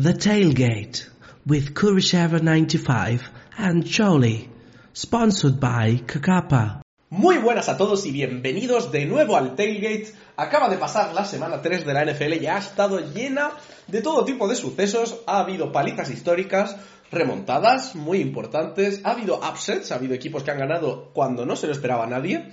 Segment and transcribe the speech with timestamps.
[0.00, 1.08] The Tailgate
[1.44, 3.20] with Kurisheva 95
[3.58, 4.48] and Jolie,
[4.92, 6.82] sponsored by Kakapa.
[7.10, 10.14] Muy buenas a todos y bienvenidos de nuevo al Tailgate.
[10.36, 13.50] Acaba de pasar la semana 3 de la NFL y ha estado llena
[13.88, 15.18] de todo tipo de sucesos.
[15.26, 16.76] Ha habido palitas históricas,
[17.10, 21.66] remontadas muy importantes, ha habido upsets, ha habido equipos que han ganado cuando no se
[21.66, 22.52] lo esperaba nadie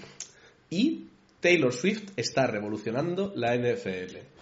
[0.71, 1.09] y
[1.41, 4.34] Taylor Swift está revolucionando la NFL.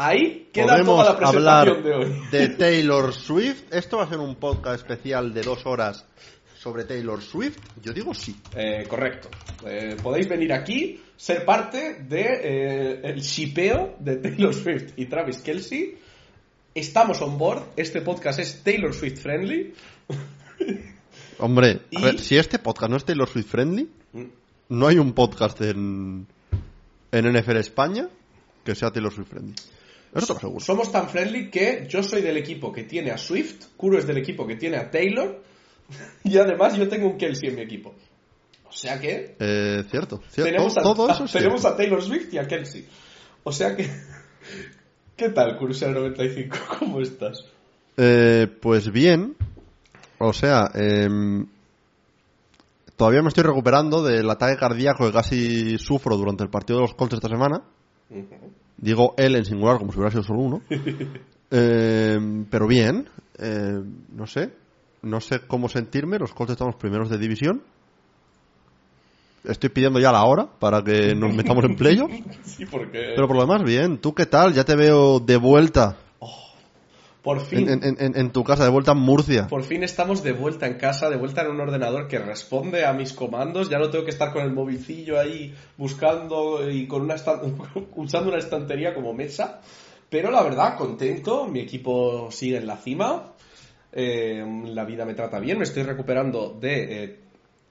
[0.00, 2.22] Ahí queda Podemos toda la presentación hablar de hoy.
[2.30, 3.64] de Taylor Swift.
[3.72, 6.06] Esto va a ser un podcast especial de dos horas
[6.56, 7.58] sobre Taylor Swift.
[7.82, 8.36] Yo digo sí.
[8.54, 9.28] Eh, correcto.
[9.66, 15.38] Eh, podéis venir aquí, ser parte de eh, el shipeo de Taylor Swift y Travis
[15.38, 15.96] Kelsey.
[16.74, 17.64] Estamos on board.
[17.76, 19.74] Este podcast es Taylor Swift friendly.
[21.40, 24.24] Hombre, a Y- ver, si este podcast no es Taylor Swift friendly, Mm.
[24.70, 26.26] no hay un podcast en,
[27.12, 28.08] en NFL España
[28.64, 29.54] que sea Taylor Swift friendly.
[30.14, 30.60] Eso te lo aseguro.
[30.64, 34.18] Somos tan friendly que yo soy del equipo que tiene a Swift, Kuro es del
[34.18, 35.42] equipo que tiene a Taylor
[36.24, 37.94] y además yo tengo un Kelsey en mi equipo.
[38.68, 40.52] O sea que Eh, cierto, cierto.
[40.52, 41.74] tenemos, a, Todo a- eso es tenemos cierto.
[41.74, 42.86] a Taylor Swift y a Kelsey.
[43.44, 43.88] O sea que...
[45.16, 46.56] ¿Qué tal, Curusero 95?
[46.78, 47.44] ¿Cómo estás?
[47.96, 49.36] Eh, pues bien.
[50.18, 51.46] O sea, em,
[52.96, 56.94] todavía me estoy recuperando del ataque cardíaco que casi sufro durante el partido de los
[56.94, 57.62] Colts esta semana.
[58.78, 60.62] Digo él en singular como si hubiera sido solo uno.
[61.50, 63.08] Em, pero bien.
[63.38, 63.80] eh,
[64.12, 64.52] no sé.
[65.00, 66.18] No sé cómo sentirme.
[66.18, 67.62] Los Colts estamos primeros de división.
[69.44, 72.10] Estoy pidiendo ya la hora para que nos metamos en playoff.
[72.42, 73.12] Sí, porque...
[73.14, 73.96] Pero por lo demás, bien.
[73.98, 74.52] ¿Tú qué tal?
[74.52, 75.96] Ya te veo de vuelta
[77.28, 79.48] Por fin, en, en- en- en tu casa, de vuelta en Murcia.
[79.48, 82.94] por fin estamos de vuelta en casa, de vuelta en un ordenador que responde a
[82.94, 83.68] mis comandos.
[83.68, 87.16] Ya no tengo que estar con el movilcillo ahí buscando y con una
[87.96, 89.60] usando una estantería como mesa.
[90.08, 91.46] Pero la verdad, contento.
[91.46, 93.34] Mi equipo sigue en la cima.
[93.92, 95.58] Eh, la vida me trata bien.
[95.58, 97.18] Me estoy recuperando de eh,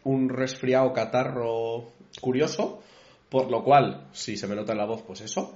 [0.04, 2.84] un resfriado catarro curioso.
[3.30, 5.56] Por lo cual, si se me nota en la voz, pues eso.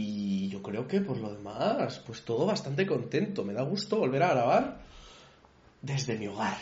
[0.00, 3.42] Y yo creo que por lo demás, pues todo bastante contento.
[3.42, 4.80] Me da gusto volver a grabar
[5.82, 6.56] desde mi hogar.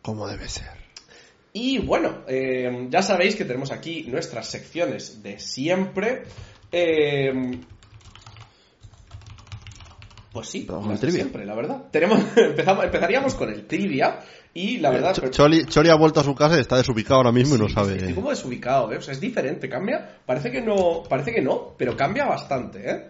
[0.00, 0.72] Como debe ser.
[1.52, 6.22] Y bueno, eh, ya sabéis que tenemos aquí nuestras secciones de siempre.
[6.72, 7.60] Eh,
[10.32, 10.66] pues sí,
[10.98, 11.10] trivia.
[11.10, 11.90] siempre, la verdad.
[11.90, 14.20] Tenemos, empezamos, empezaríamos con el trivia
[14.54, 15.14] y la verdad...
[15.16, 17.68] Ch- Choli, Choli ha vuelto a su casa y está desubicado ahora mismo y no
[17.68, 17.96] sabe.
[17.96, 18.98] Estoy como desubicado, ¿eh?
[18.98, 20.18] O sea, es diferente, cambia.
[20.24, 23.04] Parece que no, parece que no, pero cambia bastante, ¿eh?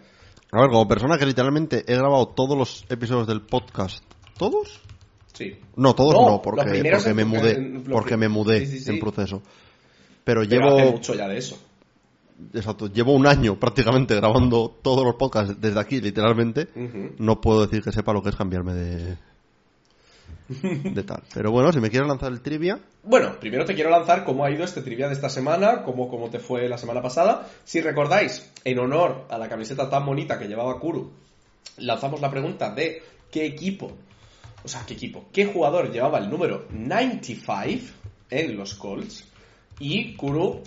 [0.52, 4.02] A ver, como persona que literalmente he grabado todos los episodios del podcast.
[4.38, 4.80] ¿Todos?
[5.32, 5.56] Sí.
[5.76, 7.50] No, todos No, porque, porque me mudé.
[7.56, 8.90] en- porque me mudé Sí, sí, sí.
[8.90, 9.42] en proceso.
[10.22, 10.78] Pero Pero llevo.
[10.78, 11.58] hace mucho ya de eso.
[12.52, 16.68] Exacto, llevo un año prácticamente grabando todos los podcasts desde aquí, literalmente.
[17.18, 19.18] No puedo decir que sepa lo que es cambiarme de.
[20.48, 21.22] De tal.
[21.32, 22.78] Pero bueno, si me quieres lanzar el trivia.
[23.02, 26.30] Bueno, primero te quiero lanzar cómo ha ido este trivia de esta semana, cómo, cómo
[26.30, 27.48] te fue la semana pasada.
[27.64, 31.12] Si recordáis, en honor a la camiseta tan bonita que llevaba Kuru,
[31.78, 33.92] lanzamos la pregunta de qué equipo,
[34.62, 37.92] o sea, qué equipo, qué jugador llevaba el número 95
[38.30, 39.24] en los Colts.
[39.78, 40.62] Y Kuru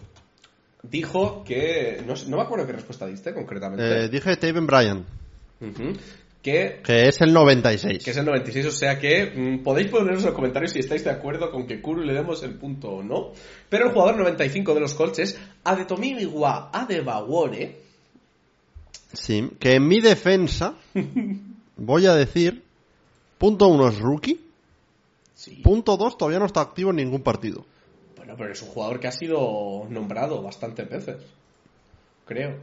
[0.83, 2.03] dijo que.
[2.05, 4.05] No, me acuerdo qué respuesta diste concretamente.
[4.05, 5.05] Eh, dije Taven Bryan.
[6.41, 8.03] Que que es el 96.
[8.03, 11.03] que es el 96, o sea que mm, podéis poneros en los comentarios si estáis
[11.03, 13.31] de acuerdo con que Kuru le demos el punto o no.
[13.69, 17.51] Pero el jugador 95 de los Colts es Adetomiwa Adebayor,
[19.13, 20.75] Sí, que en mi defensa
[21.77, 22.63] voy a decir,
[23.37, 24.39] punto uno es rookie,
[25.33, 25.61] Sí.
[25.63, 27.65] punto dos todavía no está activo en ningún partido.
[28.15, 31.17] Bueno, pero es un jugador que ha sido nombrado bastantes veces,
[32.25, 32.55] creo,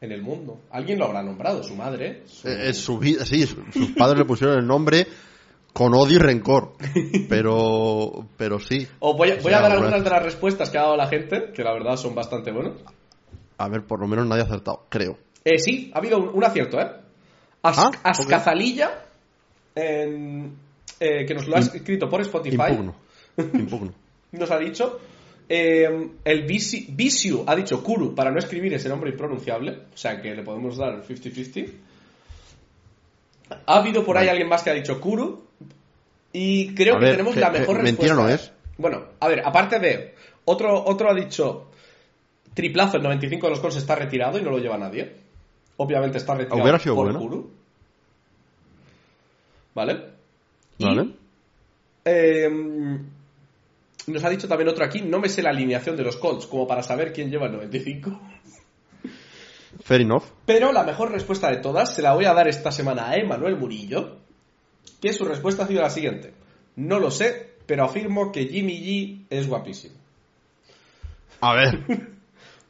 [0.00, 0.60] en el mundo.
[0.70, 2.22] Alguien lo habrá nombrado, su madre.
[2.26, 5.06] su- Eh, Es su vida, sí, su- sus padres le pusieron el nombre
[5.72, 6.72] con odio y rencor,
[7.28, 8.86] pero, pero sí.
[8.98, 11.62] O voy a, O dar algunas de las respuestas que ha dado la gente, que
[11.62, 12.74] la verdad son bastante buenas.
[13.58, 15.18] A ver, por lo menos nadie ha acertado, creo.
[15.44, 16.90] Eh, sí, ha habido un, un acierto, ¿eh?
[17.62, 19.04] As- Ah, Ascazalilla,
[19.74, 20.56] en-
[20.98, 22.94] eh, que nos lo ha escrito por Spotify, Impugno.
[23.36, 23.92] Impugno.
[24.32, 24.98] nos ha dicho.
[25.52, 30.22] Eh, el Visi- Visiu ha dicho Kuru para no escribir ese nombre impronunciable, o sea
[30.22, 31.72] que le podemos dar el 50-50.
[33.66, 35.44] Ha habido por ahí alguien más que ha dicho Kuru,
[36.32, 38.22] y creo A que ver, tenemos que- la que mejor mentira respuesta.
[38.22, 38.34] no ¿eh?
[38.34, 38.52] es.
[38.78, 40.14] Bueno, a ver, aparte de.
[40.44, 41.66] Otro, otro ha dicho.
[42.54, 45.12] Triplazo, el 95 de los Colts está retirado y no lo lleva nadie.
[45.76, 47.18] Obviamente está retirado Hubiera sido por bueno.
[47.20, 47.50] Kuru.
[49.74, 50.00] ¿Vale?
[50.78, 51.10] Y, ¿Vale?
[52.04, 52.98] eh,
[54.06, 56.66] nos ha dicho también otro aquí, no me sé la alineación de los Colts como
[56.66, 58.20] para saber quién lleva el 95.
[59.82, 60.24] Fair enough.
[60.46, 63.56] Pero la mejor respuesta de todas se la voy a dar esta semana a Emanuel
[63.56, 64.18] Murillo,
[65.00, 66.32] que su respuesta ha sido la siguiente.
[66.76, 69.96] No lo sé, pero afirmo que Jimmy G es guapísimo.
[71.40, 71.84] A ver.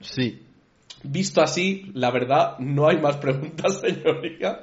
[0.02, 0.42] Sí.
[1.02, 4.60] Visto así, la verdad, no hay más preguntas, señoría.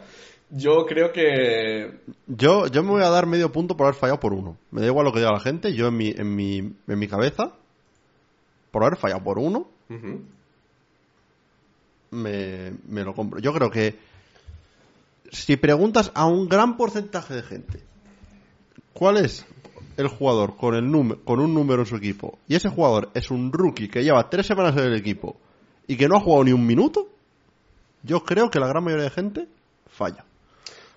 [0.49, 1.99] Yo creo que...
[2.27, 4.57] Yo, yo me voy a dar medio punto por haber fallado por uno.
[4.71, 5.73] Me da igual lo que diga la gente.
[5.73, 7.51] Yo en mi, en mi, en mi cabeza,
[8.71, 9.67] por haber fallado por uno,
[12.11, 13.39] me, me lo compro.
[13.39, 13.97] Yo creo que
[15.31, 17.81] si preguntas a un gran porcentaje de gente
[18.93, 19.45] cuál es
[19.97, 23.51] el jugador con, el con un número en su equipo y ese jugador es un
[23.51, 25.37] rookie que lleva tres semanas en el equipo
[25.87, 27.07] y que no ha jugado ni un minuto,
[28.03, 29.47] yo creo que la gran mayoría de gente
[29.87, 30.26] falla.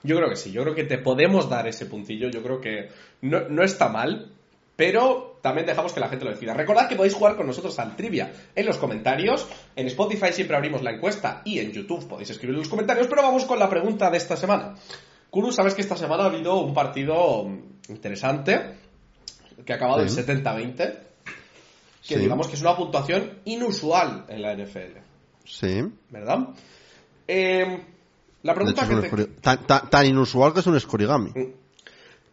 [0.02, 2.88] Yo creo que sí, yo creo que te podemos dar ese puntillo, yo creo que
[3.22, 4.32] no, no está mal,
[4.76, 6.54] pero también dejamos que la gente lo decida.
[6.54, 10.82] Recordad que podéis jugar con nosotros al trivia en los comentarios, en Spotify siempre abrimos
[10.82, 14.10] la encuesta y en YouTube podéis escribir en los comentarios, pero vamos con la pregunta
[14.10, 14.74] de esta semana.
[15.28, 17.46] Kuru, sabes que esta semana ha habido un partido
[17.88, 18.76] interesante
[19.64, 20.18] que ha acabado Sí.
[20.18, 20.76] en 70-20,
[22.08, 22.16] que Sí.
[22.16, 24.98] digamos que es una puntuación inusual en la NFL,
[25.44, 25.82] Sí.
[26.08, 26.38] ¿verdad?
[27.28, 27.84] Eh,
[28.42, 31.32] la pregunta hecho, que te- tan, tan- tan inusual que es un escorigami.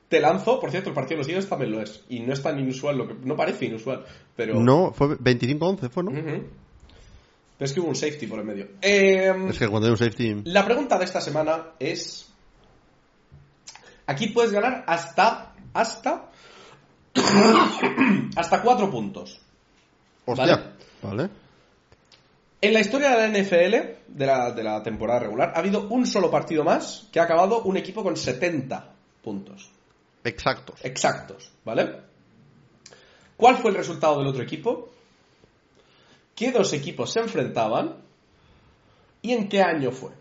[0.10, 2.04] Te lanzo, por cierto, el partido de los Eagles también lo es.
[2.10, 4.06] Y no es tan inusual, lo que no parece inusual,
[4.36, 4.56] pero...
[4.60, 6.12] No, fue 25-11, fue, ¿no?
[6.12, 6.46] Pero
[7.66, 8.68] es que hubo un safety por el medio.
[8.82, 10.44] Eh, Es que cuando hay un safety...
[10.46, 12.30] La pregunta de esta semana es...
[14.06, 15.54] Aquí puedes ganar hasta...
[15.74, 16.30] Hasta...
[18.36, 19.40] hasta cuatro puntos.
[20.26, 20.74] Hostia.
[21.02, 21.30] Vale.
[22.60, 26.08] En la historia de la NFL, de la, de la temporada regular, ha habido un
[26.08, 29.70] solo partido más que ha acabado un equipo con 70 puntos.
[30.24, 30.84] Exactos.
[30.84, 32.02] exactos, ¿vale?
[33.38, 34.90] ¿Cuál fue el resultado del otro equipo?
[36.36, 37.98] ¿Qué dos equipos se enfrentaban?
[39.22, 40.12] ¿Y en qué año fue?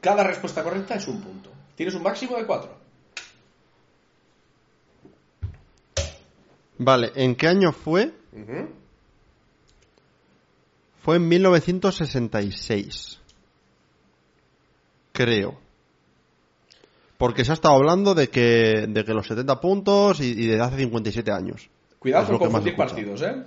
[0.00, 1.50] Cada respuesta correcta es un punto.
[1.74, 2.79] Tienes un máximo de cuatro.
[6.82, 8.10] Vale, ¿en qué año fue?
[11.02, 13.20] Fue en 1966.
[15.12, 15.58] Creo.
[17.18, 20.62] Porque se ha estado hablando de que, de que los 70 puntos y, y desde
[20.62, 21.68] hace 57 años.
[21.98, 23.42] Cuidado con confundir partidos, ¿eh?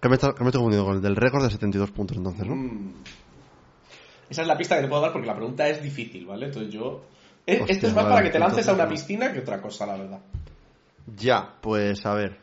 [0.00, 2.44] ¿Qué me, está- qué me estoy confundiendo con el del récord de 72 puntos entonces,
[2.44, 2.56] no?
[2.56, 2.92] Mm.
[4.30, 6.46] Esa es la pista que te puedo dar porque la pregunta es difícil, ¿vale?
[6.46, 7.04] Entonces yo...
[7.46, 9.62] Eh, Hostia, Esto es más vale, para que te lances a una piscina que otra
[9.62, 10.18] cosa, la verdad.
[11.14, 12.38] Ya, pues a ver.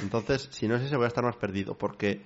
[0.00, 1.76] Entonces, si no es ese, voy a estar más perdido.
[1.76, 2.22] Porque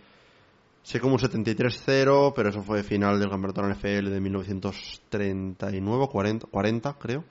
[0.82, 6.08] sé como un 73-0, pero eso fue final del campeonato de la NFL de 1939,
[6.10, 7.24] 40, 40 creo.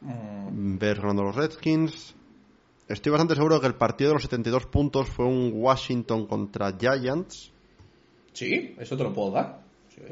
[0.00, 2.14] Bears ganando los Redskins.
[2.88, 7.52] Estoy bastante seguro que el partido de los 72 puntos fue un Washington contra Giants.
[8.32, 9.60] Sí, eso te lo puedo dar.
[9.88, 10.02] Sí.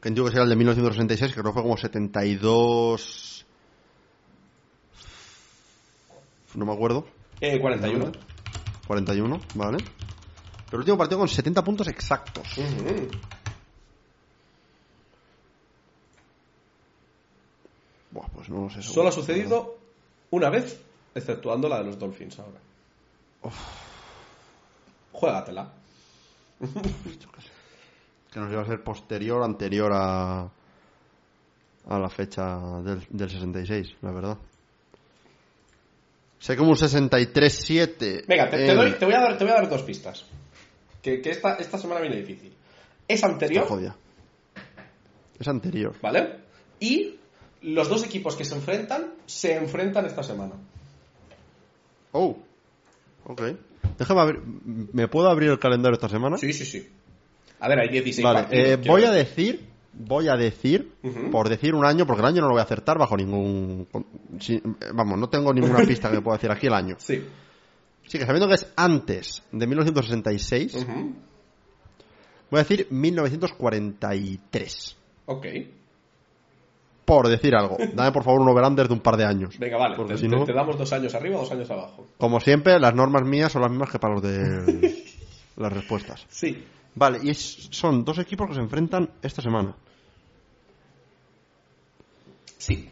[0.00, 3.41] Que entiendo que será el de 1966, que creo que fue como 72.
[6.54, 7.06] No me acuerdo.
[7.40, 8.12] Eh, 41.
[8.86, 9.78] 41, vale.
[9.78, 12.58] Pero el último partido con 70 puntos exactos.
[12.58, 13.08] Ujú.
[18.10, 18.82] Buah, pues no lo sé.
[18.82, 19.78] Solo ha sucedido
[20.30, 20.80] una vez,
[21.14, 22.60] exceptuando la de los Dolphins ahora.
[25.12, 25.72] Juégatela.
[28.30, 30.50] Que nos iba a ser posterior, anterior a.
[31.88, 34.38] a la fecha del, del 66, la verdad.
[36.42, 38.24] Sé como un 63-7.
[38.26, 40.24] Venga, te, te en- doy- te voy a dar, te voy a dar dos pistas.
[41.00, 42.52] Que, que esta, esta semana viene difícil.
[43.06, 43.96] Es anterior, Está jodida.
[45.38, 45.94] Es anterior.
[46.02, 46.36] ¿vale?
[46.80, 47.14] Y
[47.62, 50.54] los dos equipos que se enfrentan, se enfrentan esta semana.
[52.10, 52.36] Oh.
[53.24, 53.42] Ok.
[53.98, 54.40] Déjame abrir.
[54.92, 56.38] ¿Me puedo abrir el calendario esta semana?
[56.38, 56.88] Sí, sí, sí.
[57.60, 58.66] A ver, hay 16 Vale, partidos.
[58.68, 59.68] eh, voy a decir.
[59.94, 60.92] Voy a decir,
[61.30, 63.86] por decir un año, porque el año no lo voy a acertar bajo ningún...
[64.94, 66.96] vamos, no tengo ninguna pista que me pueda decir aquí el año.
[66.98, 67.22] Sí.
[68.06, 71.14] Sí que sabiendo que es antes de 1966, Ujú.
[72.50, 74.96] voy a decir 1943.
[75.26, 75.46] Ok.
[77.04, 77.76] Por decir algo.
[77.94, 79.58] Dame por favor un over-under de un par de años.
[79.58, 79.96] Venga, vale.
[79.96, 82.06] Porque Te, si te- no- te damos dos años arriba, dos años abajo.
[82.18, 85.04] Como siempre, las normas mías son las mismas que para los de
[85.56, 86.24] las respuestas.
[86.28, 86.64] Sí.
[86.94, 89.74] Vale, y es- son dos equipos que se enfrentan esta semana.
[92.58, 92.88] Sí.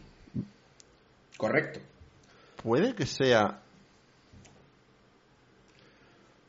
[1.36, 1.80] Correcto.
[2.62, 3.60] Puede que sea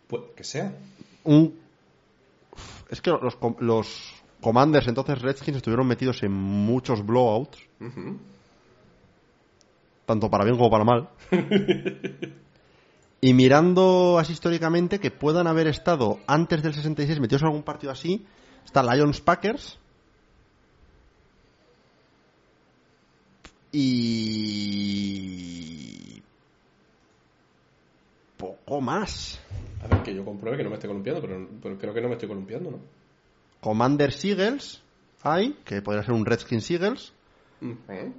[0.08, 0.74] Pues que sea.
[1.24, 1.58] un...
[2.89, 7.58] Es que los, com- los Commanders, entonces Redskins, estuvieron metidos en muchos blowouts,
[10.05, 11.10] tanto para bien como para mal.
[13.23, 17.91] Y mirando así históricamente que puedan haber estado antes del 66 metidos en algún partido
[17.91, 18.25] así,
[18.65, 19.77] está Lions Packers.
[23.71, 24.71] Y.
[28.37, 29.39] poco más.
[29.83, 32.07] A ver, que yo compruebe que no me estoy columpiando, pero, pero creo que no
[32.07, 32.79] me estoy columpiando, ¿no?
[33.61, 34.81] Commander Seagulls
[35.21, 37.13] hay, que podría ser un Redskin Seagulls.
[37.61, 38.13] Ujú.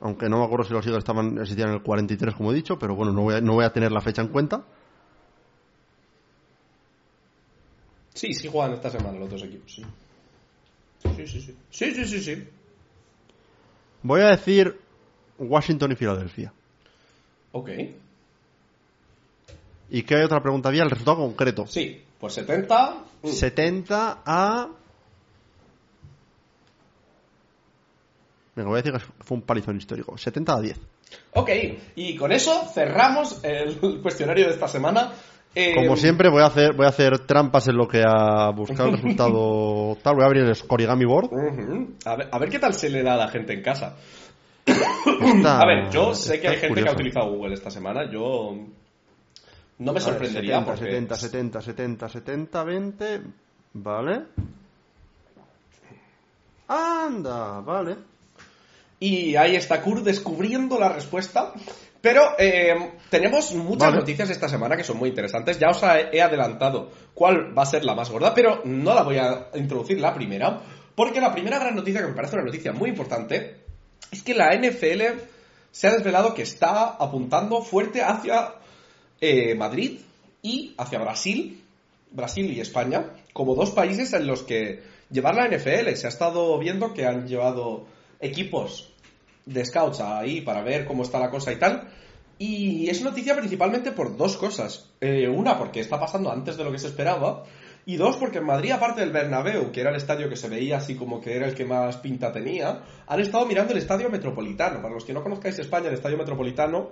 [0.00, 2.78] Aunque no me acuerdo si los Eagles estaban, existían en el 43, como he dicho,
[2.78, 4.64] pero bueno, no voy a, no voy a tener la fecha en cuenta.
[8.14, 9.84] Sí, sí juegan esta semana los dos equipos, sí.
[11.16, 11.56] Sí, sí, sí.
[11.70, 12.48] Sí, sí, sí, sí.
[14.02, 14.80] Voy a decir
[15.38, 16.52] Washington y Filadelfia.
[17.52, 17.70] Ok.
[19.90, 20.82] ¿Y qué otra pregunta había?
[20.82, 21.66] El resultado concreto.
[21.66, 23.04] Sí, pues 70.
[23.22, 24.68] mm, 70 a...
[28.58, 30.18] Venga, voy a decir que fue un palizón histórico.
[30.18, 30.80] 70 a 10.
[31.34, 31.50] Ok,
[31.94, 35.12] y con eso cerramos el cuestionario de esta semana.
[35.54, 38.88] Eh, Como siempre, voy a hacer voy a hacer trampas en lo que a buscar
[38.88, 40.16] el resultado tal.
[40.16, 41.26] Voy a abrir el Scorigami Board.
[41.32, 41.94] ujú.
[42.04, 43.96] A ver, a ver qué tal se le da a la gente en casa.
[44.66, 46.94] Está- A ver, yo sé que hay gente que ha curioso.
[46.94, 48.10] utilizado Google esta semana.
[48.10, 48.54] Yo
[49.78, 53.20] no me A ver, sorprendería 70, porque 70, 70, 70, 70, 20.
[53.74, 54.22] Vale.
[56.68, 57.96] Anda, vale.
[59.00, 61.52] Y ahí está Kurt descubriendo la respuesta.
[62.00, 63.98] Pero eh, tenemos muchas Vale.
[63.98, 65.58] noticias esta semana que son muy interesantes.
[65.58, 69.02] Ya os he he adelantado cuál va a ser la más gorda, pero no la
[69.02, 70.60] voy a introducir la primera.
[70.94, 73.56] Porque la primera gran noticia, que me parece una noticia muy importante,
[74.10, 75.02] es que la NFL
[75.70, 78.54] se ha desvelado que está apuntando fuerte hacia
[79.20, 80.00] eh, Madrid
[80.42, 81.62] y hacia Brasil,
[82.10, 85.94] Brasil y España, como dos países en los que llevar la NFL.
[85.94, 87.86] Se ha estado viendo que han llevado
[88.20, 88.92] equipos
[89.46, 91.88] de scouts ahí para ver cómo está la cosa y tal.
[92.38, 94.90] Y es noticia principalmente por dos cosas.
[95.00, 97.44] Eh, una, porque está pasando antes de lo que se esperaba.
[97.84, 100.76] Y dos, porque en Madrid, aparte del Bernabéu, que era el estadio que se veía
[100.76, 104.82] así como que era el que más pinta tenía, han estado mirando el estadio metropolitano.
[104.82, 106.90] Para los que no conozcáis España, el estadio metropolitano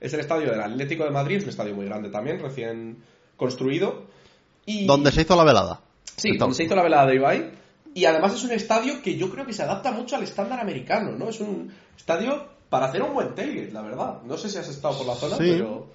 [0.00, 2.96] es el estadio del Atlético de Madrid, es un estadio muy grande también, recién
[3.36, 4.06] construido.
[4.64, 4.86] Y...
[4.86, 5.80] Donde se hizo la velada.
[6.16, 7.50] Sí, Entonces, donde se hizo la velada de Ibai.
[7.98, 11.12] Y además es un estadio que yo creo que se adapta mucho al estándar americano,
[11.18, 11.28] ¿no?
[11.30, 14.22] Es un estadio para hacer un buen tailgate, la verdad.
[14.24, 15.44] No sé si has estado por la zona, Sí.
[15.56, 15.86] pero...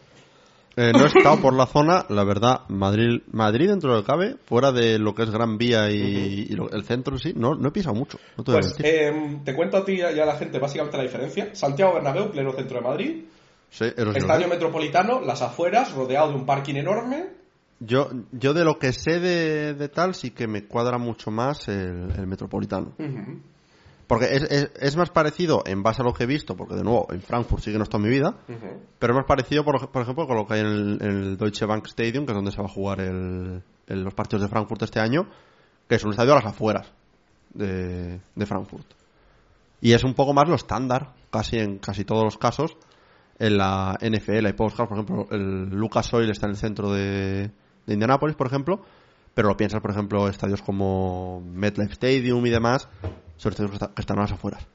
[0.75, 4.07] eh, no he estado por la zona, la verdad, Madrid, Madrid dentro de lo que
[4.07, 7.33] cabe, fuera de lo que es Gran Vía y, y lo- el centro en sí,
[7.35, 8.17] no, no he pisado mucho.
[8.37, 11.53] No te Pues eh, te cuento a ti y a la gente básicamente la diferencia.
[11.55, 13.23] Santiago Bernabéu, pleno centro de Madrid.
[13.69, 17.42] Sí, Estadio metropolitano, las afueras, rodeado de un parking enorme.
[17.85, 21.67] Yo, yo de lo que sé de, de tal sí que me cuadra mucho más
[21.67, 22.93] el, el metropolitano.
[24.07, 26.83] Porque es, es, es más parecido en base a lo que he visto, porque de
[26.83, 28.35] nuevo en Frankfurt sí que no está en mi vida,
[28.99, 31.37] pero es más parecido por, por ejemplo con lo que hay en el, en el
[31.37, 34.49] Deutsche Bank Stadium, que es donde se va a jugar el, el- los partidos de
[34.49, 35.27] Frankfurt este año,
[35.87, 36.91] que es un estadio a las afueras
[37.53, 38.85] de, de Frankfurt.
[39.81, 42.77] Y es un poco más lo estándar, casi en casi todos los casos,
[43.39, 44.45] en la NFL.
[44.45, 47.51] Hay pocos casos, por ejemplo, el Lucas Oil está en el centro de,
[47.85, 48.81] de Indianapolis, por ejemplo,
[49.33, 52.87] pero lo piensas, por ejemplo, estadios como MetLife Stadium y demás,
[53.37, 54.65] son estadios que, está- que están a las afueras.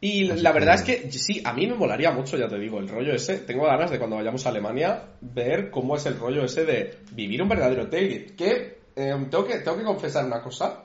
[0.00, 2.58] Y Así la que- verdad es que sí, a mí me molaría mucho, ya te
[2.58, 3.38] digo, el rollo ese.
[3.38, 7.40] Tengo ganas de cuando vayamos a Alemania ver cómo es el rollo ese de vivir
[7.40, 8.34] un verdadero tailgate.
[8.34, 10.82] Que eh, tengo que tengo que confesar una cosa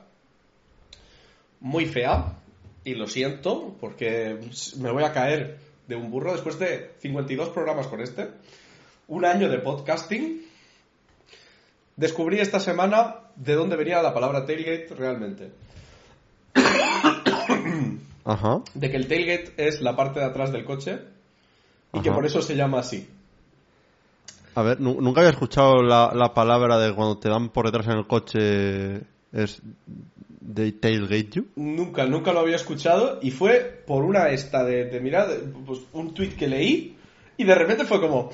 [1.60, 2.36] muy fea
[2.84, 4.38] y lo siento porque
[4.78, 8.28] me voy a caer de un burro después de 52 programas con este,
[9.08, 10.42] un año de podcasting.
[12.00, 15.50] Descubrí esta semana de dónde venía la palabra tailgate realmente.
[18.24, 18.60] Ajá.
[18.74, 20.98] de que el tailgate es la parte de atrás del coche
[21.92, 23.06] y que por eso se llama así.
[24.54, 27.86] A ver, nu- nunca había escuchado la, la palabra de cuando te dan por detrás
[27.86, 29.02] en el coche
[29.32, 29.60] es
[30.40, 31.46] de tailgate you.
[31.56, 35.28] Nunca, nunca lo había escuchado y fue por una esta de, de mirar,
[35.66, 36.96] pues un tweet que leí
[37.36, 38.30] y de repente fue como,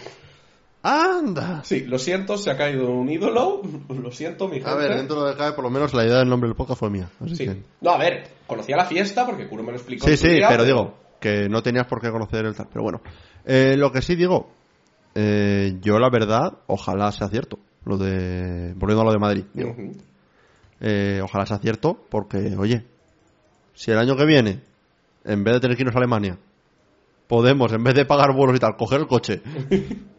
[0.88, 1.64] ¡Anda!
[1.64, 4.70] sí, lo siento, se ha caído un ídolo, lo siento, mi gente.
[4.70, 6.56] A ver, dentro de lo que cabe, por lo menos la idea del nombre del
[6.56, 7.10] podcast fue mía.
[7.20, 7.44] Así Sí.
[7.46, 10.06] que- No, a ver, conocía la fiesta porque Kuro me lo explicó.
[10.06, 12.68] Sí, sí, día, pero digo que no tenías por qué conocer el tal.
[12.68, 13.00] Pero bueno,
[13.48, 14.48] Eh, lo que sí digo,
[15.14, 17.58] eh, yo la verdad, ojalá sea cierto.
[17.84, 18.72] Lo de.
[18.74, 19.44] Volviendo a lo de Madrid.
[19.54, 19.74] digo.
[20.80, 22.84] Eh, ojalá sea cierto, porque, oye,
[23.74, 24.60] si el año que viene,
[25.24, 26.36] en vez de tener que irnos a Alemania,
[27.28, 29.40] podemos, en vez de pagar vuelos y tal, coger el coche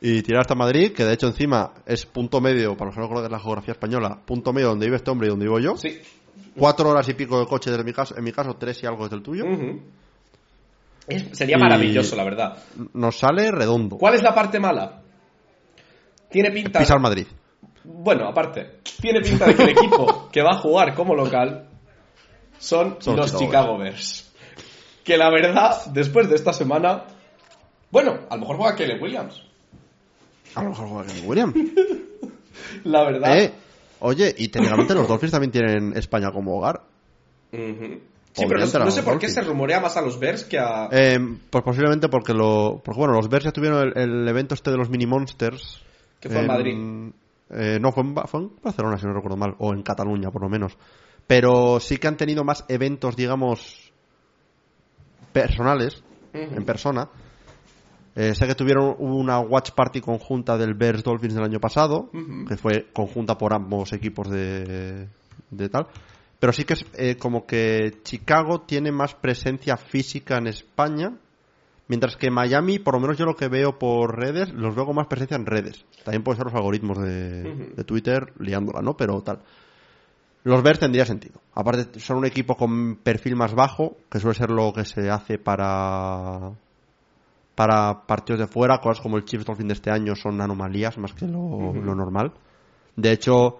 [0.00, 3.08] y tirar hasta Madrid, que de hecho encima es punto medio, para los que no
[3.08, 5.76] conocen la geografía española, punto medio donde vive este hombre y donde vivo yo.
[5.76, 6.00] Sí.
[6.56, 9.04] Cuatro horas y pico de coche desde mi caso, en mi caso tres y algo
[9.04, 9.44] desde el tuyo.
[11.08, 12.58] Es- sería Y- maravilloso, la verdad.
[12.94, 13.96] Nos sale redondo.
[13.98, 15.02] ¿Cuál es la parte mala?
[16.30, 16.80] Tiene pinta...
[16.80, 17.26] Pisar Madrid.
[17.84, 21.68] Bueno, aparte, tiene pinta de que el equipo que va a jugar como local
[22.58, 24.32] son, Son los Chicago Chicago Bears.
[25.04, 27.04] Que la verdad, después de esta semana,
[27.92, 29.40] bueno, a lo mejor juega Kelly Williams.
[30.56, 31.54] A lo mejor juega Kenny Williams.
[32.84, 33.38] La verdad.
[33.38, 33.52] Eh,
[34.00, 36.82] oye, y técnicamente los Dolphins también tienen España como hogar.
[38.32, 40.88] Sí, pero no, no sé por qué se rumorea más a los Bears que a...
[40.92, 42.82] Eh, pues posiblemente porque lo.
[42.84, 45.82] Porque bueno, los Bears ya tuvieron el, el evento este de los Mini Monsters.
[46.20, 46.74] Que fue en Madrid.
[47.50, 49.54] eh, no, fue en, Ba- fue en Barcelona, si no recuerdo mal.
[49.58, 50.76] O en Cataluña, por lo menos.
[51.26, 53.92] Pero sí que han tenido más eventos, digamos.
[55.32, 56.02] personales.
[56.32, 57.08] En persona.
[58.18, 62.10] Eh, sé que tuvieron una watch party conjunta del Bears Dolphins del año pasado.
[62.48, 65.06] Que fue conjunta por ambos equipos de,
[65.50, 65.86] de tal.
[66.40, 71.12] Pero sí que es eh, como que Chicago tiene más presencia física en España.
[71.88, 74.96] Mientras que Miami, por lo menos yo lo que veo por redes, los veo con
[74.96, 75.84] más presencia en redes.
[76.02, 78.96] También pueden ser los algoritmos de, de Twitter liándola, ¿no?
[78.96, 79.40] Pero tal.
[80.42, 81.40] Los Bears tendría sentido.
[81.54, 85.38] Aparte, son un equipo con perfil más bajo, que suele ser lo que se hace
[85.38, 86.52] para
[87.56, 88.78] para partidos de fuera.
[88.78, 92.32] Cosas como el Chiefs Dolphin de este año son anomalías más que lo, lo normal.
[92.94, 93.58] De hecho,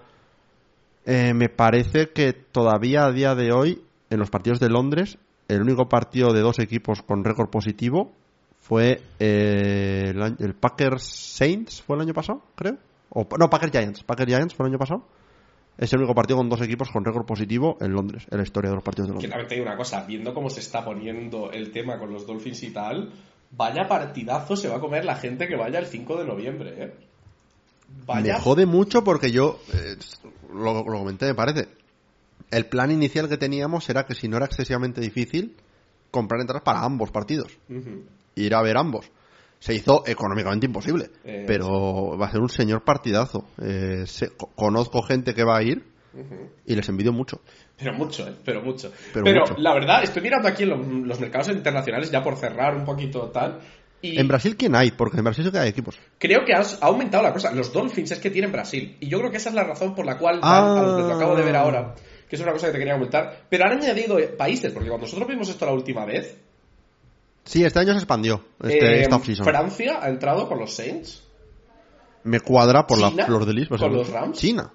[1.04, 5.62] eh, me parece que todavía a día de hoy, en los partidos de Londres, el
[5.62, 8.12] único partido de dos equipos con récord positivo
[8.60, 12.76] fue eh, el, el Packers Saints, fue el año pasado, creo.
[13.10, 14.02] O, no, Packers Giants.
[14.02, 15.04] Packers Giants fue el año pasado.
[15.78, 18.70] Es el único partido con dos equipos con récord positivo en Londres, en la historia
[18.70, 19.48] de los partidos de Londres.
[19.48, 22.70] te digo una cosa, viendo cómo se está poniendo el tema con los Dolphins y
[22.70, 23.12] tal,
[23.56, 26.94] vaya partidazo se va a comer la gente que vaya el 5 de noviembre, ¿eh?
[28.06, 28.34] Vaya...
[28.34, 29.96] Me jode mucho porque yo, eh,
[30.52, 31.68] lo, lo comenté, me parece.
[32.50, 35.56] El plan inicial que teníamos era que si no era excesivamente difícil,
[36.10, 37.52] comprar entradas para ambos partidos.
[38.34, 39.10] Ir a ver ambos.
[39.58, 41.10] Se hizo económicamente imposible.
[41.24, 43.46] Eh, pero va a ser un señor partidazo.
[43.60, 44.04] Eh,
[44.36, 45.84] co- conozco gente que va a ir
[46.66, 47.40] y les envidio mucho.
[47.78, 48.34] Pero mucho, ¿eh?
[48.44, 48.90] Pero mucho.
[49.12, 49.54] Pero Pero, mucho.
[49.58, 53.30] la verdad, estoy mirando aquí en lo- los mercados internacionales, ya por cerrar un poquito
[53.30, 53.60] tal,
[54.02, 54.90] y En Brasil, ¿quién hay?
[54.90, 55.98] Porque en Brasil sí que hay equipos.
[56.18, 57.50] creo que ha, ha aumentado la cosa.
[57.52, 58.96] Los Dolphins es que tienen Brasil.
[59.00, 60.78] Y yo creo que esa es la razón por la cual, Ah.
[60.78, 61.94] a los que lo acabo de ver ahora,
[62.28, 65.26] que es una cosa que te quería comentar, pero han añadido países, porque cuando nosotros
[65.28, 66.36] vimos esto la última vez,
[67.44, 68.44] Sí, este año se expandió.
[68.62, 69.18] Este, eh, esta.
[69.44, 71.22] Francia ha entrado con los Saints.
[72.24, 73.68] Me cuadra por China, la flor de lis.
[73.68, 74.36] con los Rams.
[74.38, 74.72] China.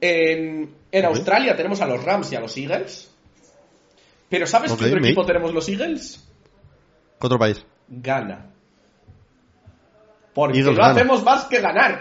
[0.00, 1.04] En, en.
[1.04, 3.10] Australia tenemos a los Rams y a los Eagles.
[4.28, 6.28] Pero ¿sabes Ok, qué otro equipo tenemos los Eagles?
[7.20, 7.64] ¿Qué otro país?
[7.88, 8.50] Gana.
[10.34, 10.94] Porque Eagles no gana.
[10.94, 12.00] hacemos más que ganar.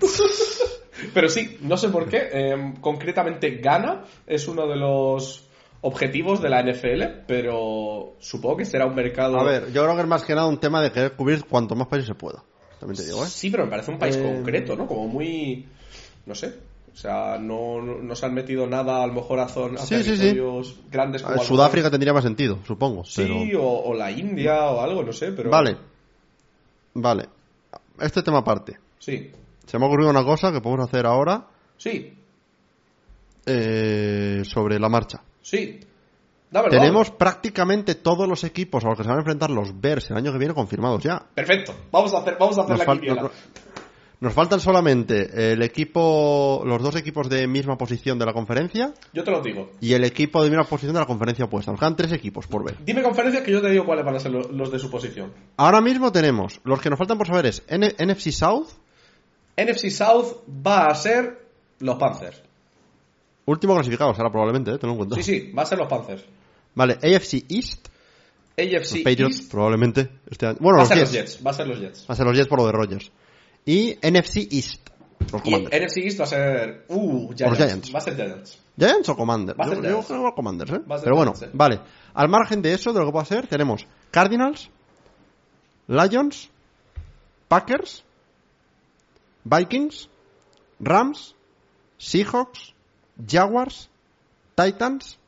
[1.14, 2.28] Pero sí, no sé por qué.
[2.32, 5.48] eh, concretamente, Gana es uno de los
[5.80, 9.40] objetivos de la NFL, pero supongo que será un mercado.
[9.40, 11.74] A ver, yo creo que es más que nada un tema de querer cubrir cuanto
[11.74, 12.44] más países se pueda.
[12.78, 13.28] También te digo, ¿eh?
[13.28, 14.86] Sí, pero me parece un país Eh, concreto, ¿no?
[14.86, 15.66] Como muy.
[16.26, 16.54] No sé.
[16.92, 19.96] O sea, no, no, se han metido nada a lo mejor a, zon- a Sí,
[19.96, 20.10] sí, sí.
[20.18, 23.04] territorios grandes como Sudáfrica tendría más sentido, supongo.
[23.04, 25.48] Sí, pero- o, o la India o algo, no sé, pero.
[25.50, 25.76] Vale.
[26.94, 27.28] Vale.
[27.98, 28.78] Este tema aparte.
[28.98, 29.30] Sí,
[29.66, 31.46] Se me ha ocurrido una cosa que podemos hacer ahora
[31.78, 32.14] sí,
[33.46, 35.22] eh, sobre la marcha.
[35.40, 35.80] sí.
[36.50, 36.70] Dámelo.
[36.72, 40.18] Tenemos prácticamente todos los equipos a los que se van a enfrentar los Bears el
[40.18, 41.18] año que viene confirmados ya.
[41.34, 41.74] Perfecto.
[41.90, 43.22] Vamos a hacer, vamos a hacer Nos, la quiniela.
[43.22, 43.32] nos-
[44.22, 49.24] nos faltan solamente el equipo, los dos equipos de misma posición de la conferencia Yo
[49.24, 49.72] te lo digo.
[49.80, 51.72] y el equipo de misma posición de la conferencia opuesta.
[51.72, 52.76] Nos quedan tres equipos por ver.
[52.84, 55.32] Dime conferencias que yo te digo cuáles van a ser lo- los de su posición.
[55.56, 58.68] Ahora mismo tenemos, los que nos faltan por saber es N- NFC South,
[59.56, 61.44] NFC South va a ser
[61.80, 62.40] los Panthers.
[63.44, 64.78] último clasificado será probablemente, ¿eh?
[64.78, 65.16] tenlo en cuenta.
[65.16, 66.24] Sí, sí, va a ser los Panthers.
[66.76, 67.88] Vale, AFC East,
[68.56, 70.08] AFC los Patriots East probablemente.
[70.30, 70.58] Este año.
[70.60, 71.10] Bueno, va a ser Jets.
[71.12, 71.46] los Jets.
[71.46, 72.06] Va a ser los Jets.
[72.08, 73.10] Va a ser los Jets por lo de Rogers.
[73.64, 74.88] Y NFC East,
[75.32, 75.54] los Y.
[75.54, 76.84] NFC East va a ser.
[76.88, 77.58] Uh, Giants.
[77.58, 77.94] Giants.
[77.94, 78.58] Va a ser Giants.
[78.76, 79.58] ¿Giants o Commanders?
[79.58, 80.78] Va a ser Yo, yo creo que Commanders, ¿eh?
[80.78, 81.80] Va a ser Pero bueno, Giants, vale.
[82.14, 84.70] Al margen de eso, de lo que puedo hacer, tenemos Cardinals,
[85.86, 86.50] Lions,
[87.48, 88.04] Packers,
[89.44, 90.08] Vikings,
[90.80, 91.34] Rams,
[91.98, 92.74] Seahawks,
[93.26, 93.90] Jaguars,
[94.54, 95.18] Titans,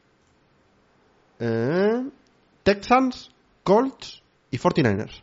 [1.38, 2.04] eh,
[2.62, 3.30] Texans,
[3.62, 5.22] Colts y 49ers.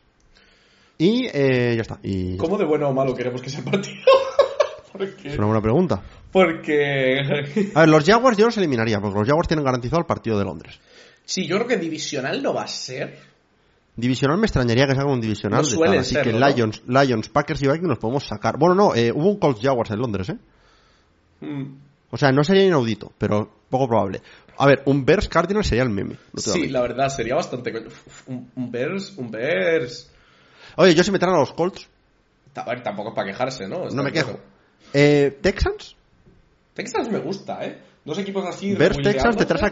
[1.02, 1.98] Y eh, ya está.
[2.04, 4.04] Y ¿Cómo de bueno o malo queremos que sea el partido?
[4.92, 5.30] porque.
[5.30, 6.00] es una buena pregunta.
[6.32, 7.18] Porque.
[7.74, 10.46] A ver, los Jaguars yo los eliminaría, porque los Jaguars tienen garantizado el partido de
[10.46, 10.80] Londres.
[11.26, 13.18] sí, yo creo que divisional no va a ser.
[13.96, 16.48] Divisional me extrañaría que se haga un divisional No de tal, así que ¿no?
[16.48, 18.60] Lions, Lions, Packers y Vikings los podemos sacar.
[18.60, 20.38] Bueno, no, eh, hubo un Colts Jaguars en Londres, ¿eh?
[21.44, 21.78] Mm.
[22.12, 24.22] O sea, no sería inaudito, pero poco probable.
[24.56, 26.18] A ver, un Bears Cardinals sería el meme.
[26.32, 27.72] no Sí, la verdad, sería bastante...
[27.72, 27.88] coño.
[28.28, 30.11] Un, un Bears, un Bears...
[30.78, 31.88] Oye, yo si me traen a los Colts,
[32.56, 33.84] A ver, tampoco es para quejarse, ¿no?
[33.86, 34.40] Está no me quejo.
[34.94, 35.96] Eh, Texans,
[36.74, 37.78] Texans me gusta, ¿eh?
[38.04, 38.74] Dos equipos así...
[38.74, 39.72] Bears Texans, te traes a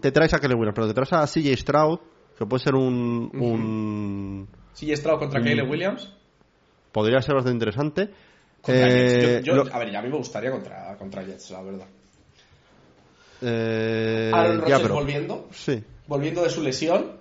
[0.00, 1.98] te traes a Williams, pero te traes a CJ Stroud,
[2.38, 5.44] que puede ser un, un Sí, Stroud contra Mm.
[5.44, 6.12] Caleb Williams.
[6.92, 8.10] podría ser bastante interesante.
[8.62, 9.44] Contra Eh, Jets.
[9.46, 11.86] Yo- yo- lo- A ver, ya a mí me gustaría contra, contra Jets, la verdad.
[13.42, 15.82] eh, Aaron Rodgers volviendo, Sí.
[16.06, 17.12] volviendo de su lesión.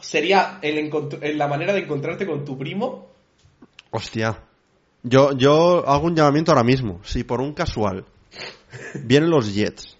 [0.00, 0.90] Sería el
[1.36, 3.08] la manera de encontrarte con tu primo.
[3.90, 4.42] Hostia.
[5.02, 7.00] Yo, yo hago un llamamiento ahora mismo.
[7.04, 8.04] Si por un casual
[9.04, 9.96] vienen los Jets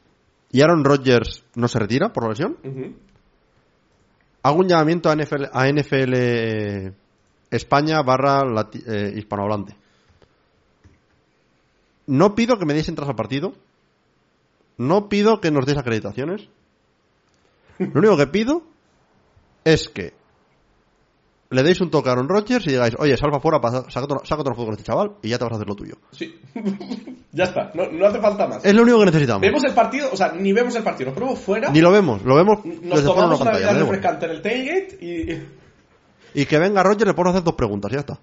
[0.53, 2.95] y Aaron Rodgers no se retira por la lesión, Ujú.
[4.43, 6.93] hago un llamamiento a NFL, a NFL
[7.51, 9.75] España barra lati- eh, hispanohablante.
[12.07, 13.55] No pido que me deis entradas al partido.
[14.79, 16.49] No pido que nos deis acreditaciones.
[17.79, 18.63] Lo único que pido
[19.65, 20.13] es que
[21.51, 23.59] le deis un toque a Aaron Rodgers y digáis, oye, salva fuera,
[23.91, 25.95] saca otro, saca otro con este chaval y ya te vas a hacer lo tuyo.
[26.13, 26.33] Sí.
[27.33, 28.65] ya está, no, no hace falta más.
[28.65, 29.41] Es lo único que necesitamos.
[29.43, 31.71] Vemos el partido, o sea, ni vemos el partido, nos ponemos fuera.
[31.71, 33.73] Ni lo vemos, lo vemos Nos tomamos una pantalla.
[33.81, 35.61] refrescante en el tailgate y.
[36.43, 38.21] Y que venga Rodgers, le puedo hacer dos preguntas, ya está.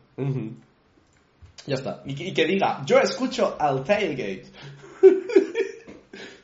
[1.65, 2.01] Ya está.
[2.05, 4.45] Y, que- y que diga, yo escucho al tailgate.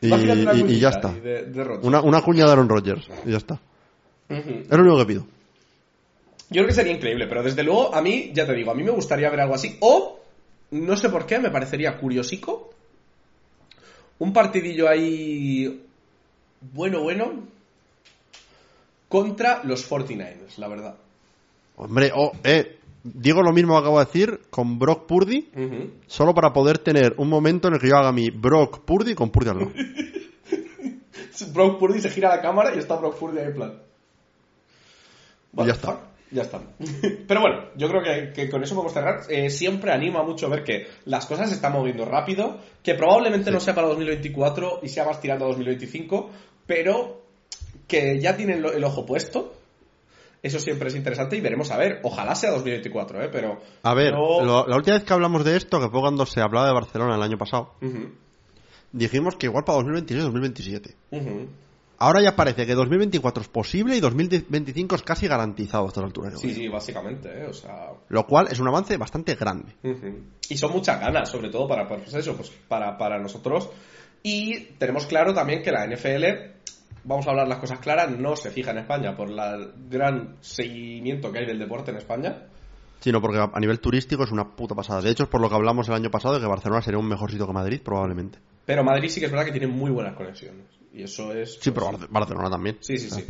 [0.01, 1.13] Y, y- y ya está.
[1.13, 1.79] De, de.
[1.84, 3.62] Una, una cuña de Aaron Rodgers, y ya está.
[4.29, 4.49] Ujú.
[4.62, 5.25] Es lo único que pido.
[6.49, 8.83] Yo creo que sería increíble, pero desde luego a mí, ya te digo, a mí
[8.83, 9.77] me gustaría ver algo así.
[9.79, 10.19] O,
[10.71, 12.71] no sé por qué, me parecería curiosico.
[14.19, 15.83] Un partidillo ahí
[16.71, 17.33] bueno, bueno.
[19.09, 20.95] Contra los 49ers, la verdad.
[21.75, 25.49] Hombre, oh, eh, digo lo mismo que acabo de decir con Brock Purdy,
[26.07, 29.29] solo para poder tener un momento en el que yo haga mi Brock Purdy con
[29.29, 29.71] Purdy al lado.
[31.53, 33.81] Brock Purdy se gira la cámara y está Brock Purdy ahí en plan.
[35.53, 35.99] What Y ya está.
[36.31, 36.61] Ya está.
[37.27, 39.21] Pero bueno, yo creo que, que con eso podemos cerrar.
[39.29, 43.59] Eh, siempre anima mucho ver que las cosas se están moviendo rápido, que probablemente no
[43.59, 46.29] sea para 2024 y sea más tirando a 2025,
[46.65, 47.21] pero
[47.87, 49.53] que ya tienen el ojo puesto.
[50.41, 51.99] Eso siempre es interesante y veremos a ver.
[52.03, 53.29] Ojalá sea 2024, ¿eh?
[53.31, 53.61] Pero.
[53.83, 56.67] A ver, lo- la última vez que hablamos de esto, que fue cuando se hablaba
[56.67, 57.75] de Barcelona el año pasado,
[58.91, 60.95] dijimos que igual para 2026-2027.
[61.11, 61.47] ujú.
[62.03, 66.37] Ahora ya parece que 2024 es posible y 2025 es casi garantizado a estas alturas.
[66.37, 67.45] Sí, sí, básicamente, ¿eh?
[67.47, 67.91] O sea.
[68.09, 69.73] Lo cual es un avance bastante grande.
[70.49, 73.69] Y son muchas ganas, sobre todo para, pues eso, pues para, para nosotros.
[74.21, 76.25] Y tenemos claro también que la NFL,
[77.05, 81.31] vamos a hablar las cosas claras, no se fija en España por el gran seguimiento
[81.31, 82.47] que hay del deporte en España.
[82.99, 85.01] Sino porque a a nivel turístico es una puta pasada.
[85.01, 87.07] De hecho, es por lo que hablamos el año pasado de que Barcelona sería un
[87.07, 88.39] mejor sitio que Madrid, probablemente.
[88.65, 90.65] Pero Madrid sí que es verdad que tiene muy buenas conexiones.
[90.93, 91.58] Y eso es...
[91.60, 92.78] Sí, pero Barce- Barcelona también.
[92.82, 93.28] Sí, sí, sea, sí.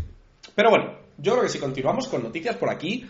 [0.56, 3.08] Pero bueno, yo creo que si continuamos con noticias por aquí,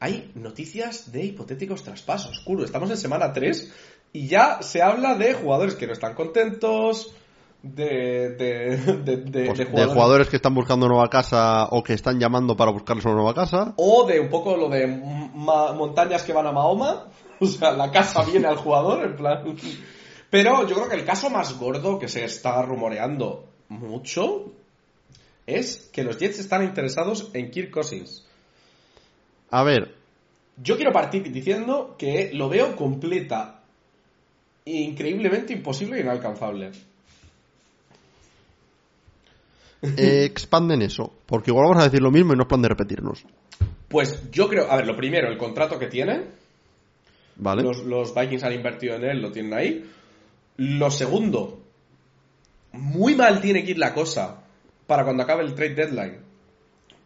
[0.00, 2.40] hay noticias de hipotéticos traspasos.
[2.44, 3.72] Curo, estamos en semana 3
[4.12, 7.12] y ya se habla de jugadores que no están contentos,
[7.62, 11.94] de, de, de, de- pues, de de jugadores que están buscando nueva casa o que
[11.94, 13.74] están llamando para buscarles una nueva casa.
[13.76, 17.06] O de un poco lo de montañas que van a Mahoma.
[17.38, 19.44] O sea, la casa viene al jugador, en plan.
[20.30, 24.52] Pero yo creo que el caso más gordo que se está rumoreando mucho
[25.46, 28.24] es que los Jets están interesados en Kirk Cousins.
[29.50, 29.94] A ver,
[30.56, 33.62] Yo quiero partir diciendo que lo veo completa,
[34.64, 36.72] increíblemente imposible e inalcanzable.
[39.82, 41.12] eh, expanden eso.
[41.26, 43.24] Porque igual vamos a decir lo mismo y no es plan de repetirnos.
[43.88, 46.24] Pues yo creo, a ver, lo primero, el contrato que tiene.
[47.36, 47.62] ¿Vale?
[47.62, 49.84] Los, los Vikings han invertido en él, lo tienen ahí.
[50.56, 51.60] Lo segundo,
[52.72, 54.42] muy mal tiene que ir la cosa
[54.86, 56.18] para cuando acabe el trade deadline.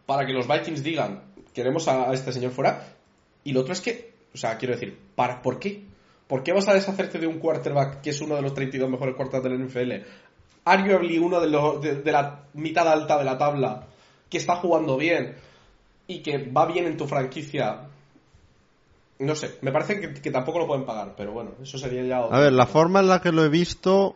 [0.05, 2.95] Para que los Vikings digan, queremos a, este señor fuera.
[3.43, 5.83] Y lo otro es que, o sea, quiero decir, ¿para, ¿por qué?
[6.27, 9.15] ¿Por qué vas a deshacerte de un quarterback que es uno de los 32 mejores
[9.15, 10.07] quarterbacks del NFL?
[10.63, 13.87] Arguably uno de, los, de, de la mitad alta de la tabla,
[14.29, 15.35] que está jugando bien
[16.07, 17.90] y que va bien en tu franquicia
[19.21, 22.21] no sé, me parece que, que tampoco lo pueden pagar, pero bueno, eso sería ya...
[22.21, 24.15] otro A ver, la forma en la que lo he visto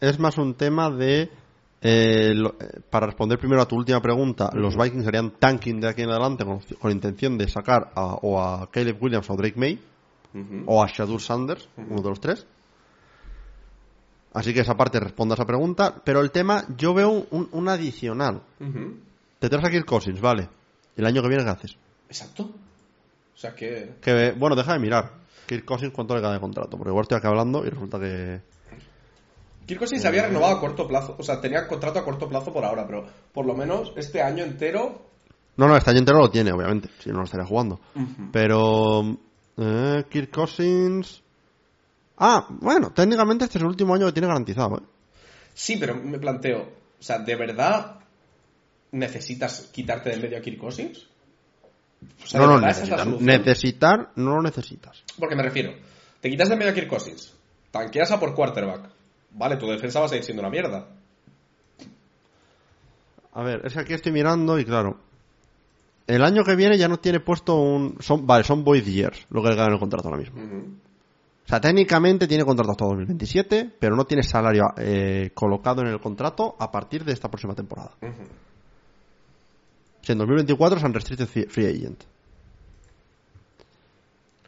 [0.00, 1.30] es más un tema de...
[1.80, 5.88] eh, lo- eh, para responder primero a tu última pregunta, los Vikings harían tanking de
[5.88, 9.58] aquí en adelante con, con intención de sacar a- o a Caleb Williams o Drake
[9.58, 9.78] May
[10.66, 12.46] o a Shadur Sanders, uno de los tres.
[14.34, 16.00] Así que esa parte responde a esa pregunta.
[16.04, 18.40] Pero el tema, yo veo un, un- adicional.
[19.38, 20.48] Te traes a Kirk Cousins, vale.
[20.96, 21.76] ¿El año que viene qué haces?
[22.08, 22.50] Exacto.
[23.34, 23.94] O sea que...
[24.00, 25.12] Que, bueno, deja de mirar.
[25.46, 26.76] Kirk Cousins, ¿cuánto le queda de contrato?
[26.76, 28.40] Porque igual estoy aquí hablando y resulta que...
[29.66, 32.64] Kirk Cousins había renovado a corto plazo, o sea, tenía contrato a corto plazo por
[32.64, 35.06] ahora, pero por lo menos este año entero
[35.56, 37.80] No, no, este año entero lo tiene, obviamente, si no lo estaría jugando.
[38.32, 39.16] Pero.
[39.56, 41.22] Eh, Kirk Cousins.
[42.18, 44.82] Ah, bueno, técnicamente este es el último año que tiene garantizado, ¿eh?
[45.54, 46.62] Sí, pero me planteo,
[46.98, 47.98] o sea, ¿de verdad
[48.92, 51.08] necesitas quitarte de medio a Kirk Cousins?
[52.22, 55.02] O sea, no, ¿de no, verdad esa es la necesitar, no lo necesitas.
[55.18, 55.72] Porque me refiero,
[56.20, 57.34] te quitas de medio a Kirk Cousins,
[57.70, 58.90] tanqueas a por quarterback,
[59.32, 60.88] vale, tu defensa va a seguir siendo una mierda.
[63.34, 64.98] A ver, es que aquí estoy mirando y claro.
[66.06, 67.96] El año que viene ya no tiene puesto un.
[68.00, 70.40] Son, vale, son void years lo que le gana en el contrato ahora mismo.
[71.44, 76.00] O sea, técnicamente tiene contrato hasta 2027, pero no tiene salario eh, colocado en el
[76.00, 77.92] contrato a partir de esta próxima temporada.
[80.08, 82.02] En 2024 es unrestricted free- free agent.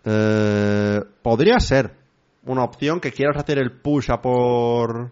[0.04, 1.94] Eh, podría ser
[2.44, 5.10] una opción que quieras hacer el push a por.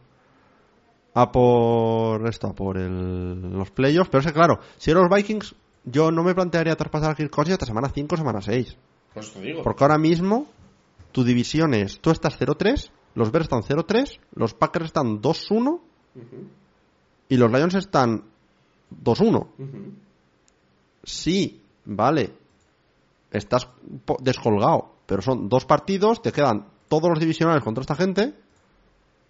[1.14, 2.26] a por.
[2.28, 4.10] esto, a por el- los playoffs.
[4.10, 7.30] Pero es que, claro, si eres los Vikings, yo no me plantearía traspasar a Kirk
[7.30, 8.76] Cousins hasta semana 5 o semana 6.
[9.14, 9.62] Pues te digo.
[9.62, 10.46] Porque ahora mismo
[11.12, 15.80] tu división es, tú estás 0-3, los Bears están 0-3, los Packers están 2-1
[16.14, 16.46] Ujú,
[17.28, 18.24] y los Lions están
[18.90, 19.48] 2-1.
[19.58, 19.92] ujú.
[21.02, 22.30] Sí, vale,
[23.30, 23.68] estás
[24.20, 28.34] descolgado, pero son dos partidos, te quedan todos los divisionales contra esta gente,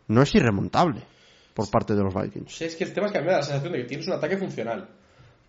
[0.09, 1.03] no es irremontable
[1.55, 2.53] por parte de los Vikings.
[2.55, 3.85] Sí, es que el tema es que a mí me da la sensación de que
[3.89, 4.89] tienes un ataque funcional.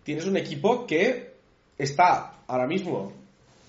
[0.02, 1.34] Tienes un equipo que
[1.78, 3.12] está ahora mismo,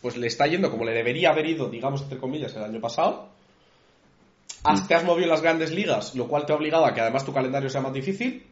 [0.02, 3.30] pues le está yendo como le debería haber ido, digamos, entre comillas, el año pasado.
[4.64, 7.02] Has- Te has movido en las grandes ligas, lo cual te ha obligado a que
[7.02, 8.46] además tu calendario sea más difícil.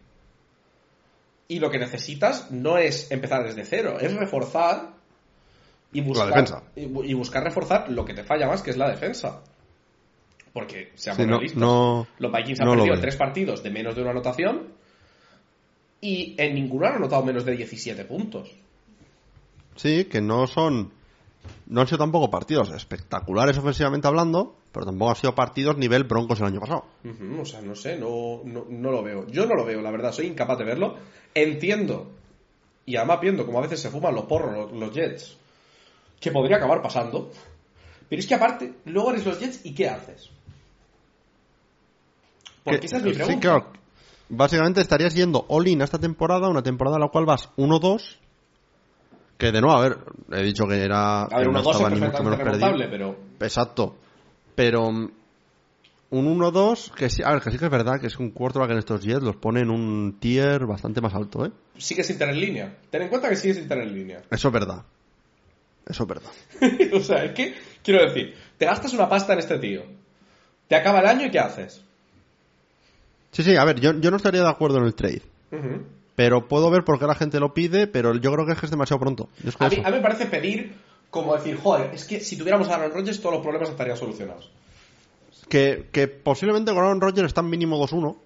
[1.53, 4.93] Y lo que necesitas no es empezar desde cero, es reforzar
[5.91, 6.63] y buscar, defensa.
[6.75, 9.41] y bu- y buscar reforzar lo que te falla más, que es la defensa.
[10.51, 14.01] Porque, seamos Sí, realistas, no- los Vikings han no perdido tres partidos de menos de
[14.01, 14.69] una anotación
[16.01, 18.49] y en ninguno han anotado menos de 17 puntos.
[19.75, 20.91] Sí, que no son.
[21.67, 26.39] No han sido tampoco partidos espectaculares ofensivamente hablando, pero tampoco han sido partidos nivel Broncos
[26.39, 26.85] el año pasado.
[27.41, 29.27] O sea, no sé, no, no, no lo veo.
[29.27, 30.95] Yo no lo veo, la verdad, soy incapaz de verlo.
[31.33, 32.11] Entiendo,
[32.85, 35.37] y además viendo como a veces se fuman los porros los, los Jets,
[36.19, 37.31] que podría acabar pasando.
[38.09, 40.29] Pero es que aparte, luego eres los Jets y ¿qué haces?
[42.63, 43.39] Porque Que- esa es mi sí, pregunta.
[43.41, 43.67] claro.
[44.29, 48.17] Básicamente estarías yendo all-in a esta temporada, una temporada en la cual vas 1-2.
[49.43, 49.97] Que de nuevo, a ver,
[50.31, 51.23] he dicho que era.
[51.23, 52.89] A ver, que uno no 2 es estaba ni mucho menos perdido.
[52.89, 53.97] pero Exacto.
[54.55, 55.11] Pero mm,
[56.11, 58.71] un 1-2, que sí, a ver, que sí que es verdad que es un quarterback
[58.71, 61.51] en estos Jets los pone en un tier bastante más alto, ¿eh?
[61.77, 62.73] sigue sin tener línea.
[62.89, 64.21] Ten en cuenta que sigue sin tener línea.
[64.31, 64.85] Eso es verdad.
[65.85, 66.31] Eso es verdad.
[66.93, 67.53] o sea, es que,
[67.83, 69.83] quiero decir, te gastas una pasta en este tío.
[70.69, 71.83] Te acaba el año y ¿qué haces?
[73.31, 75.21] Sí, sí, a ver, yo, yo no estaría de acuerdo en el trade.
[75.51, 75.83] Ujú.
[76.15, 78.67] Pero puedo ver por qué la gente lo pide, pero yo creo que es que
[78.67, 79.29] es demasiado pronto.
[79.41, 80.73] Yo es que A mí, a mí me parece pedir
[81.13, 84.51] como decir, joder, es que si tuviéramos a Aaron Rodgers todos los problemas estarían solucionados.
[85.47, 88.17] Que, que posiblemente con Aaron Rodgers están mínimo 2-1.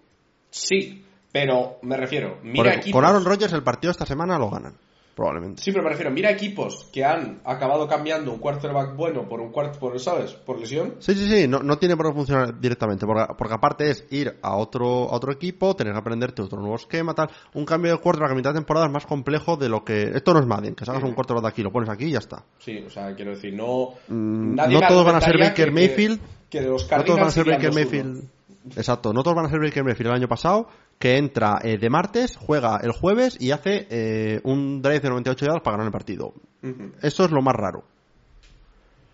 [0.49, 2.93] Sí, pero me refiero, mira equipos...
[2.93, 4.75] Con Aaron Rodgers el partido esta semana lo ganan.
[5.17, 5.63] Probablemente.
[5.63, 9.51] Sí, pero me refiero, mira equipos que han acabado cambiando un quarterback bueno por un
[9.51, 10.33] cuarto, por, ¿sabes?
[10.33, 10.93] Por lesión.
[10.99, 14.37] Sí, sí, sí, no, no tiene por qué funcionar directamente, porque, porque aparte es ir
[14.43, 17.31] a otro, a otro equipo, tener que aprenderte otro nuevo esquema, tal.
[17.55, 20.03] Un cambio de quarterback a mitad de temporada es más complejo de lo que...
[20.03, 22.19] Esto no es Madden, que sacas un quarterback de aquí, lo pones aquí y ya
[22.19, 22.43] está.
[22.59, 23.93] Sí, o sea, quiero decir, no...
[24.09, 26.19] Mm, nadie no todos van a ser argumentaría Baker que- Mayfield.
[26.47, 27.73] Que, que los No todos van a ser Baker 2-1.
[27.73, 28.29] Mayfield.
[28.75, 30.67] Exacto, no todos van a ser Baker Mayfield el año pasado,
[30.99, 35.45] que entra eh, de martes, juega el jueves y hace eh, un drive de 98
[35.45, 36.33] yardas para ganar el partido.
[36.63, 36.91] Ujú.
[37.01, 37.83] Eso es lo más raro.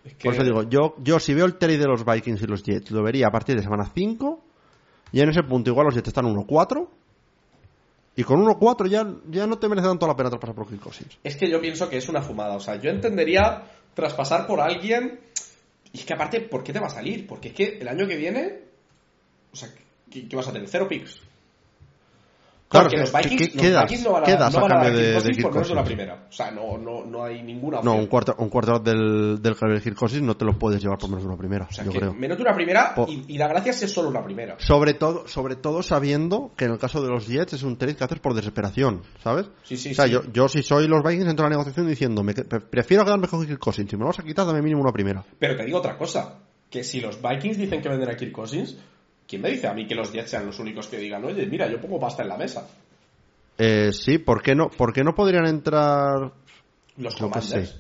[0.05, 2.45] Es que- Por eso digo, yo, yo si veo el trade de los Vikings y
[2.47, 4.41] los Jets, lo vería a partir de semana 5.
[5.11, 6.87] Y en ese punto igual los Jets están 1-4.
[8.15, 11.17] Y con 1-4 ya, ya no te merece tanto la pena traspasar por Kirk Cousins.
[11.23, 12.55] Es que yo pienso que es una fumada.
[12.55, 15.19] O sea, yo entendería traspasar por alguien.
[15.91, 17.27] Y es que aparte, ¿por qué te va a salir?
[17.27, 18.59] Porque es que el año que viene.
[19.51, 19.69] O sea,
[20.09, 20.67] ¿qué, qué vas a tener?
[20.69, 21.19] Cero picks.
[22.73, 23.83] Claro, Porque los ¿qué- Vikings, qué- los qué das?
[23.83, 25.23] Vikings no van a, ¿Qué no das a van a dar cambio de- de por
[25.23, 25.85] menos de una Cousins?
[25.85, 26.25] primera.
[26.27, 27.99] O sea, no, no, no hay ninguna No, opción.
[27.99, 31.27] un cuarto, un cuarto del, del Kirk no te lo puedes llevar por menos de
[31.29, 32.13] una primera, O sea, yo que creo.
[32.15, 34.55] menos de una primera y, y la gracia es solo una primera.
[34.57, 37.95] Sobre todo, sobre todo sabiendo que en el caso de los Jets es un trade
[37.95, 39.45] que haces por desesperación, ¿sabes?
[39.63, 40.11] Sí, sí, o sea, sí.
[40.11, 43.45] Yo, yo si soy los Vikings entro a la negociación diciendo, me, prefiero quedarme con
[43.45, 45.23] Kirk Cousins, si me lo vas a quitar dame mínimo una primera.
[45.37, 46.39] Pero te digo otra cosa.
[46.69, 48.77] Que si los Vikings dicen que venden a Kirk Cousins,
[49.33, 51.67] ¿quién me dice a mí que los Jets sean los únicos que digan, oye, mira,
[51.67, 52.69] yo pongo pasta en la mesa?
[53.57, 56.31] Eh, sí, ¿por qué no, por qué no podrían entrar
[56.97, 57.69] Los Yo Commanders.
[57.69, 57.75] sé.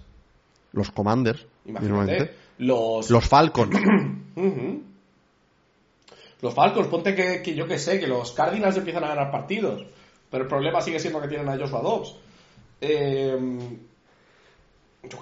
[0.71, 1.45] los Commanders?
[1.65, 2.33] Imagínate.
[2.57, 3.79] Los, Los Falcons.
[6.41, 9.85] Los Falcons, ponte que, que yo que sé, que los Cardinals empiezan a ganar partidos.
[10.31, 12.15] Pero el problema sigue siendo que tienen a Joshua Dobbs.
[12.81, 13.37] Eh,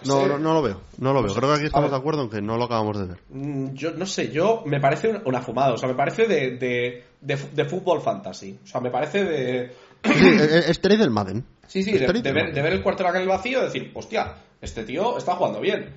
[0.05, 1.33] No, no, no lo veo, no lo veo.
[1.33, 3.17] Creo que aquí estamos de acuerdo en que no lo acabamos de ver.
[3.29, 7.03] Mm, Yo no sé, yo me parece una, fumada, o sea, me parece de, de,
[7.19, 8.59] de, fútbol fantasy.
[8.63, 9.71] O sea, me parece de.
[10.03, 11.43] Sí, es, es trade del Madden.
[11.67, 12.55] Sí, sí, Es de, del ver, Madden.
[12.55, 15.89] de ver el quarterback en el vacío y decir, hostia, este tío está jugando bien.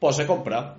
[0.00, 0.76] Pues se compra.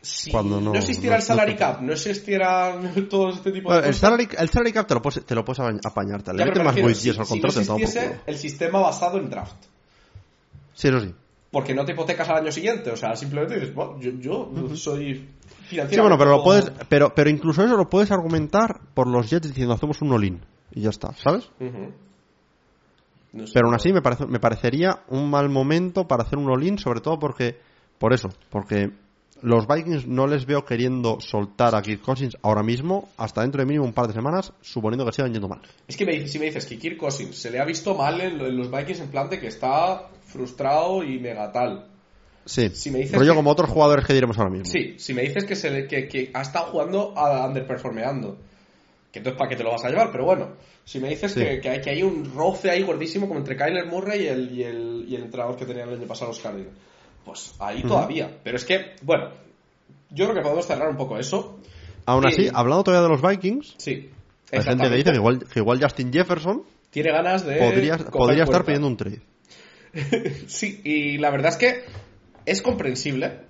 [0.00, 2.76] Si Cuando no- existiera no- el salary cap, no existiera
[3.10, 4.00] todo este tipo Bueno, de el, cosas.
[4.00, 6.22] salary, el salary cap te lo puedes, te lo puedes apañ- apañar.
[6.22, 9.66] Te le más al si, si no existiese el sistema basado en draft.
[10.74, 11.14] Sí, eso sí.
[11.50, 15.28] Porque no te hipotecas al año siguiente, o sea, simplemente dices, bueno, yo, yo soy
[15.66, 15.90] financiero.
[15.90, 19.48] Sí, bueno, pero lo puedes, pero, pero incluso eso lo puedes argumentar por los Jets
[19.48, 21.50] diciendo hacemos un all-in y ya está, ¿sabes?
[23.32, 26.50] No sé, Pero aún así me, parece, me parecería un mal momento para hacer un
[26.50, 27.58] all-in, sobre todo porque,
[27.98, 28.90] por eso, porque
[29.42, 33.66] los Vikings no les veo queriendo soltar a Kirk Cousins ahora mismo, hasta dentro de
[33.66, 35.60] mínimo un par de semanas, suponiendo que sigan yendo mal.
[35.86, 38.38] Es que me si me dices que Kirk Cousins se le ha visto mal en,
[38.38, 41.88] lo- en los Vikings en plan de que está frustrado y mega tal.
[42.44, 44.64] Sí, Si me dices rollo que- como otros jugadores que diremos ahora mismo.
[44.66, 48.36] Sí, si me dices que, se le- que, que ha estado jugando a underperformeando,
[49.12, 50.48] que entonces para qué te lo vas a llevar, pero bueno,
[50.84, 51.40] si me dices Sí.
[51.40, 54.52] que, que hay, que hay un roce ahí gordísimo como entre Kyler Murray y el,
[54.58, 56.74] y el, y el entrenador que tenían el año pasado los Cardinals,
[57.24, 58.38] pues ahí todavía.
[58.42, 59.30] Pero es que, bueno,
[60.10, 61.58] yo creo que podemos cerrar un poco eso.
[62.06, 62.50] Aún así, Sí.
[62.52, 64.10] hablando todavía de los Vikings, Sí.
[64.50, 67.94] hay gente que dice que igual, que igual Justin Jefferson tiene ganas de podría,
[68.44, 69.20] estar pidiendo un trade.
[70.46, 71.84] Sí, y la verdad es que
[72.46, 73.40] es comprensible.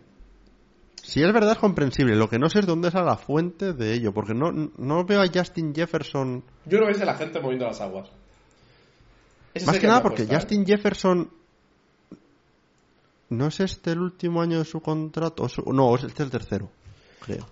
[1.02, 2.14] Si es verdad, es comprensible.
[2.14, 5.20] Lo que no sé es dónde sale la fuente de ello, porque no, no veo
[5.20, 6.44] a Justin Jefferson.
[6.64, 8.08] Yo creo que es de la gente moviendo las aguas.
[9.54, 10.38] Ese Más que nada porque apuesta, ¿eh?
[10.38, 11.30] Justin Jefferson.
[13.32, 15.46] ¿No es este el último año de su contrato?
[15.72, 16.70] No, es este el tercero,
[17.20, 17.46] creo.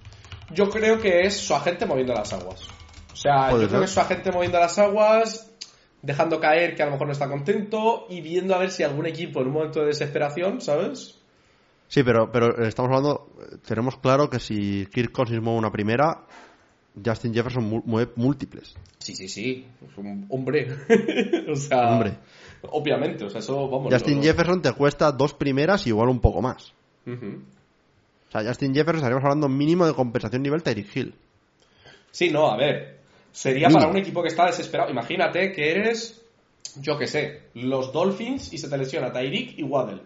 [0.53, 2.67] Yo creo que es su agente moviendo las aguas.
[3.13, 3.79] O sea, yo creo ser.
[3.81, 5.51] que es su agente moviendo las aguas,
[6.03, 9.07] dejando caer que a lo mejor no está contento y viendo a ver si algún
[9.07, 11.17] equipo en un momento de desesperación, ¿sabes?
[11.89, 13.31] Sí, pero, pero estamos hablando.
[13.67, 16.25] Tenemos claro que si Kirk Cousins mueve una primera,
[17.05, 18.75] Justin Jefferson mu- mueve múltiples.
[18.99, 19.67] Sí, sí, sí.
[19.89, 20.69] Es un hombre.
[21.51, 22.19] o sea, Hombre.
[22.63, 23.93] Obviamente, o sea, eso vamos.
[23.93, 26.73] Justin Jefferson te cuesta dos primeras y igual un poco más.
[27.07, 31.15] O sea, Justin Jefferson estaríamos hablando mínimo de compensación nivel Tyreek Hill.
[32.11, 33.01] Sí, no, a ver.
[33.33, 33.81] Sería Mínimo.
[33.81, 34.91] para un equipo que está desesperado.
[34.91, 36.21] Imagínate que eres,
[36.81, 40.03] yo que sé, los Dolphins y se te lesiona Tyreek y Waddle.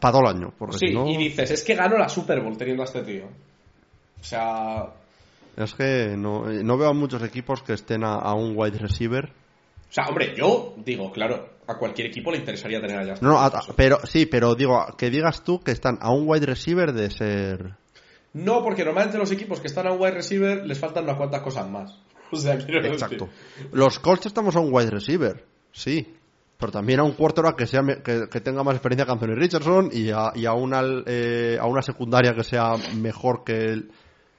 [0.00, 0.52] Para todo el año.
[0.58, 3.02] Porque Sí, si no, y dices, es que gano la Super Bowl teniendo a este
[3.02, 3.24] tío.
[4.20, 4.92] O sea,
[5.56, 8.78] es que no, eh, no veo a muchos equipos que estén a, a un wide
[8.78, 9.32] receiver.
[9.92, 13.38] O sea, hombre, yo digo, claro, a cualquier equipo le interesaría tener a Justin No,
[13.38, 17.10] a- pero sí, pero digo, que digas tú que están a un wide receiver de
[17.10, 17.74] ser.
[18.32, 21.42] No, porque normalmente los equipos que están a un wide receiver les faltan unas cuantas
[21.42, 21.94] cosas más.
[22.32, 23.28] O sea, quiero decir- Exacto.
[23.72, 26.14] Los Colts estamos a un wide receiver, sí.
[26.56, 29.90] Pero también a un quarterback que, sea, que, que tenga más experiencia que Anthony Richardson
[29.92, 33.90] y a, y a, una, eh, a una secundaria que sea mejor que el-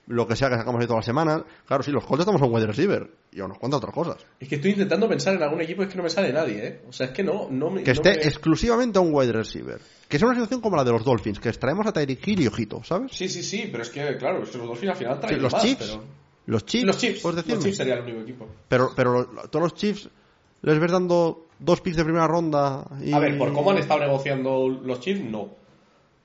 [0.08, 1.44] lo que sea que sacamos ahí todas las semanas.
[1.66, 4.18] Claro, sí, los Colts estamos a un wide receiver y a unos cuantas otras cosas.
[4.40, 6.68] Es que estoy intentando pensar en algún equipo y es que no me sale nadie,
[6.68, 6.82] ¿eh?
[6.90, 7.84] O sea, es que no, no me...
[7.84, 9.80] Que no esté me- exclusivamente a un wide receiver.
[10.10, 12.48] Que sea una situación como la de los Dolphins, que extraemos a Tyreek Hill y
[12.48, 13.12] ojito, ¿sabes?
[13.14, 15.42] Sí, sí, sí, pero es que, claro, es que los Dolphins al final Sí, traen
[15.42, 15.90] los más, Chiefs.
[15.92, 16.04] pero...
[16.46, 16.86] Los Chiefs.
[16.86, 17.46] Los Chiefs, los.
[17.64, 18.48] Chiefs sería el único equipo.
[18.68, 20.10] Pero, pero todos los Chiefs
[20.62, 22.86] les ves dando dos picks de primera ronda.
[23.02, 23.14] Y...
[23.14, 25.52] A ver, por cómo han estado negociando los Chiefs, no.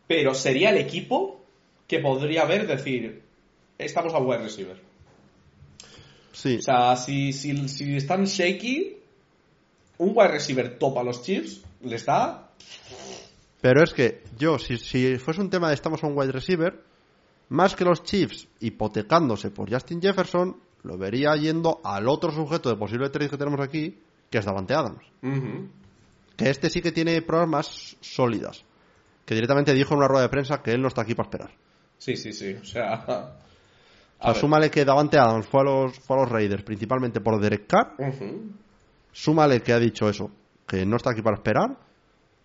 [0.08, 1.40] Pero sería el equipo
[1.86, 3.22] que podría haber decir,
[3.78, 4.80] estamos a wide receiver.
[6.32, 6.58] Sí.
[6.58, 8.96] O sea, si, si, si están shaky,
[9.98, 12.50] un wide receiver top a los Chiefs les da...
[13.60, 16.80] Pero es que yo, si, si fuese un tema de estamos a un wide receiver,
[17.48, 22.76] más que los Chiefs hipotecándose por Justin Jefferson, lo vería yendo al otro sujeto de
[22.76, 23.98] posible trade que tenemos aquí,
[24.30, 25.04] que es Davante Adams.
[26.36, 28.64] Que este sí que tiene pruebas más sólidas.
[29.24, 31.50] Que directamente dijo en una rueda de prensa que él no está aquí para esperar.
[31.98, 32.54] Sí, sí, sí.
[32.54, 33.38] O sea...
[34.20, 37.40] O sea, súmale que Davante Adams fue a los, fue a los Raiders principalmente por
[37.40, 37.94] Derek Carr.
[39.12, 40.30] Súmale que ha dicho eso,
[40.66, 41.76] que no está aquí para esperar.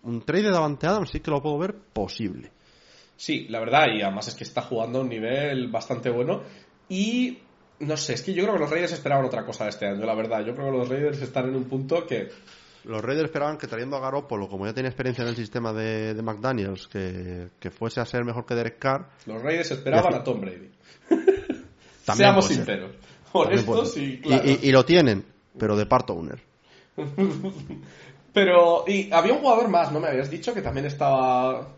[0.04, 2.52] Un trade de Davante Adams sí que lo puedo ver posible.
[3.16, 6.42] Sí, la verdad, y además es que está jugando a un nivel bastante bueno.
[6.88, 7.38] Y
[7.80, 10.04] no sé, es que yo creo que los Raiders esperaban otra cosa de este año,
[10.04, 10.44] la verdad.
[10.44, 12.28] Yo creo que los Raiders están en un punto que.
[12.84, 16.12] Los Raiders esperaban que trayendo a Garoppolo, como ya tenía experiencia en el sistema de,
[16.12, 19.08] de McDaniels, que, que fuese a ser mejor que Derek Carr.
[19.26, 20.70] Los Raiders esperaban a Tom Brady.
[22.04, 22.90] También Seamos sinceros.
[23.32, 24.46] Honestos y claros.
[24.46, 25.24] y, y lo tienen,
[25.58, 26.40] pero de part owner.
[28.32, 28.84] Pero.
[28.86, 30.00] Y había un jugador más, ¿no?
[30.00, 31.68] Me habías dicho que también estaba.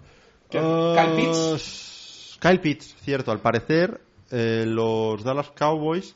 [0.55, 2.39] Ah, Kyle Pitts.
[2.41, 4.01] Kyle Pitts, cierto, al parecer
[4.31, 6.15] eh, los Dallas Cowboys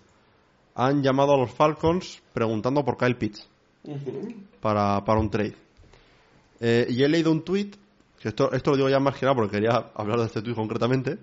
[0.74, 3.48] han llamado a los Falcons preguntando por Kyle Pitts
[4.60, 5.56] para, para un trade.
[6.60, 7.70] Eh, y he leído un tweet,
[8.20, 10.54] que esto, esto lo digo ya más que nada porque quería hablar de este tweet
[10.54, 11.18] concretamente,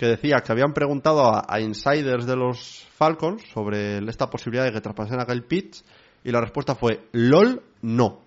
[0.00, 4.72] que decía que habían preguntado a, a insiders de los Falcons sobre esta posibilidad de
[4.72, 5.84] que traspasen a Kyle Pitts
[6.24, 8.22] y la respuesta fue LOL, no.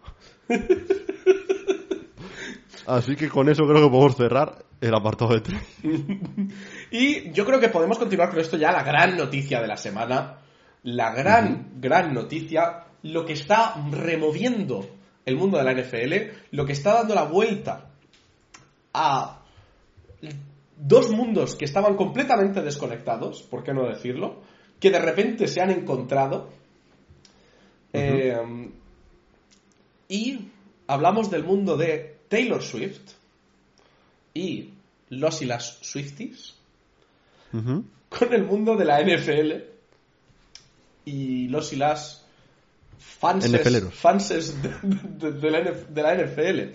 [2.85, 5.65] Así que con eso creo que podemos cerrar el apartado de trade.
[6.91, 10.41] Y yo creo que podemos continuar con esto ya, la gran noticia de la semana.
[10.83, 12.83] La gran, gran noticia.
[13.01, 14.87] Lo que está removiendo
[15.25, 16.13] el mundo de la NFL.
[16.51, 17.89] Lo que está dando la vuelta
[18.93, 19.39] a
[20.77, 24.41] dos mundos que estaban completamente desconectados, por qué no decirlo,
[24.79, 26.49] que de repente se han encontrado.
[27.93, 28.69] Eh,
[30.09, 30.47] y
[30.87, 33.11] hablamos del mundo de Taylor Swift
[34.33, 34.71] y
[35.09, 36.55] los y las Swifties
[38.09, 39.51] con el mundo de la NFL
[41.05, 42.25] y los y las
[42.97, 43.51] fanses,
[43.91, 46.73] fanses de, de- de la, de la NFL.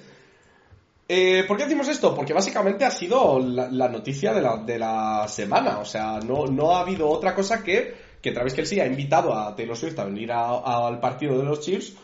[1.09, 2.15] Eh, ¿Por qué decimos esto?
[2.15, 5.79] Porque básicamente ha sido la, noticia de la, de la semana.
[5.79, 9.55] O sea, no, no ha habido otra cosa que que Travis Kelsey ha invitado a
[9.55, 11.95] Taylor Swift a venir a- al partido de los Chiefs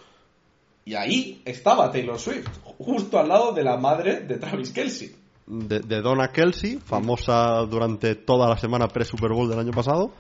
[0.85, 2.47] y ahí estaba Taylor Swift,
[2.79, 5.11] justo al lado de la madre de Travis Kelsey.
[5.47, 10.13] de, de Donna Kelsey, famosa durante toda la semana pre-Super Bowl del año pasado.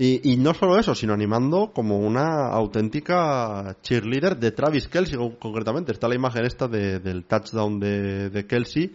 [0.00, 5.32] Y, y no solo eso, sino animando como una auténtica cheerleader de Travis Kelsey, con-
[5.36, 5.90] concretamente.
[5.90, 8.94] Está la imagen esta de- del touchdown de, de Kelsey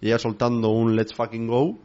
[0.00, 1.78] y ella soltando un Let's fucking go.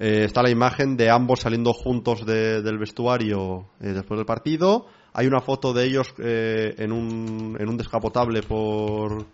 [0.00, 4.86] Eh, está la imagen de ambos saliendo juntos de- del vestuario eh, después del partido.
[5.12, 9.26] Hay una foto de ellos eh, en, un, en un descapotable por,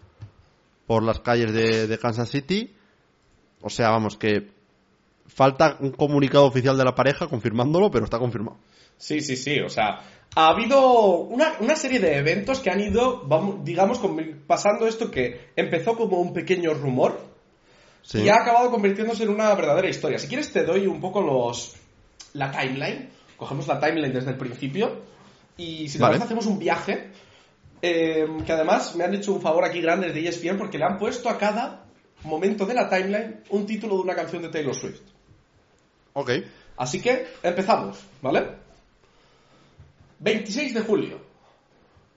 [0.86, 2.74] por las calles de, de Kansas City.
[3.62, 4.50] O sea, vamos, que
[5.28, 8.58] falta un comunicado oficial de la pareja confirmándolo, pero está confirmado.
[8.98, 10.00] Sí, sí, sí, o sea,
[10.34, 14.00] ha habido una, una serie de eventos que han ido, vamos, digamos,
[14.46, 17.36] pasando esto que empezó como un pequeño rumor
[18.02, 18.20] Sí.
[18.22, 20.18] y ha acabado convirtiéndose en una verdadera historia.
[20.20, 21.74] Si quieres te doy un poco los
[22.34, 25.00] la timeline, cogemos la timeline desde el principio
[25.56, 26.12] y si te Vale.
[26.12, 27.10] parece hacemos un viaje
[27.82, 30.98] eh, que además me han hecho un favor aquí grande de ESPN porque le han
[30.98, 31.84] puesto a cada
[32.22, 35.00] momento de la timeline un título de una canción de Taylor Swift.
[36.16, 36.30] Ok.
[36.78, 38.46] Así que empezamos, ¿vale?
[40.18, 41.20] 26 de julio.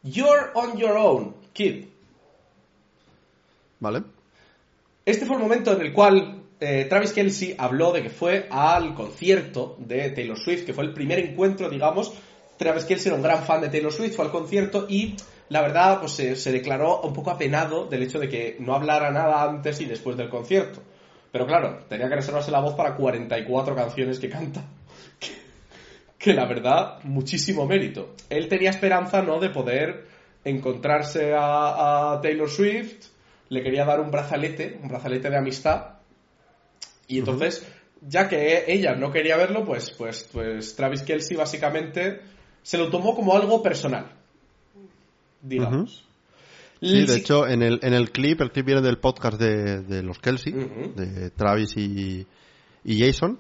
[0.04, 1.84] You're on your own, kid.
[3.82, 4.04] Vale.
[5.06, 8.96] Este fue el momento en el cual eh, Travis Kelsey habló de que fue al
[8.96, 12.14] concierto de Taylor Swift, que fue el primer encuentro, digamos.
[12.58, 15.18] Travis Kelsey era un gran fan de Taylor Swift, fue al concierto y
[15.50, 19.12] la verdad pues se, se declaró un poco apenado del hecho de que no hablara
[19.12, 20.82] nada antes y después del concierto.
[21.32, 24.64] Pero claro, tenía que reservarse la voz para 44 canciones que canta.
[25.20, 25.34] Que,
[26.18, 28.16] que la verdad, muchísimo mérito.
[28.30, 30.06] Él tenía esperanza, ¿no?, de poder
[30.44, 33.08] encontrarse a, a Taylor Swift,
[33.50, 35.96] le quería dar un brazalete, un brazalete de amistad.
[37.08, 37.66] Y entonces,
[38.02, 42.22] ya que ella no quería verlo, pues, pues, pues Travis Kelsey básicamente
[42.62, 44.12] se lo tomó como algo personal.
[45.42, 46.09] Digamos.
[46.82, 50.02] Sí, de hecho, en el, en el clip, el clip viene del podcast de, de
[50.02, 52.26] los Kelsey, de Travis y,
[52.86, 53.40] y Jason.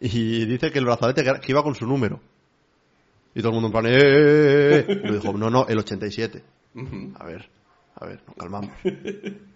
[0.00, 2.20] Y dice que el brazalete que iba con su número.
[3.34, 3.98] Y todo el mundo en plan, ¡eh!
[3.98, 5.00] eh, eh, eh".
[5.04, 6.42] Y dijo, no, no, el 87.
[6.74, 7.12] Ujú.
[7.18, 7.48] A ver,
[7.96, 8.72] a ver, nos calmamos.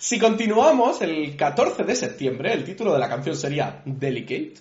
[0.00, 4.54] Si continuamos, el 14 de septiembre, el título de la canción sería Delicate.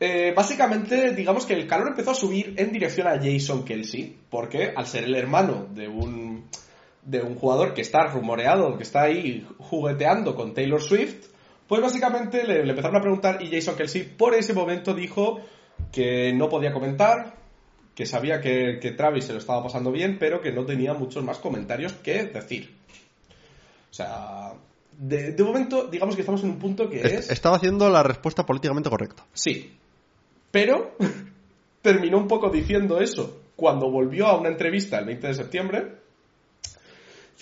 [0.00, 4.72] Eh, básicamente, digamos que el calor empezó a subir en dirección a Jason Kelsey, porque
[4.74, 6.48] al ser el hermano de un,
[7.02, 11.26] de un jugador que está rumoreado, que está ahí jugueteando con Taylor Swift,
[11.66, 15.40] pues básicamente le, le empezaron a preguntar y Jason Kelsey por ese momento dijo
[15.90, 17.34] que no podía comentar,
[17.94, 21.24] que sabía que, que Travis se lo estaba pasando bien, pero que no tenía muchos
[21.24, 22.74] más comentarios que decir.
[23.90, 24.52] O sea,
[24.98, 27.30] de, de momento, digamos que estamos en un punto que es...
[27.30, 29.26] Estaba haciendo la respuesta políticamente correcta.
[29.34, 29.76] Sí.
[30.50, 30.96] Pero
[31.82, 36.01] terminó un poco diciendo eso cuando volvió a una entrevista el 20 de septiembre.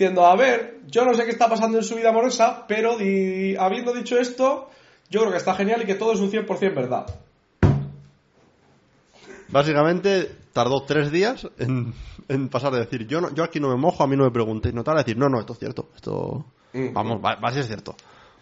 [0.00, 3.54] Diciendo, a ver, yo no sé qué está pasando en su vida amorosa, pero di-
[3.56, 4.70] habiendo dicho esto,
[5.10, 7.04] yo creo que está genial y que todo es un 100% verdad.
[9.48, 11.92] Básicamente, tardó tres días en,
[12.28, 14.30] en pasar de decir, yo, no, yo aquí no me mojo, a mí no me
[14.30, 14.74] preguntéis.
[14.74, 15.90] No, tal, a decir, no, no, esto es cierto.
[15.94, 16.46] Esto.
[16.72, 16.94] Mm.
[16.94, 17.94] Vamos, va, va a ser cierto.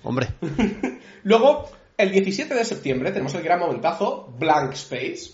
[0.04, 0.28] Hombre.
[1.24, 5.32] Luego, el 17 de septiembre, tenemos el gran momentazo Blank Space,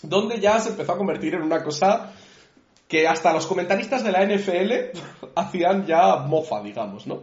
[0.00, 2.14] donde ya se empezó a convertir en una cosa
[2.88, 4.98] que hasta los comentaristas de la NFL
[5.36, 7.22] hacían ya mofa, digamos, ¿no?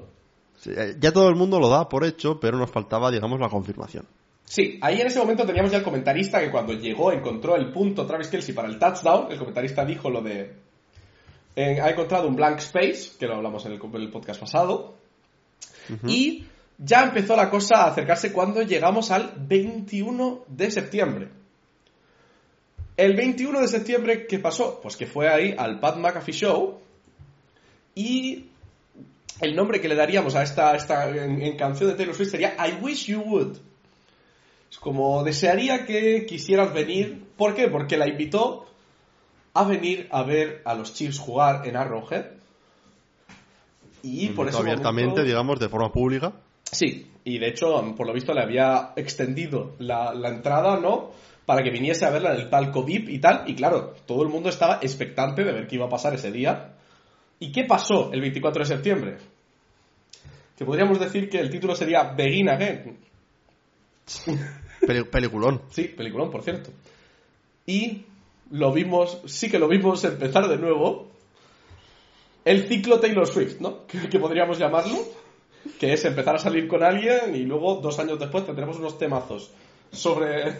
[0.57, 3.49] Sí, eh, ya todo el mundo lo da por hecho, pero nos faltaba, digamos, la
[3.49, 4.05] confirmación.
[4.45, 8.05] Sí, ahí en ese momento teníamos ya el comentarista que cuando llegó encontró el punto
[8.05, 9.31] Travis Kelsey para el touchdown.
[9.31, 10.53] El comentarista dijo lo de.
[11.55, 14.95] eh, ha encontrado un blank space, que lo hablamos en el, en el podcast pasado.
[16.07, 16.45] Y
[16.77, 21.29] ya empezó la cosa a acercarse cuando llegamos al 21 de septiembre.
[22.97, 24.79] El 21 de septiembre, ¿qué pasó?
[24.81, 26.79] Pues que fue ahí al Pat McAfee Show
[27.93, 28.45] y
[29.41, 32.31] el nombre que le daríamos a esta, a esta en, en canción de Taylor Swift
[32.31, 33.57] sería I Wish You Would.
[34.71, 37.23] Es como desearía que quisieras venir.
[37.35, 37.67] ¿Por qué?
[37.67, 38.65] Porque la invitó
[39.53, 42.25] a venir a ver a los Chiefs jugar en Arrowhead.
[44.03, 46.33] Y por eso abiertamente, digamos, de forma pública.
[46.71, 51.11] Sí, y de hecho, por lo visto, le había extendido la, la entrada, ¿no?
[51.45, 53.43] Para que viniese a verla en el palco VIP y tal.
[53.47, 56.73] Y claro, todo el mundo estaba expectante de ver qué iba a pasar ese día.
[57.39, 59.17] ¿Y qué pasó el 24 de septiembre?
[60.57, 62.97] Que podríamos decir que el título sería Begin Again.
[64.85, 65.61] Peli- peliculón.
[65.69, 66.71] Sí, peliculón, por cierto.
[67.65, 68.05] Y
[68.51, 71.11] lo vimos, sí que lo vimos empezar de nuevo.
[72.43, 73.85] El ciclo Taylor Swift, ¿no?
[73.87, 74.97] Que, que podríamos llamarlo.
[75.79, 79.51] Que es empezar a salir con alguien y luego, dos años después, tendremos unos temazos
[79.91, 80.53] sobre,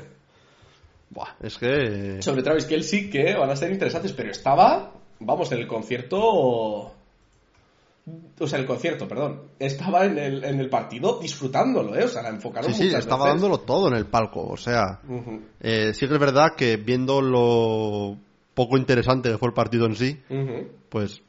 [1.10, 2.22] Buah, es que.
[2.22, 4.12] sobre Travis Kelsey que van a ser interesantes.
[4.14, 6.92] Pero estaba, vamos, en el concierto.
[8.40, 9.42] O sea, el concierto, perdón.
[9.58, 12.04] Estaba en el, en el partido disfrutándolo, ¿eh?
[12.04, 13.42] O sea, la enfocaron Sí, sí, estaba veces.
[13.42, 14.46] dándolo todo en el palco.
[14.48, 15.00] O sea,
[15.62, 18.18] eh, sí que es verdad que viendo lo
[18.54, 20.22] poco interesante que fue el partido en sí,
[20.90, 21.22] pues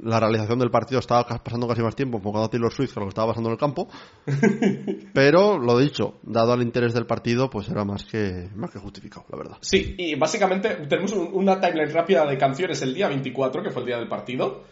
[0.00, 3.06] la realización del partido estaba pasando casi más tiempo enfocado a Taylor Swift que lo
[3.06, 3.88] que estaba pasando en el campo.
[5.14, 9.24] Pero lo dicho, dado el interés del partido, pues era más que, más que justificado,
[9.30, 9.56] la verdad.
[9.60, 13.82] Sí, y básicamente tenemos un- una timeline rápida de canciones el día 24, que fue
[13.82, 14.64] el día del partido.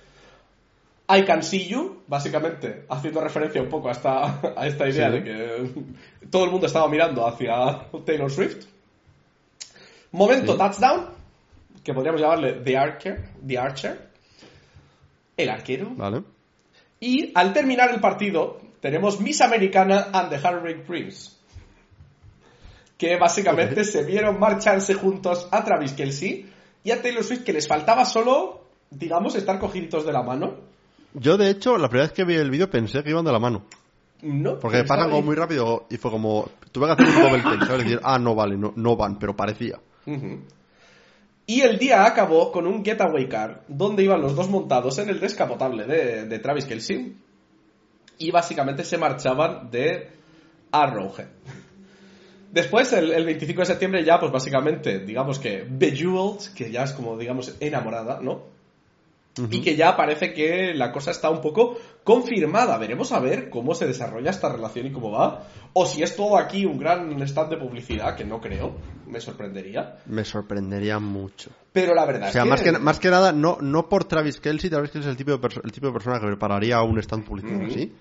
[1.08, 5.12] I Can See You, básicamente haciendo referencia un poco a esta, a esta idea Sí.
[5.18, 8.66] de que todo el mundo estaba mirando hacia Taylor Swift.
[10.12, 10.58] Momento Sí.
[10.58, 11.06] touchdown,
[11.82, 14.13] que podríamos llamarle The Archer, The Archer,
[15.36, 15.90] el arquero.
[15.94, 16.22] ¿Vale?
[17.00, 21.32] Y al terminar el partido, tenemos Miss Americana and the Heartbreak Prince.
[22.96, 26.46] Que básicamente se vieron marcharse juntos a Travis Kelsey
[26.84, 30.54] y a Taylor Swift, que les faltaba solo, digamos, estar cogiditos de la mano.
[31.14, 33.38] Yo, de hecho, la primera vez que vi el vídeo pensé que iban de la
[33.38, 33.64] mano.
[34.22, 36.48] No, Porque pasan como muy rápido y fue como.
[36.72, 37.84] Tuve que hacer un double take, ¿sabes?
[37.84, 39.78] Decir, ah, no vale, no, no van, pero parecía.
[40.06, 40.40] Ujú.
[41.46, 45.20] Y el día acabó con un getaway car donde iban los dos montados en el
[45.20, 47.16] descapotable de, Travis Kelsey
[48.18, 50.10] y básicamente se marchaban de
[50.72, 51.28] Arrowhead.
[52.50, 56.92] Después, el, el 25 de septiembre ya, pues básicamente, digamos que Bejeweled, que ya es
[56.92, 58.53] como, digamos, enamorada, ¿no?
[59.50, 62.78] Y que ya parece que la cosa está un poco confirmada.
[62.78, 65.48] Veremos a ver cómo se desarrolla esta relación y cómo va.
[65.72, 68.76] O si es todo aquí un gran stand de publicidad, que no creo,
[69.08, 69.98] me sorprendería.
[70.06, 71.50] Me sorprendería mucho.
[71.72, 74.38] Pero la verdad O sea, es más que, más que nada, no, no por Travis
[74.38, 77.24] Kelsey, Travis Kelsey es el tipo de, el tipo de persona que prepararía un stand
[77.24, 77.74] publicitario Ujú.
[77.74, 77.92] así.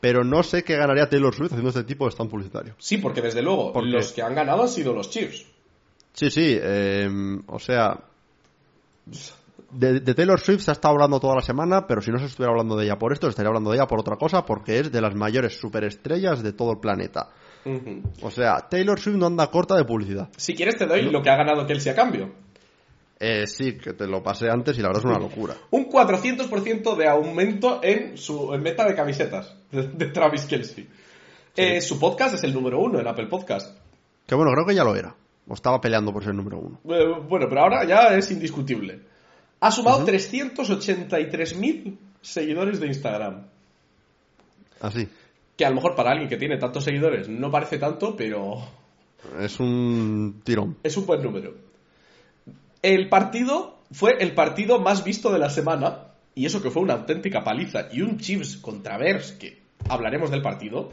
[0.00, 2.74] Pero no sé qué ganaría Taylor Swift haciendo este tipo de stand publicitario.
[2.78, 5.46] Sí, porque desde luego los que han ganado han sido los Chiefs.
[6.12, 7.08] Sí, sí, eh,
[7.46, 7.98] o sea...
[9.74, 12.26] De, de Taylor Swift se ha estado hablando toda la semana, pero si no se
[12.26, 14.92] estuviera hablando de ella por esto, estaría hablando de ella por otra cosa, porque es
[14.92, 17.30] de las mayores superestrellas de todo el planeta.
[18.22, 20.28] O sea, Taylor Swift no anda corta de publicidad.
[20.36, 22.32] Si quieres te doy lo que ha ganado Kelsey a cambio.
[23.18, 25.54] Eh, sí, que te lo pasé antes y la verdad es una locura.
[25.70, 30.88] Un 400% de aumento en su en meta de camisetas de, de Travis Kelsey.
[31.56, 33.78] Eh, su podcast es el número uno en Apple Podcast.
[34.26, 35.14] Que bueno, creo que ya lo era.
[35.46, 36.80] O estaba peleando por ser el número uno.
[36.84, 39.00] Eh, bueno, pero ahora ya es indiscutible.
[39.60, 43.46] Ha sumado 383.000 seguidores de Instagram.
[44.80, 45.08] Así.
[45.56, 48.56] Que a lo mejor para alguien que tiene tantos seguidores no parece tanto, pero
[49.40, 50.76] Es un tirón.
[50.82, 51.54] es un buen número.
[52.82, 56.94] El partido fue el partido más visto de la semana, y eso que fue una
[56.94, 60.90] auténtica paliza, y un Chiefs contra Bears, que hablaremos del partido,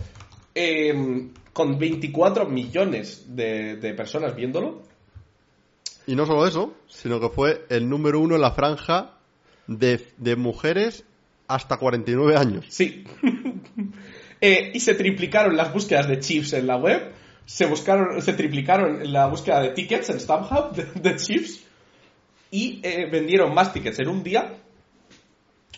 [0.55, 4.83] eh, con 24 millones de, de personas viéndolo.
[6.07, 9.17] Y no solo eso, sino que fue el número uno en la franja
[9.67, 11.05] de, de mujeres
[11.47, 12.65] hasta 49 años.
[12.69, 13.03] Sí.
[14.43, 17.13] Eh, y se triplicaron las búsquedas de Chiefs en la web,
[17.45, 21.63] se, buscaron, se triplicaron la búsqueda de tickets en StubHub de, de Chiefs,
[22.51, 24.53] y eh, vendieron más tickets en un día.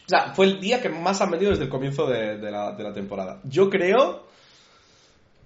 [0.05, 2.71] O sea, fue el día que más han vendido desde el comienzo de, de la,
[2.71, 3.39] de la temporada.
[3.43, 4.27] Yo creo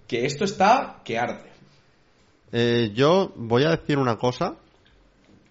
[0.07, 1.51] que esto está que arde.
[2.51, 4.55] Eh, yo voy a decir una cosa,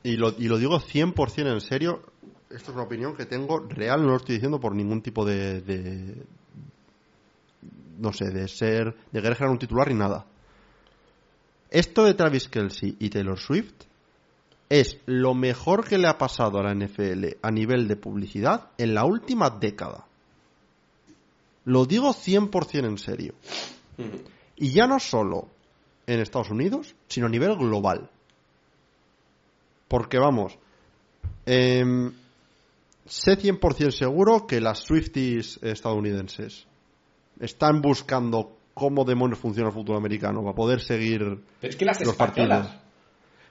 [0.07, 2.01] y lo, y lo digo 100% en serio.
[2.49, 5.61] Esto es una opinión que tengo real, no lo estoy diciendo por ningún tipo de,
[5.63, 6.23] de,
[7.99, 10.25] no sé, de ser, de querer generar un titular ni nada.
[11.71, 13.75] Esto de Travis Kelsey y Taylor Swift
[14.69, 18.95] es lo mejor que le ha pasado a la NFL a nivel de publicidad en
[18.95, 20.07] la última década.
[21.65, 23.35] Lo digo 100% en serio.
[24.55, 25.49] Y ya no solo
[26.07, 28.09] en Estados Unidos, sino a nivel global.
[29.89, 30.59] Porque vamos,
[31.45, 32.13] em,
[33.05, 36.67] sé 100% seguro que las Swifties estadounidenses
[37.41, 41.21] están buscando cómo demonios funciona el fútbol americano para poder seguir
[41.61, 42.67] Pero es que las los españolas.
[42.67, 42.87] partidos.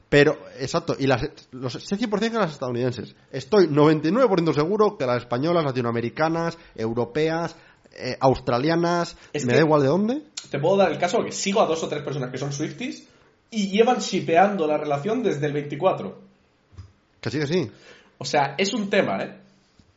[0.08, 3.16] Pero, exacto, y las, los, sé 100% que las estadounidenses.
[3.32, 7.56] Estoy 99% seguro que las españolas, latinoamericanas, europeas,
[7.98, 10.22] eh, australianas, Es me da igual de dónde.
[10.52, 13.08] Te puedo dar el caso que sigo a dos o tres personas que son Swifties
[13.50, 16.25] y llevan shipeando la relación desde el 24.
[17.26, 17.72] Que sí, que sí.
[18.20, 19.40] O sea, es un tema, ¿eh?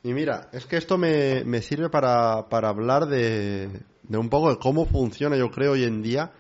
[0.03, 3.69] Y mira, es que esto me, me sirve para, para hablar de,
[4.03, 6.33] de un poco de cómo funciona, yo creo, hoy en día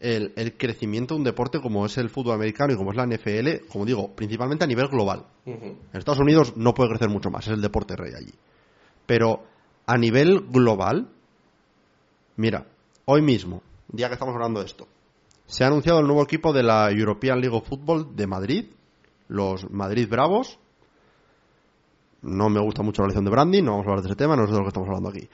[0.00, 3.06] el, el crecimiento de un deporte como es el fútbol americano y como es la
[3.06, 5.26] NFL, como digo, principalmente a nivel global.
[5.46, 8.34] En Estados Unidos no puede crecer mucho más, es el deporte rey allí.
[9.06, 9.44] Pero
[9.86, 11.08] a nivel global,
[12.34, 12.66] mira,
[13.04, 14.88] hoy mismo, día que estamos hablando de esto,
[15.46, 18.64] se ha anunciado el nuevo equipo de la European League of Football de Madrid,
[19.32, 20.58] los Madrid Bravos.
[22.22, 24.36] No me gusta mucho la elección de branding, no vamos a hablar de ese tema,
[24.36, 25.28] no es de lo que estamos hablando aquí.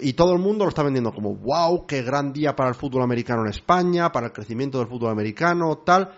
[0.00, 3.02] Y todo el mundo lo está vendiendo como, wow, qué gran día para el fútbol
[3.02, 6.10] americano en España, para el crecimiento del fútbol americano, tal.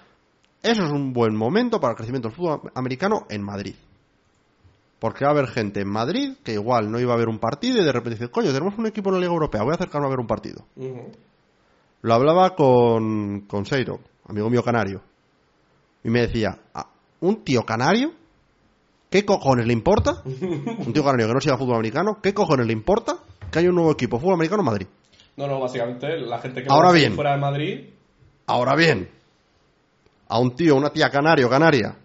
[0.62, 3.74] Eso es un buen momento para el crecimiento del fútbol americano en Madrid.
[5.00, 7.80] Porque va a haber gente en Madrid que igual no iba a ver un partido
[7.80, 10.06] y de repente dice, coño, tenemos un equipo en la Liga Europea, voy a acercarme
[10.06, 10.64] a ver un partido.
[12.02, 15.02] Lo hablaba con, con Seiro, amigo mío canario.
[16.04, 16.86] Y me decía, "Ah,
[17.20, 18.12] ¿un tío canario?
[19.10, 20.22] ¿Qué cojones le importa?
[20.24, 23.16] Un tío canario que no siga fútbol americano, ¿qué cojones le importa
[23.50, 24.86] que haya un nuevo equipo fútbol americano en Madrid?
[25.36, 27.14] No, no, básicamente la gente que Ahora bien.
[27.14, 27.80] fuera de Madrid.
[28.46, 29.08] Ahora bien,
[30.28, 31.96] a un tío, una tía canario, canaria,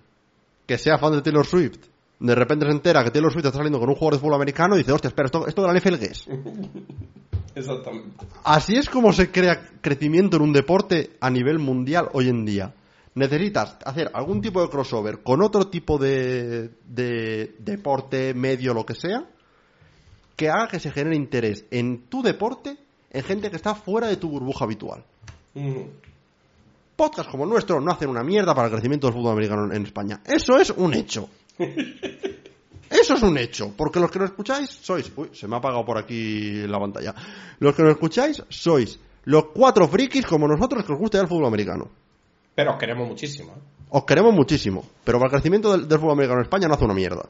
[0.65, 1.79] que sea fan de Taylor Swift,
[2.19, 4.75] de repente se entera que Taylor Swift está saliendo con un jugador de fútbol americano
[4.75, 6.27] y dice, hostia, espera, ¿esto, esto de la NFL qué es?
[7.55, 8.25] Exactamente.
[8.43, 12.73] Así es como se crea crecimiento en un deporte a nivel mundial hoy en día.
[13.19, 18.95] Necesitas hacer algún tipo de crossover con otro tipo de, de deporte, medio, lo que
[18.95, 19.29] sea,
[20.37, 22.77] que haga que se genere interés en tu deporte
[23.11, 25.03] en gente que está fuera de tu burbuja habitual.
[26.95, 29.83] Podcasts como el nuestro no hacen una mierda para el crecimiento del fútbol americano en
[29.83, 30.21] España.
[30.25, 31.29] Eso es un hecho.
[32.89, 33.73] Eso es un hecho.
[33.75, 35.11] Porque los que nos escucháis sois...
[35.17, 37.13] Uy, se me ha apagado por aquí la pantalla.
[37.59, 41.47] Los que nos escucháis sois los cuatro frikis como nosotros que os gusta el fútbol
[41.47, 41.89] americano.
[42.59, 43.53] Pero os queremos muchísimo.
[43.53, 43.61] ¿eh?
[43.91, 44.83] Os queremos muchísimo.
[45.05, 47.23] Pero para el crecimiento del, del fútbol americano en España no hace una mierda.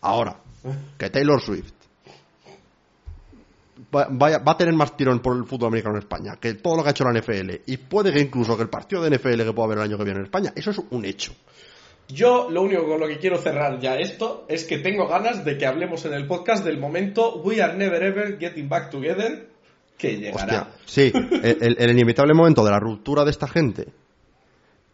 [0.00, 0.36] Ahora,
[0.96, 1.72] que Taylor Swift
[3.92, 6.90] va, a tener más tirón por el fútbol americano en España que todo lo que
[6.90, 7.50] ha hecho la NFL.
[7.66, 10.04] Y puede que incluso que el partido de NFL que pueda haber el año que
[10.04, 10.52] viene en España.
[10.54, 11.32] Eso es un hecho.
[12.06, 15.58] Yo lo único con lo que quiero cerrar ya esto es que tengo ganas de
[15.58, 19.48] que hablemos en el podcast del momento We Are Never Ever Getting Back Together
[19.98, 20.62] que llegará.
[20.62, 23.86] Hostia, sí, el, el- el inevitable momento de la ruptura de esta gente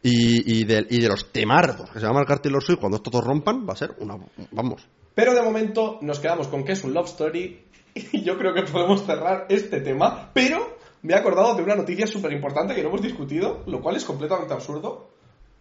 [0.03, 2.97] y, y de, y de los temardos que se va a marcar Taylor Swift cuando
[2.97, 4.17] estos dos rompan, va a ser una.
[4.53, 4.87] Vamos.
[5.15, 8.63] Pero de momento nos quedamos con que es un love story y yo creo que
[8.63, 10.31] podemos cerrar este tema.
[10.33, 13.97] Pero me he acordado de una noticia súper importante que no hemos discutido, lo cual
[13.97, 15.11] es completamente absurdo.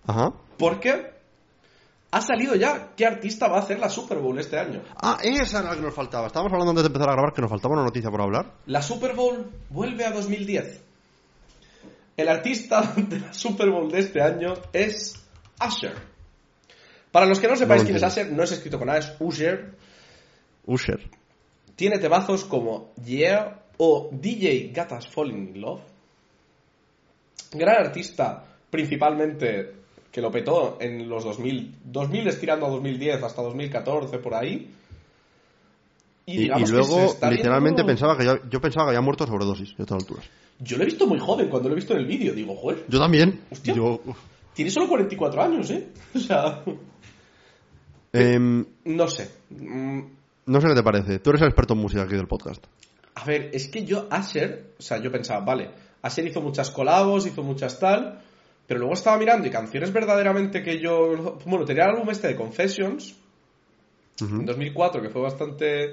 [0.05, 0.33] Ajá.
[0.57, 1.19] Porque
[2.11, 4.81] ha salido ya qué artista va a hacer la Super Bowl este año.
[4.95, 6.27] Ah, esa era la que nos faltaba.
[6.27, 8.53] Estábamos hablando antes de empezar a grabar que nos faltaba una noticia por hablar.
[8.65, 10.88] La Super Bowl vuelve a 2010.
[12.19, 15.25] El artista de la Super Bowl de este año es
[15.65, 15.95] Usher.
[17.13, 18.03] Para los que no sepáis No quién es.
[18.03, 19.73] Usher, no es escrito con A, es Usher.
[20.65, 20.99] Usher.
[21.77, 25.79] Tiene temazos como Yeah o DJ Got Us Falling in Love.
[27.53, 29.75] Gran artista, principalmente
[30.11, 34.69] que lo petó en los 2000, 2000 estirando a 2010 hasta 2014 por ahí.
[36.31, 39.97] Y, luego, literalmente, viendo- pensaba que ya- yo pensaba que había muerto sobredosis a estas
[40.01, 40.25] alturas.
[40.59, 42.33] Yo lo he visto muy joven cuando lo he visto en el vídeo.
[42.33, 43.41] Digo, joder, Yo también.
[43.49, 43.73] Hostia.
[43.73, 44.01] Yo,
[44.53, 45.87] tiene solo 44 años, ¿eh?
[46.15, 46.63] O sea,
[48.11, 49.29] Em, no sé.
[49.49, 49.99] Mm,
[50.47, 51.19] no sé qué te parece.
[51.19, 52.65] Tú eres el experto en música aquí del podcast.
[53.15, 55.69] A ver, es que yo, Asher, o sea, yo pensaba, vale,
[56.01, 58.21] Asher hizo muchas colabos, hizo muchas tal,
[58.65, 61.37] pero luego estaba mirando y canciones verdaderamente que yo.
[61.45, 63.15] Bueno, tenía el álbum este de Confessions,
[64.21, 65.91] en 2004, que fue bastante.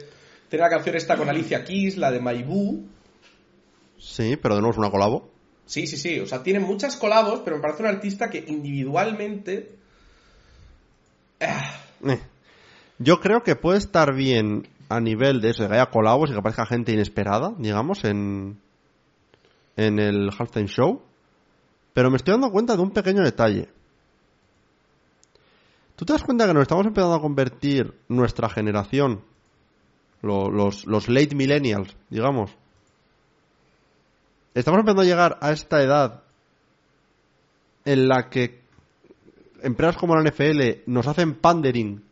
[0.49, 2.85] Tenía la canción esta con Alicia Keys, la de Maibu.
[3.99, 5.31] Sí, pero de nuevo es una colabo.
[5.65, 9.77] Sí, sí, sí, o sea, tiene muchas colabos, pero me parece un artista que individualmente.
[11.41, 12.21] Ah, Eh.
[12.99, 16.33] Yo creo que puede estar bien a nivel de eso, de que haya colabos y
[16.33, 18.59] que aparezca gente inesperada, digamos, en,
[19.77, 21.03] en el halftime show.
[21.93, 23.69] Pero me estoy dando cuenta de un pequeño detalle.
[25.97, 29.23] ¿Tú te das cuenta que nos estamos empezando a convertir nuestra generación,
[30.23, 32.51] lo- los, los late millennials, digamos?
[34.55, 36.23] Estamos empezando a llegar a esta edad
[37.85, 38.61] en la que
[39.63, 42.03] empresas como la NFL nos hacen pandering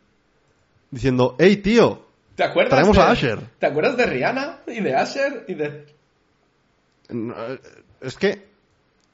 [0.91, 2.69] diciendo, hey tío, ¿Te acuerdas?
[2.71, 3.39] Traemos de, a Asher.
[3.59, 5.85] ¿Te acuerdas de Rihanna y de Asher y de.
[7.09, 7.59] Eh,
[8.01, 8.53] Es que.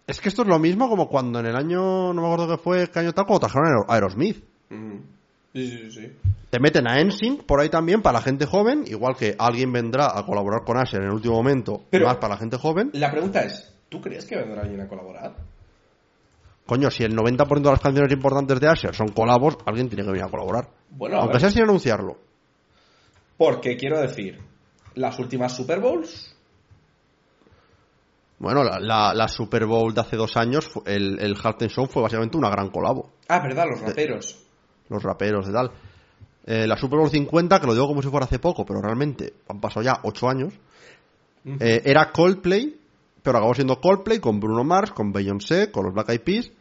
[0.07, 2.13] Es que esto es lo mismo como cuando en el año.
[2.13, 4.43] No me acuerdo qué fue, qué año tal, cuando trajeron a Aero- Aerosmith.
[4.69, 4.95] Mm.
[5.53, 6.11] Sí, sí, sí.
[6.49, 10.17] Te meten a NSYNC por ahí también para la gente joven, igual que alguien vendrá
[10.17, 12.89] a colaborar con Asher en el último momento, Pero- más para la gente joven.
[12.93, 15.35] La pregunta es: ¿tú crees que vendrá alguien a colaborar?
[16.65, 20.11] Coño, si el 90% de las canciones importantes de Asher son colabos, alguien tiene que
[20.11, 20.69] venir a colaborar.
[20.89, 21.41] Bueno, a Aunque ver.
[21.41, 22.17] sea sin anunciarlo.
[23.37, 24.39] Porque quiero decir,
[24.95, 26.33] las últimas Super Bowls.
[28.39, 32.01] Bueno, la, la- la Super Bowl de hace dos años, el, el halftime show fue
[32.01, 33.11] básicamente una gran colabo.
[33.27, 34.39] Ah, verdad, los raperos.
[34.91, 35.71] Los raperos y tal.
[36.45, 39.33] Eh, la Super Bowl 50, que lo digo como si fuera hace poco, pero realmente
[39.47, 40.53] han pasado ya 8 años,
[41.59, 42.77] eh, era Coldplay,
[43.23, 46.51] pero acabó siendo Coldplay con Bruno Mars, con Beyoncé, con los Black Eyed Peas.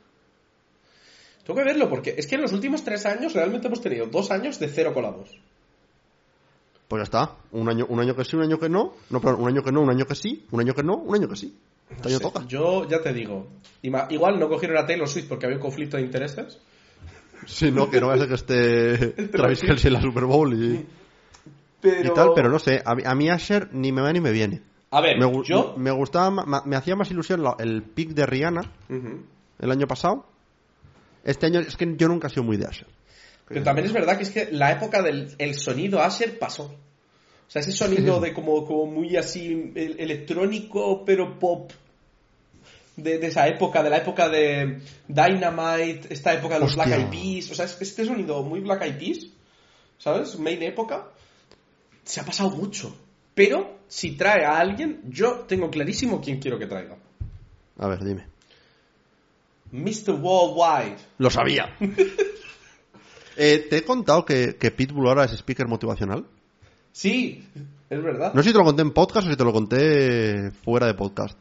[1.44, 4.30] Tengo que verlo porque es que en los últimos tres años realmente hemos tenido dos
[4.30, 5.30] años de cero colabos.
[6.86, 7.36] Pues ya está.
[7.52, 8.94] Un año, un año que sí, un año que no.
[9.10, 10.44] No, perdón, un año que no, un año que sí.
[10.50, 11.56] Un año que no, un año que sí.
[12.46, 13.48] Yo ya te digo,
[13.82, 16.58] igual no cogieron a Taylor Swift porque había un conflicto de intereses.
[17.46, 20.52] Sí, no, que no vaya a ser que esté Travis Kelce en la Super Bowl
[20.54, 20.86] y,
[21.80, 22.10] Pero...
[22.10, 22.82] y tal, pero no sé.
[22.84, 24.62] A mí, a mí Asher ni me va ni me viene.
[24.90, 25.74] A ver, Me, yo...
[25.76, 28.62] me gustaba, ma- me hacía más ilusión la- el pick de Rihanna
[29.60, 30.26] el año pasado.
[31.24, 32.86] Este año es que yo nunca he sido muy de Asher.
[33.46, 36.64] Pero también es verdad que es que la época del el sonido Asher pasó.
[36.64, 41.72] O sea, ese sonido de como, como muy así el- electrónico, pero pop.
[43.02, 46.84] De, de esa época, de la época de Dynamite, esta época de los Hostia.
[46.96, 47.50] Black Eyed Peas.
[47.50, 49.26] O sea, es- este sonido muy Black Eyed Peas,
[49.98, 50.38] ¿sabes?
[50.38, 51.08] Main época.
[52.04, 52.94] Se ha pasado mucho.
[53.34, 56.96] Pero si trae a alguien, yo tengo clarísimo quién quiero que traiga.
[57.78, 58.26] A ver, dime.
[59.72, 60.12] Mr.
[60.20, 60.96] Worldwide.
[61.18, 61.76] Lo sabía.
[63.36, 66.26] Eh, te he contado que, que Pitbull ahora es speaker motivacional.
[66.92, 67.42] Sí,
[67.88, 68.34] es verdad.
[68.34, 70.92] No sé si te lo conté en podcast o si te lo conté fuera de
[70.94, 71.38] podcast.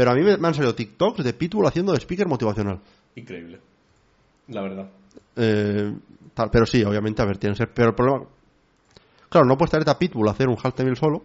[0.00, 2.80] Pero a mí me, me han salido TikToks de Pitbull haciendo de speaker motivacional.
[3.16, 3.60] Increíble.
[4.48, 4.86] La verdad.
[5.36, 5.94] Eh,
[6.32, 7.74] tal, pero sí, obviamente, a ver, tiene que ser.
[7.74, 8.24] Pero el problema.
[9.28, 11.22] Claro, no puedes traerte a Pitbull a hacer un halftime solo,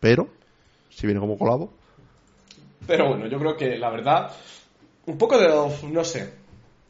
[0.00, 0.26] pero
[0.90, 1.70] si viene como colabo.
[2.88, 4.32] Pero bueno, yo creo que la verdad,
[5.06, 5.46] un poco de,
[5.92, 6.34] no sé,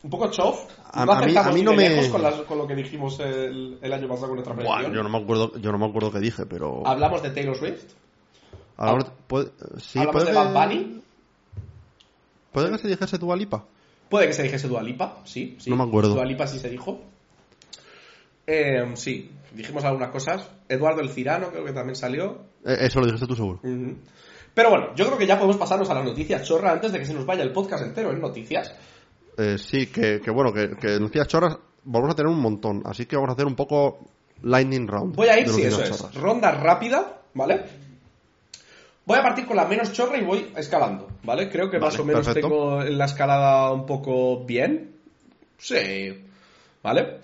[0.03, 0.64] un poco chof.
[0.92, 3.78] A- no a mí- a mí no me- con, las- con lo que dijimos el,
[3.82, 6.20] el año pasado con nuestra Buah, yo no me acuerdo, yo no me acuerdo qué
[6.20, 6.86] dije, pero.
[6.86, 7.92] Hablamos de Taylor Swift,
[8.79, 11.03] Hablamos- puede, sí, hablamos puede de Bad Bunny.
[12.53, 13.64] ¿Puede que se dijese Dua Lipa?
[14.09, 15.68] Puede que se dijese Dualipa, sí, sí.
[15.68, 16.14] No me acuerdo.
[16.14, 16.99] Dualipa sí se dijo.
[18.47, 20.49] Eh, sí, dijimos algunas cosas.
[20.68, 22.39] Eduardo el Cirano creo que también salió.
[22.64, 23.61] Eh, eso lo dijiste tú seguro.
[24.55, 27.05] Pero bueno, yo creo que ya podemos pasarnos a las noticias chorra antes de que
[27.07, 28.74] se nos vaya el podcast entero en noticias.
[29.37, 32.83] Eh, sí, que, que bueno, que, que noticias chorras vamos a tener un montón.
[32.87, 33.99] Así que vamos a hacer un poco
[34.43, 35.14] lightning round.
[35.14, 36.14] Voy a ir, sí, eso es.
[36.14, 37.64] Ronda rápida, ¿vale?
[39.09, 41.49] Voy a partir con la menos chorra y voy escalando, ¿vale?
[41.49, 42.47] Creo que Vale, más o menos perfecto.
[42.49, 44.97] tengo la escalada un poco bien.
[45.57, 46.25] Sí.
[46.83, 47.17] ¿Vale?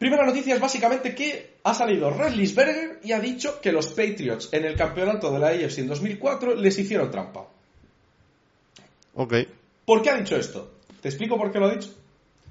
[0.00, 4.64] Primera noticia es básicamente que ha salido Roethlisberger y ha dicho que los Patriots en
[4.64, 7.46] el campeonato de la AFC en 2004 les hicieron trampa.
[9.14, 9.34] Ok,
[9.84, 10.72] ¿Por qué ha dicho esto?
[11.00, 11.90] ¿Te explico por qué lo ha dicho?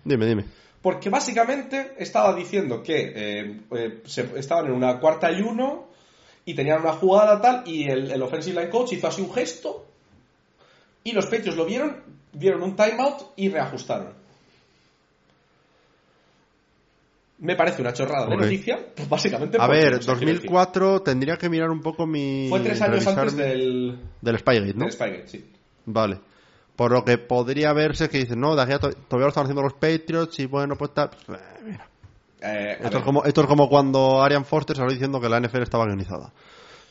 [0.06, 0.46] dime, dime.
[0.82, 5.89] Porque básicamente estaba diciendo que eh, eh, se- estaban en una cuarta y uno
[6.46, 9.86] y tenían una jugada tal y el, el offensive line coach hizo así un gesto
[11.04, 11.98] y los Patriots lo vieron,
[12.34, 14.20] dieron un timeout y reajustaron.
[17.42, 19.58] Me parece una chorrada de noticia, pues básicamente.
[19.62, 22.48] A ver, no sé, quiero decir, 2004 tendría que mirar un poco mi...
[22.50, 24.84] Fue tres años antes del, Del Spygate, ¿no?
[24.84, 25.46] del Spygate, sí.
[25.86, 26.20] Vale.
[26.76, 29.44] Por lo que podría verse que dicen, no, de aquí a to- todavía lo están
[29.44, 31.12] haciendo los Patriots y bueno, pues tal.
[31.26, 31.89] Pues, eh, mira.
[32.42, 35.62] Eh, Esto, es como, esto es como cuando Arian Foster salió diciendo que la NFL
[35.64, 36.32] estaba guionizada.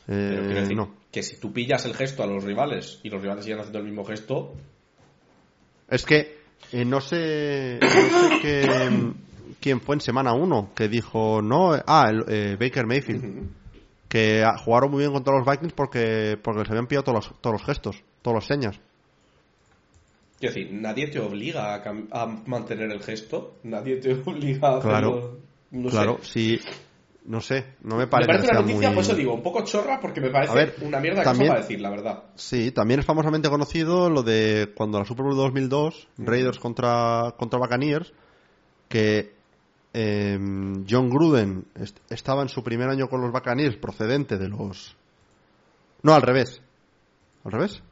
[0.06, 0.94] Eh, quiero decir no.
[1.10, 3.84] que si tú pillas el gesto a los rivales y los rivales siguen haciendo el
[3.84, 4.54] mismo gesto,
[5.88, 6.38] Es que
[6.72, 9.12] eh, no sé, no sé qué-
[9.60, 13.48] quién fue en semana 1 que dijo, no, ah, el, eh, Baker Mayfield,
[14.08, 17.54] que jugaron muy bien contra los Vikings porque, porque les habían pillado todos los, todos
[17.54, 18.80] los gestos, todos los señas.
[20.38, 21.82] Quiero decir, nadie te obliga a,
[22.12, 24.88] a mantener el gesto, nadie te obliga a hacerlo.
[24.90, 25.38] Claro,
[25.72, 26.28] no claro, sé.
[26.30, 26.60] si
[27.24, 29.42] no sé, no me Me parece, parece que una noticia, muy- por eso digo, un
[29.42, 32.22] poco chorra porque me parece ver, una mierda también- cosa para decir, la verdad.
[32.36, 37.58] Sí, también es famosamente conocido lo de cuando la Super Bowl 2002, Raiders contra, contra
[37.58, 38.12] Buccaneers,
[38.88, 39.34] que
[39.92, 40.38] eh,
[40.88, 44.96] John Gruden est- estaba en su primer año con los Buccaneers procedente de los...
[46.02, 46.62] No, al revés.
[47.44, 47.82] ¿Al revés?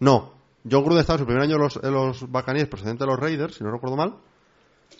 [0.00, 0.32] No,
[0.70, 3.18] John Gruden estaba en su primer año en los, en los Buccaneers procedente de los
[3.18, 4.14] Raiders, si no recuerdo mal.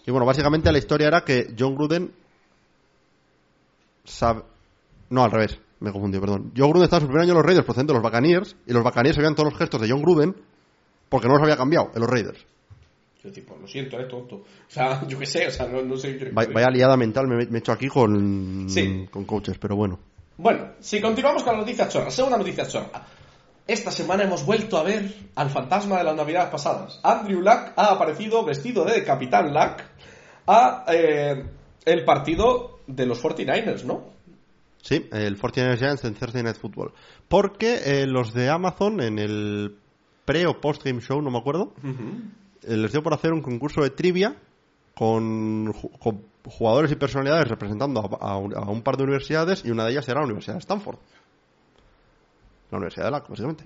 [0.06, 2.12] Y bueno, básicamente la historia era que John Gruden
[5.10, 5.58] No, al revés.
[5.80, 6.52] Me confundí, perdón.
[6.56, 8.72] John Gruden estaba en su primer año en los Raiders procedente de los Buccaneers y
[8.72, 10.34] los Buccaneers sabían todos los gestos de John Gruden
[11.08, 12.44] porque no los había cambiado en los Raiders.
[13.22, 14.36] Yo tipo, lo siento, eres tonto.
[14.36, 16.16] O sea, yo qué sé, o sea, no, no sé.
[16.18, 19.06] qué- Vaya, vaya liada mental me, me he hecho aquí con, Sí.
[19.10, 19.98] con coaches, pero bueno.
[20.36, 23.06] Bueno, si continuamos con la noticia chorra, segunda noticia chorra.
[23.68, 26.98] Esta semana hemos vuelto a ver al fantasma de las navidades pasadas.
[27.04, 29.82] Andrew Luck ha aparecido vestido de Capitán Luck
[30.46, 31.44] a eh,
[31.84, 34.04] el partido de los 49ers, ¿no?
[34.80, 36.92] Sí, el 49ers Giants en Thursday Night Football.
[37.28, 39.76] Porque eh, los de Amazon en el
[40.24, 43.82] pre o post game show, no me acuerdo, eh, les dio por hacer un concurso
[43.82, 44.36] de trivia
[44.94, 49.62] con, ju- con jugadores y personalidades representando a, a un, a un par de universidades
[49.64, 50.96] y una de ellas era la Universidad de Stanford.
[52.70, 53.64] La Universidad de Luck, básicamente.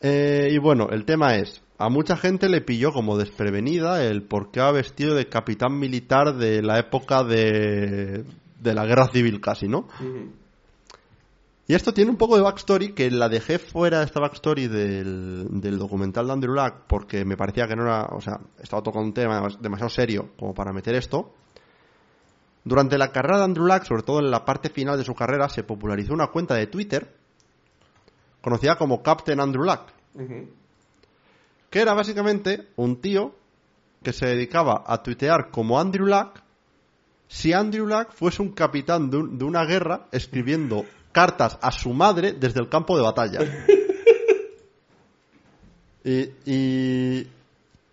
[0.00, 4.50] Eh, y bueno, el tema es, a mucha gente le pilló como desprevenida el por
[4.50, 8.24] qué ha vestido de capitán militar de la época de,
[8.60, 9.88] de la guerra civil casi, ¿no?
[11.66, 15.78] Y esto tiene un poco de backstory, que la dejé fuera esta backstory del, del
[15.78, 19.12] documental de Andrew Luck, porque me parecía que no era, o sea, estaba tocando un
[19.12, 21.34] tema demas- demasiado serio como para meter esto.
[22.64, 25.48] Durante la carrera de Andrew Luck, sobre todo en la parte final de su carrera,
[25.48, 27.14] se popularizó una cuenta de Twitter
[28.42, 29.80] conocida como Captain Andrew Luck,
[31.70, 33.34] que era básicamente un tío
[34.02, 36.40] que se dedicaba a tuitear como Andrew Luck
[37.26, 41.92] si Andrew Luck fuese un capitán de, un- de una guerra escribiendo cartas a su
[41.92, 43.40] madre desde el campo de batalla.
[46.04, 47.26] y, y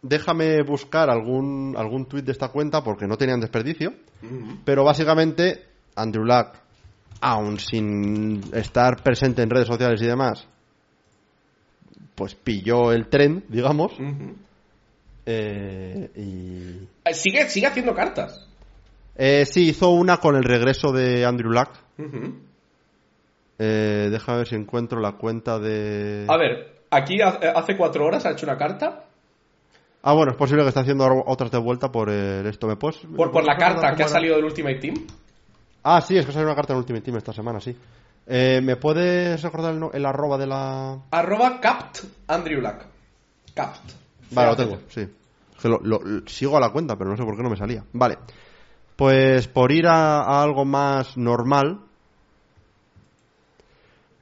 [0.07, 3.93] déjame buscar algún, algún tuit de esta cuenta porque no tenían desperdicio.
[4.63, 6.49] Pero básicamente, Andrew Luck,
[7.21, 10.47] aun sin estar presente en redes sociales y demás,
[12.15, 13.93] pues pilló el tren, digamos,
[15.25, 16.87] eh, y...
[17.05, 18.47] Eh, Sigue, sigue haciendo cartas.
[19.15, 21.69] Eh, sí, hizo una con el regreso de Andrew Luck.
[21.97, 22.35] Ujú.
[23.57, 26.25] Eh, déjame ver si encuentro la cuenta de...
[26.27, 29.04] A ver, aquí ha- hace cuatro horas ha hecho una carta
[30.07, 32.67] Ah, bueno, es posible que esté haciendo otras de vuelta por el- esto.
[32.67, 32.97] ¿Me puedes...?
[32.99, 34.95] por, por la ¿me puedes recordar carta que ha salido del Ultimate Team.
[35.83, 37.75] Ah, sí, es que salió una carta en Ultimate Team esta semana, sí.
[38.27, 40.99] Eh, ¿Me puedes recordar el, el arroba de la...?
[41.11, 42.85] Arroba capt Andrew Luck.
[43.55, 43.91] Capt.
[44.31, 45.07] Vale, lo tengo, sí.
[45.63, 47.83] Lo- lo- lo- sigo a la cuenta, pero no sé por qué no me salía.
[47.93, 48.17] Vale.
[48.95, 51.79] Pues por ir a, a algo más normal,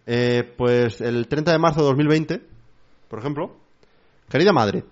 [0.05, 2.41] eh, pues el 30 de marzo de 2020,
[3.09, 3.55] por ejemplo,
[4.29, 4.83] querida madre,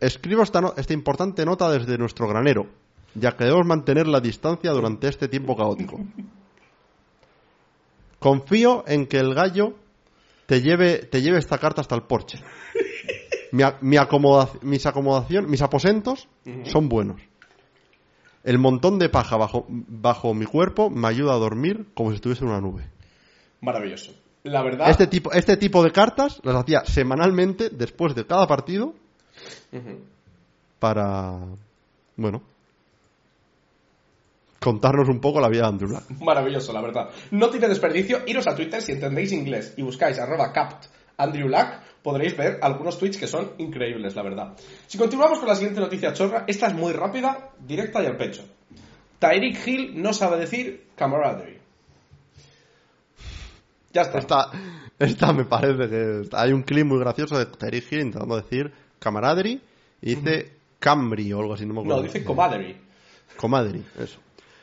[0.00, 2.66] escribo esta, no- esta importante nota desde nuestro granero,
[3.14, 5.98] ya que debemos mantener la distancia durante este tiempo caótico.
[8.18, 9.74] Confío en que el gallo
[10.46, 12.38] te lleve, te lleve esta carta hasta el porche.
[13.52, 13.62] Mi,
[14.62, 16.28] mis acomodación, mis aposentos
[16.64, 17.20] son buenos.
[18.44, 22.44] El montón de paja bajo, bajo mi cuerpo me ayuda a dormir como si estuviese
[22.44, 22.88] en una nube.
[23.60, 24.12] Maravilloso.
[24.44, 24.88] La verdad.
[24.90, 28.94] Este tipo, este tipo de cartas las hacía semanalmente después de cada partido
[30.78, 31.38] Para,
[32.16, 32.42] bueno,
[34.60, 36.10] contarnos un poco la vida de Andrew Luck.
[36.20, 37.10] Maravilloso, la verdad.
[37.30, 38.20] No tiene desperdicio.
[38.26, 40.86] Iros a Twitter si entendéis inglés y buscáis arroba capt
[41.18, 44.56] Andrew Luck, podréis ver algunos tweets que son increíbles, la verdad.
[44.86, 48.44] Si continuamos con la siguiente noticia chorra, esta es muy rápida, directa y al pecho.
[49.18, 51.58] Tyreek Hill no sabe decir camaraderie.
[53.92, 54.18] Ya está.
[54.18, 54.50] Esta,
[54.98, 59.60] esta me parece que hay un clip muy gracioso de Terry Hill intentando decir camaraderie
[60.02, 61.96] y dice Camry o algo así, no me acuerdo.
[61.98, 62.76] No, dice comadre.
[63.36, 64.18] Comadre, eso.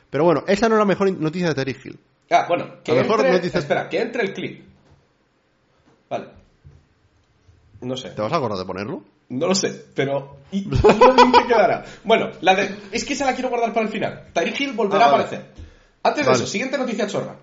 [0.09, 1.99] Pero bueno, esa no es la mejor noticia de Terry Hill.
[2.31, 3.33] Ah, bueno, que A lo mejor entre...
[3.33, 4.65] noticia- Espera, que entre el clip.
[6.09, 6.27] Vale.
[7.81, 8.09] No sé.
[8.11, 9.03] ¿Te vas a acordar de ponerlo?
[9.29, 10.38] No lo sé, pero.
[10.51, 10.69] ¿Y,
[11.47, 11.83] quedará?
[12.03, 12.75] Bueno, la de.
[12.91, 14.27] Es que se la quiero guardar para el final.
[14.33, 15.45] Tyreek Hill volverá Ah, a aparecer.
[16.03, 17.36] Antes de eso, siguiente noticia chorra.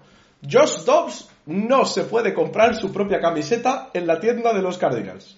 [0.49, 5.37] Josh Dobbs no se puede comprar su propia camiseta en la tienda de los Cardinals.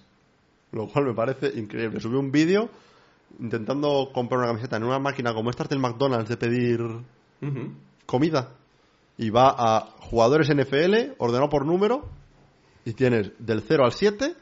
[0.75, 2.01] Lo cual me parece increíble.
[2.01, 2.69] Subí un vídeo
[3.39, 6.81] intentando comprar una camiseta en una máquina como estas del McDonald's de pedir
[8.07, 8.51] comida.
[9.17, 12.09] Y va a jugadores NFL, ordenado por número,
[12.85, 14.35] y tienes del 0 al 7,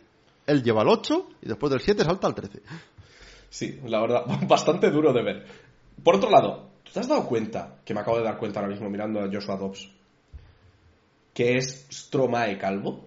[0.47, 2.61] él lleva el 8, y después del 7 salta al 13.
[3.51, 5.47] Sí, la verdad, bastante duro de ver.
[6.03, 8.71] Por otro lado, ¿Tú te has dado cuenta, que me acabo de dar cuenta ahora
[8.71, 9.89] mismo mirando a Joshua Dobbs,
[11.33, 13.07] que es Stromae calvo?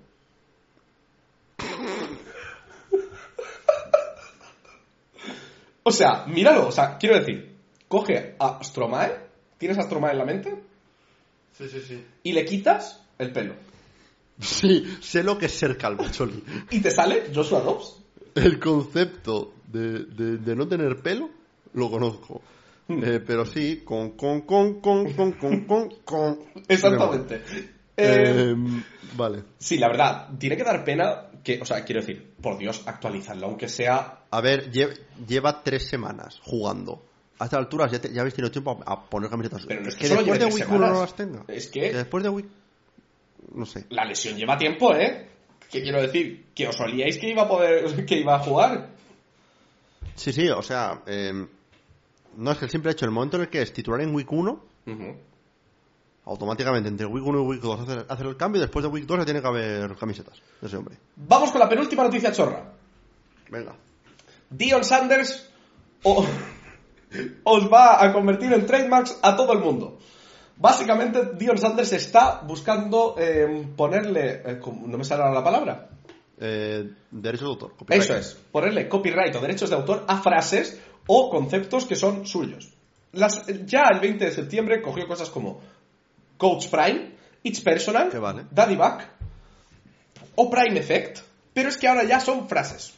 [5.87, 7.57] O sea, míralo, o sea, quiero decir,
[7.87, 9.19] coge a Stromae,
[9.59, 10.63] ¿tienes a Stromae en la mente?
[11.53, 12.03] Sí, sí, sí.
[12.23, 13.53] Y le quitas el pelo.
[14.39, 16.43] Sí, sé lo que es ser calvo, Choli.
[16.71, 18.01] ¿Y te sale Joshua Dobbs?
[18.33, 21.29] El concepto de, de, no tener pelo
[21.73, 22.41] lo conozco.
[22.87, 23.03] Mm.
[23.03, 26.39] Eh, pero sí, con, con, con, con, con, con, con.
[26.67, 27.43] Exactamente.
[27.97, 28.55] Eh, Eh,
[29.15, 29.43] vale.
[29.57, 33.47] sí, la verdad, tiene que dar pena que, o sea, quiero decir, por Dios, actualizarlo,
[33.47, 37.05] aunque sea A ver, lle- lleva tres semanas jugando.
[37.39, 39.65] A estas alturas ya, te- ya habéis tenido tiempo a, a poner camisetas.
[39.65, 41.43] Pero no es que que solo después de Week tres 1 no las tenga.
[41.47, 42.45] Es que- Que después de Week...
[43.53, 43.85] No sé.
[43.89, 45.29] La lesión lleva tiempo, ¿eh?
[45.69, 46.47] ¿Qué quiero decir?
[46.55, 48.89] ¿Que os olíais que iba a poder, que iba a jugar?
[50.15, 51.01] Sí, sí, o sea...
[51.05, 51.45] eh,
[52.37, 54.29] no es que el simple hecho, el momento en el que es titular en Week
[54.31, 55.15] 1, Ujú.
[56.25, 59.05] Automáticamente entre Week 1 y Week 2 hacer, hacer el cambio y después de Week
[59.05, 60.95] 2 ya tiene que haber camisetas de ese hombre.
[61.15, 62.63] Vamos con la penúltima noticia chorra.
[63.49, 63.73] Venga.
[64.49, 65.49] Dion Sanders
[66.03, 66.25] o-
[67.43, 69.97] os va a convertir en trademarks a todo el mundo.
[70.57, 74.41] Básicamente, Dion Sanders está buscando eh, ponerle...
[74.45, 75.89] eh, no me sale ahora la palabra.
[76.39, 77.75] Eh, derechos de autor.
[77.77, 78.03] copyright.
[78.03, 82.69] Eso es, ponerle copyright o derechos de autor a frases o conceptos que son suyos.
[83.11, 85.61] Las- ya el 20 de septiembre cogió cosas como
[86.37, 87.11] Coach Prime,
[87.43, 88.45] It's Personal, vale.
[88.51, 89.07] Daddy Back
[90.35, 91.19] o Prime Effect,
[91.53, 92.93] pero es que ahora ya son frases.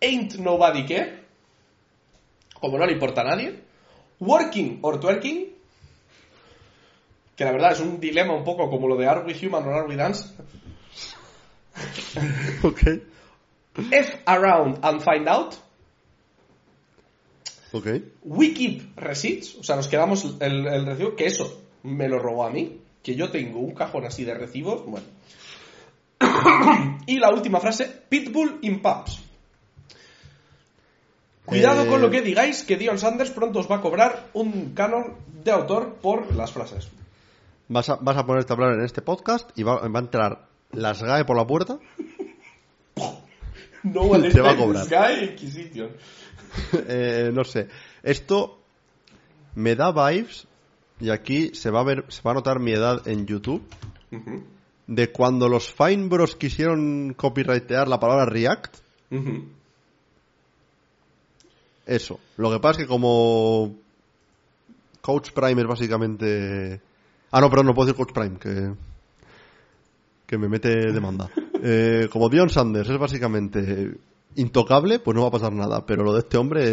[0.00, 1.24] Ain't Nobody Care,
[2.60, 3.60] como no le importa a nadie,
[4.20, 5.52] Working or Twerking,
[7.36, 9.74] que la verdad es un dilema un poco como lo de Are We Human or
[9.74, 10.28] Are We Dance,
[12.62, 12.82] ok.
[13.90, 15.56] F Around and Find Out,
[17.74, 17.88] Ok.
[18.22, 22.44] We keep receipts, o sea, nos quedamos el, el recibo, que eso me lo robó
[22.44, 25.06] a mí, que yo tengo un cajón así de recibos, bueno.
[27.06, 29.20] y la última frase, Pitbull in pubs.
[31.44, 34.74] Cuidado Eh, con lo que digáis, que Dion Sanders pronto os va a cobrar un
[34.74, 35.14] canon
[35.44, 36.88] de autor por las frases.
[37.68, 40.46] Vas a, vas a ponerte a hablar en este podcast y va, va a entrar
[40.72, 41.78] las GAE por la puerta.
[43.84, 44.86] No one Te va a cobrar.
[45.22, 45.90] Inquisition.
[46.88, 47.68] Eh, no sé.
[48.04, 48.60] Esto
[49.56, 50.46] me da vibes,
[51.00, 53.62] y aquí se va a ver, se va a notar mi edad en YouTube,
[54.86, 58.76] de cuando los Fine Bros quisieron copyrightear la palabra React.
[61.86, 62.20] Eso.
[62.36, 63.74] Lo que pasa es que como
[65.00, 66.80] Coach Prime es básicamente...
[67.30, 68.72] Ah, no, perdón, no puedo decir Coach Prime, que,
[70.26, 71.30] que me mete demanda.
[71.66, 73.94] Eh, como Dion Sanders es básicamente
[74.36, 75.84] intocable, pues no va a pasar nada.
[75.86, 76.64] Pero lo de este hombre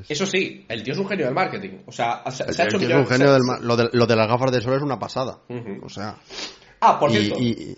[0.00, 0.10] es...
[0.10, 1.78] Eso sí, el tío es un genio del marketing.
[1.86, 3.58] O sea, se, se ha el hecho tío es un millones- genio se- del ma-
[3.60, 5.38] lo, de, lo de las gafas de sol es una pasada.
[5.82, 6.16] O sea...
[6.80, 7.38] Ah, por cierto.
[7.38, 7.76] y- y-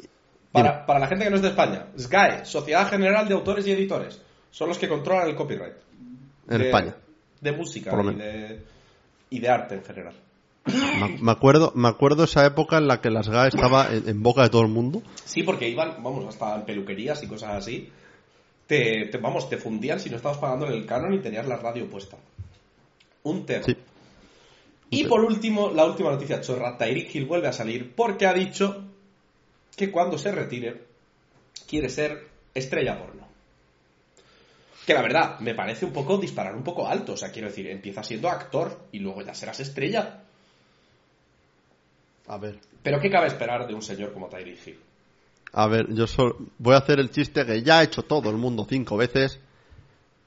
[0.52, 3.72] Para, para la gente que no es de España, SGAE, Sociedad General de Autores y
[3.72, 4.20] Editores,
[4.50, 5.74] son los que controlan el copyright.
[6.48, 6.94] En De- España.
[7.40, 8.62] De música y de,
[9.30, 10.14] y de arte en general.
[11.20, 14.42] Me, acuerdo, me acuerdo esa época en la que las GAE estaba en, en boca
[14.42, 15.02] de todo el mundo.
[15.24, 17.90] Sí, porque iban, vamos, hasta en peluquerías y cosas así.
[18.72, 21.90] Te, te- vamos, te fundían si no estabas pagando el canon y tenías la radio
[21.90, 22.16] puesta.
[23.24, 23.66] Un tema.
[23.66, 23.76] Sí.
[24.88, 28.82] Y por último, la última noticia chorra, Tyreek Hill vuelve a salir porque ha dicho
[29.76, 30.84] que cuando se retire
[31.68, 33.28] quiere ser estrella porno.
[34.86, 37.12] Que la verdad, me parece un poco disparar un poco alto.
[37.12, 40.22] O sea, quiero decir, empieza siendo actor y luego ya serás estrella.
[42.26, 42.58] A ver.
[42.82, 44.80] Pero ¿qué cabe esperar de un señor como Tyreek Hill?
[45.53, 48.36] A ver, yo sol- voy a hacer el chiste que ya ha hecho todo el
[48.36, 49.38] mundo cinco veces,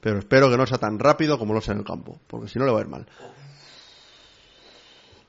[0.00, 2.58] pero espero que no sea tan rápido como lo sea en el campo, porque si
[2.58, 3.06] no le va a ir mal.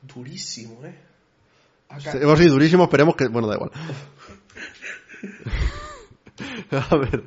[0.02, 0.96] Durísimo, ¿eh?
[1.90, 3.28] Acá- Hemos sido durísimos, esperemos que...
[3.28, 3.72] Bueno, da igual.
[6.72, 7.24] a ver,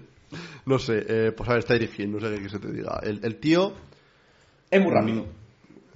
[0.66, 3.00] no sé, eh, pues a ver, está dirigiendo, no sé qué que se te diga.
[3.02, 3.72] El, el tío
[4.70, 5.22] Es muy rápido.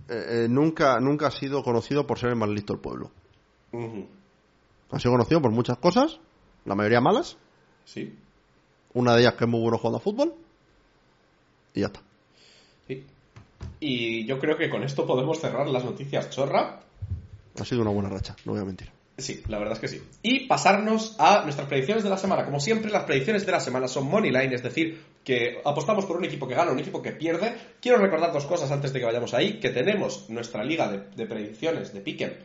[0.08, 3.12] eh, eh, nunca, nunca ha sido conocido por ser el más listo del pueblo.
[4.90, 6.18] Ha sido conocido por muchas cosas,
[6.64, 7.36] la mayoría malas,
[7.84, 8.14] Sí.
[8.94, 10.34] una de ellas que es muy bueno jugando a fútbol,
[11.74, 12.00] y ya está.
[12.86, 13.04] sí.
[13.80, 16.80] Y yo creo que con esto podemos cerrar las noticias chorra.
[17.60, 18.88] Ha sido una buena racha, no voy a mentir.
[19.16, 20.02] Sí, la verdad es que sí.
[20.22, 22.44] Y pasarnos a nuestras predicciones de la semana.
[22.44, 26.16] Como siempre, las predicciones de la semana son money line, es decir, que apostamos por
[26.16, 27.54] un equipo que gana, un equipo que pierde.
[27.80, 31.26] Quiero recordar dos cosas antes de que vayamos ahí, que tenemos nuestra liga de, de
[31.26, 32.36] predicciones de Piquen,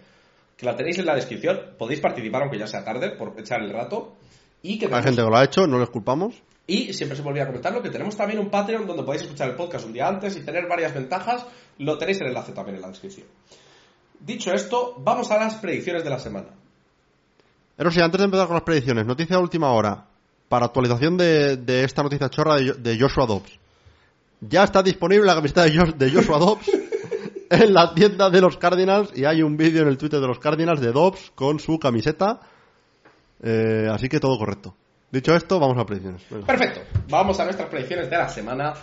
[0.60, 1.58] que la tenéis en la descripción.
[1.78, 4.16] Podéis participar aunque ya sea tarde por echar el rato.
[4.62, 6.36] Y que Hay tenemos- gente que lo ha hecho, no les culpamos.
[6.68, 9.56] Y siempre se me olvida comentarlo que tenemos también un Patreon donde podéis escuchar el
[9.56, 11.46] podcast un día antes y tener varias ventajas.
[11.80, 13.26] Lo tenéis el enlace también en la descripción.
[14.20, 16.50] Dicho esto, vamos a las predicciones de la semana.
[17.78, 20.06] Pero sí, antes de empezar con las predicciones, noticia de última hora.
[20.50, 23.58] Para actualización de, de esta noticia chorra de, de Joshua Dobbs.
[24.42, 26.70] Ya está disponible la camiseta de Joshua Dobbs
[27.50, 30.40] en la tienda de los Cardinals y hay un vídeo en el Twitter de los
[30.40, 32.40] Cardinals de Dobbs con su camiseta.
[33.42, 34.76] Eh, así que todo correcto.
[35.12, 36.24] Dicho esto, vamos a predicciones.
[36.30, 36.46] Venga.
[36.46, 38.74] Perfecto, vamos a nuestras predicciones de la semana.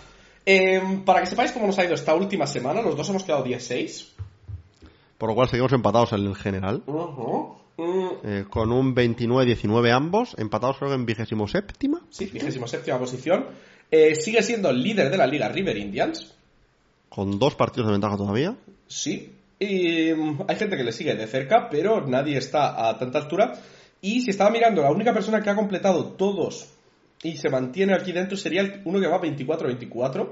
[0.44, 3.44] Em, para que sepáis cómo nos ha ido esta última semana, los dos hemos quedado
[3.44, 4.14] 16.
[5.18, 6.82] Por lo cual seguimos empatados en el general.
[6.86, 7.82] Mm,
[8.24, 12.00] eh, con un 29-19 ambos, empatados creo que en vigésimo séptima.
[12.10, 13.46] sí, vigésimo séptima posición.
[13.90, 16.35] Eh, sigue siendo el líder de la liga River Indians.
[17.16, 18.54] Con dos partidos de ventaja todavía.
[18.86, 19.32] Sí.
[19.58, 23.54] Y mm, hay gente que le sigue de cerca, pero nadie está a tanta altura.
[24.02, 26.68] Y si estaba mirando, la única persona que ha completado todos
[27.22, 30.28] y se mantiene aquí dentro sería el uno que va 24-24.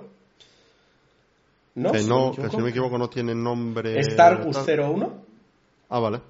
[1.77, 1.91] ¿No?
[1.91, 4.05] que, Si no, me que si no me equivoco no tiene nombre.
[4.05, 4.81] Stargus tal.
[4.81, 5.15] 01.
[5.89, 6.21] Ah, vale.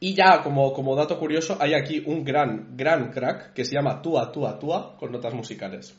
[0.00, 4.00] Y ya, como, como dato curioso, hay aquí un gran, gran crack que se llama
[4.00, 5.94] Tua Tua Tua con notas musicales.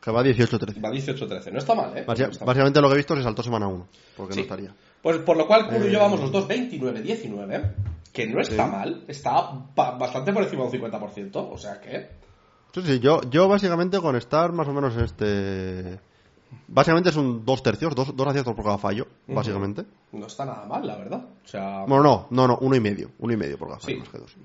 [0.00, 0.82] Que va 18-13.
[0.84, 1.50] Va 18-13.
[1.52, 2.04] No está mal, ¿eh?
[2.06, 2.46] Basi- No está mal.
[2.46, 3.86] Básicamente lo que he visto se saltó semana 1.
[4.16, 4.40] Porque Sí.
[4.40, 4.74] no estaría.
[5.02, 7.74] Pues por lo cual, Kuro y yo Eh, vamos los dos 29-19,
[8.12, 8.70] que no está Sí.
[8.72, 12.08] mal, está ba- bastante por encima de un 50%, o sea que...
[12.74, 15.98] Sí, sí, yo, yo básicamente con estar más o menos en este.
[16.68, 19.84] Básicamente es un dos tercios, dos, dos aciertos por cada fallo, básicamente.
[20.12, 21.24] No está nada mal, la verdad.
[21.44, 23.12] O sea, Bueno, no, no, no, uno y medio.
[23.18, 24.00] Uno y medio por cada fallo, Sí.
[24.00, 24.36] más que dos.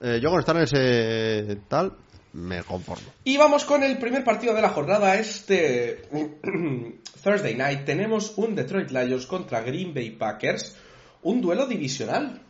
[0.00, 1.92] Eh, yo con estar en ese tal,
[2.38, 3.06] me conformo.
[3.24, 6.02] Y vamos con el primer partido de la jornada, este
[7.22, 7.84] Thursday night.
[7.84, 10.76] Tenemos un Detroit Lions contra Green Bay Packers,
[11.22, 12.42] un duelo divisional.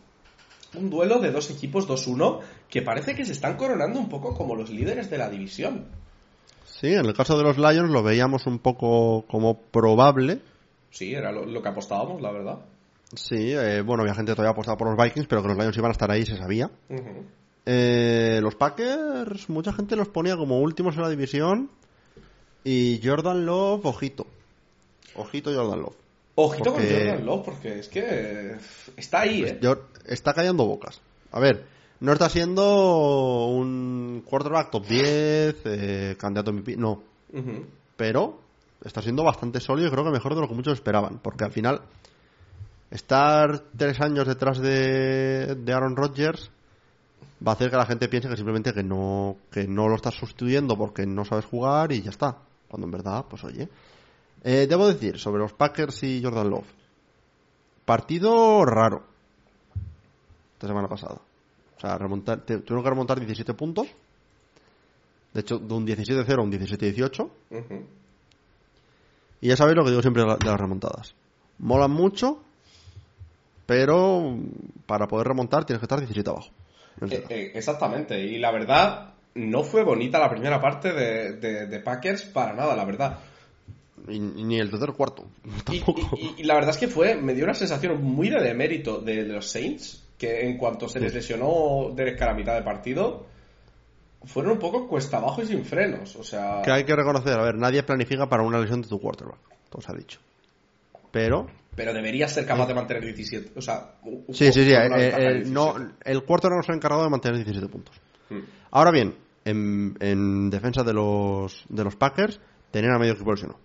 [0.75, 4.55] Un duelo de dos equipos 2-1 que parece que se están coronando un poco como
[4.55, 5.87] los líderes de la división.
[6.67, 10.41] Sí, en el caso de los Lions lo veíamos un poco como probable.
[10.91, 12.59] Sí, era lo, lo que apostábamos, la verdad.
[13.15, 15.91] Sí, eh, bueno, había gente todavía apostaba por los Vikings, pero que los Lions iban
[15.91, 16.71] a estar ahí, se sabía.
[16.91, 17.25] Ujú.
[17.71, 21.71] Eh, los Packers, mucha gente los ponía como últimos en la división.
[22.65, 24.27] Y Jordan Love, ojito.
[25.17, 25.97] Ojito Jordan Love.
[26.37, 28.57] Ojito Porque- con Jordan Love, porque es que
[28.97, 29.59] está ahí, ¿eh?
[29.61, 31.01] Yo- está callando bocas.
[31.31, 31.67] A ver,
[32.01, 37.03] no está siendo un quarterback top 10, eh, candidato MVP, no.
[37.99, 38.41] Pero
[38.83, 41.19] está siendo bastante sólido y creo que mejor de lo que muchos esperaban.
[41.19, 41.83] Porque al final,
[42.91, 46.51] estar tres años detrás de, de Aaron Rodgers
[47.47, 50.15] va a hacer que la gente piense que simplemente que no, que no lo estás
[50.15, 52.39] sustituyendo porque no sabes jugar y ya está.
[52.69, 53.69] Cuando en verdad, pues oye.
[54.45, 56.67] Eh, debo decir, sobre los Packers y Jordan Love.
[57.85, 59.05] Partido raro.
[60.55, 61.15] Esta semana pasada.
[61.77, 63.87] O sea, remontar, tuvieron que remontar 17 puntos.
[65.33, 67.31] De hecho, de un 17-0 a un 17-18.
[67.51, 67.87] Ujú.
[69.41, 71.15] Y ya sabéis lo que digo siempre de la- de las remontadas.
[71.59, 72.43] Molan mucho,
[73.67, 74.37] pero
[74.87, 76.49] para poder remontar tienes que estar 17 abajo.
[77.11, 81.81] Eh, eh, exactamente, y la verdad, no fue bonita la primera parte de, de- de
[81.81, 83.19] Packers para nada, la verdad.
[84.09, 85.27] Y, ni el tercer cuarto.
[85.71, 86.17] Y, Tampoco.
[86.17, 89.23] y- y la verdad es que fue, me dio una sensación muy de demérito de
[89.25, 93.27] los Saints, que en cuanto se les lesionó Derek a mitad de partido,
[94.25, 96.63] fueron un poco cuesta abajo y sin frenos, o sea...
[96.65, 99.39] Que hay que reconocer, a ver, nadie planifica para una lesión de tu quarterback.
[99.71, 100.19] Todo se ha dicho.
[101.13, 101.47] Pero,
[101.79, 103.95] Pero debería ser capaz de mantener 17, o sea...
[104.33, 104.73] sí, sí, sí.
[104.73, 106.11] eh, eh, no, 17.
[106.11, 107.95] el quarterback no se ha encargado de mantener 17 puntos.
[108.31, 108.41] Mm.
[108.73, 112.41] Ahora bien, en, en defensa de los, de los Packers,
[112.73, 113.61] tenían a medio equipo lesionado.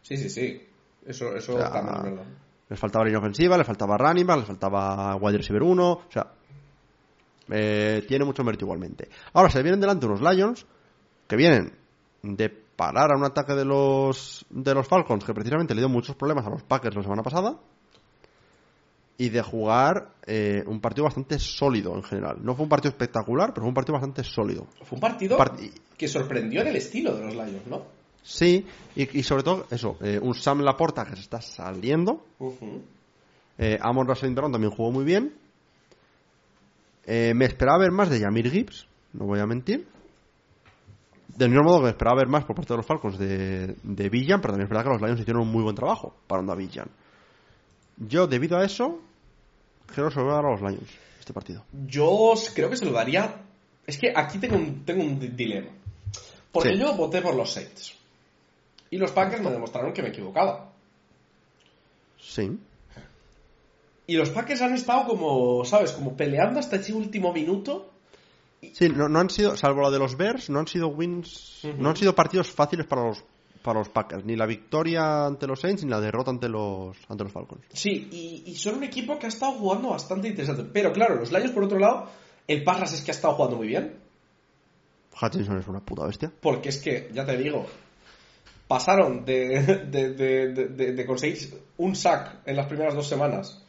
[0.00, 0.66] Sí, sí, sí,
[1.06, 2.24] eso, eso O sea, también es verdad.
[2.70, 5.92] Les faltaba línea ofensiva, les faltaba running back, les faltaba wide receiver 1.
[5.92, 6.32] O sea,
[7.50, 9.10] eh, tiene mucho mérito igualmente.
[9.34, 10.64] Ahora se vienen delante unos Lions
[11.28, 11.74] que vienen
[12.22, 16.16] de parar a un ataque de los, de los Falcons que precisamente le dio muchos
[16.16, 17.56] problemas a los Packers la semana pasada.
[19.18, 22.38] Y de jugar eh, un partido bastante sólido en general.
[22.42, 24.66] No fue un partido espectacular, pero fue un partido bastante sólido.
[24.84, 27.82] Fue un partido Parti- que sorprendió en el estilo de los Lions, ¿no?
[28.24, 28.66] Sí,
[28.96, 32.24] y, y sobre todo eso, eh, un Sam Laporta que se está saliendo.
[33.58, 35.34] Eh, Amon Russell Brown también jugó muy bien.
[37.04, 39.86] Eh, me esperaba ver más de Yamir Gibbs, no voy a mentir.
[41.36, 44.08] Del mismo modo que me esperaba ver más por parte de los Falcons de, de
[44.10, 46.56] Villan, pero también es verdad que los Lions hicieron un muy buen trabajo parando a
[46.56, 46.88] Villan.
[47.96, 49.00] Yo, debido a eso,
[49.86, 51.64] creo que se lo voy a dar a los Lions este partido.
[51.86, 53.36] Yo creo que se lo daría.
[53.86, 55.70] Es que aquí tengo un, tengo un di- dilema.
[56.50, 56.78] Porque Sí.
[56.78, 57.94] yo voté por los Saints.
[58.90, 60.70] Y los Packers me demostraron que me equivocaba.
[62.20, 62.58] Sí.
[64.06, 65.92] Y los Packers han estado como, ¿sabes?
[65.92, 67.90] Como peleando hasta ese último minuto.
[68.72, 71.90] Sí, no, no han sido, salvo la de los Bears, no han sido wins, no
[71.90, 73.24] han sido partidos fáciles para los
[73.62, 77.22] para los Packers, ni la victoria ante los Saints ni la derrota ante los ante
[77.24, 77.64] los Falcons.
[77.72, 80.64] Sí, y, y son un equipo que ha estado jugando bastante interesante.
[80.72, 82.08] Pero claro, los Lions, por otro lado,
[82.48, 84.00] el Parras es que ha estado jugando muy bien.
[85.20, 86.32] Hutchinson es una puta bestia.
[86.40, 87.66] Porque es que, ya te digo,
[88.66, 91.38] pasaron de, de, de, de- de conseguir
[91.78, 93.62] un sack en las primeras dos semanas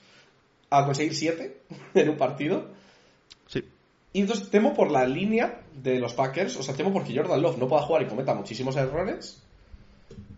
[0.70, 1.61] a conseguir siete
[1.94, 2.68] en un partido.
[4.14, 7.57] Y entonces temo por la línea de los Packers, o sea, temo porque Jordan Love
[7.57, 9.41] no pueda jugar y cometa muchísimos errores.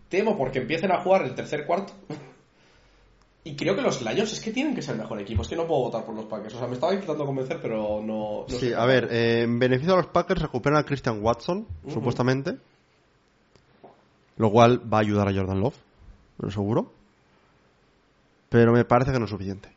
[0.07, 1.93] Temo porque empiecen a jugar el tercer cuarto.
[3.43, 5.41] Y creo que los Lions es que tienen que ser el mejor equipo.
[5.43, 6.56] Es que no puedo votar por los Packers.
[6.56, 8.41] O sea, me estaba intentando convencer, pero no.
[8.41, 8.76] no Sí, sé.
[8.76, 12.57] a ver, eh, en beneficio de los Packers recuperan a Christian Watson, supuestamente.
[14.38, 15.76] Lo cual va a ayudar a Jordan Love,
[16.39, 16.91] lo seguro.
[18.49, 19.74] Pero me parece que no es suficiente.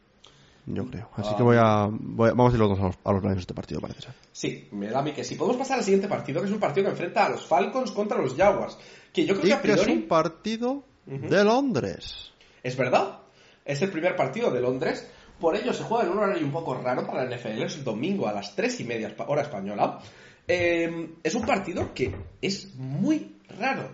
[0.71, 1.09] Yo creo.
[1.17, 1.37] Así Ah.
[1.37, 3.39] que voy a, voy a- Vamos a ir los dos a los, a los Lions
[3.41, 4.13] este partido, parece ser.
[4.33, 5.35] Sí, me da a mí que sí.
[5.35, 8.19] Podemos pasar al siguiente partido, que es un partido que enfrenta a los Falcons contra
[8.19, 8.77] los Jaguars.
[9.13, 12.33] Que yo creo Y que a que es un partido de Londres.
[12.63, 13.21] Es verdad.
[13.65, 15.09] Es el primer partido de Londres.
[15.41, 17.63] Por ello se juega en un horario un poco raro para la NFL.
[17.65, 19.99] Es el domingo a las 3 y media hora española.
[20.47, 23.89] Eh, es un partido que es muy raro.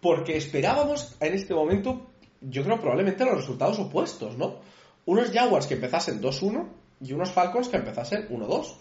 [0.00, 2.06] Porque esperábamos en este momento,
[2.40, 4.56] yo creo probablemente los resultados opuestos, ¿no?
[5.06, 6.66] Unos Jaguars que empezasen 2-1
[7.00, 8.74] y unos Falcons que empezasen 1-2.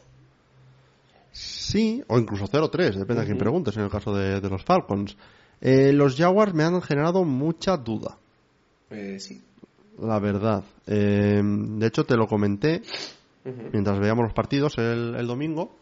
[1.32, 5.16] Sí, o incluso 0-3, depende a quién preguntes en el caso de, de los Falcons.
[5.62, 8.18] Eh, los Jaguars me han generado mucha duda.
[8.90, 9.42] Eh, sí.
[10.00, 10.64] La verdad.
[10.88, 12.82] Eh, de hecho, te lo comenté
[13.72, 15.76] mientras veíamos los partidos el, el domingo.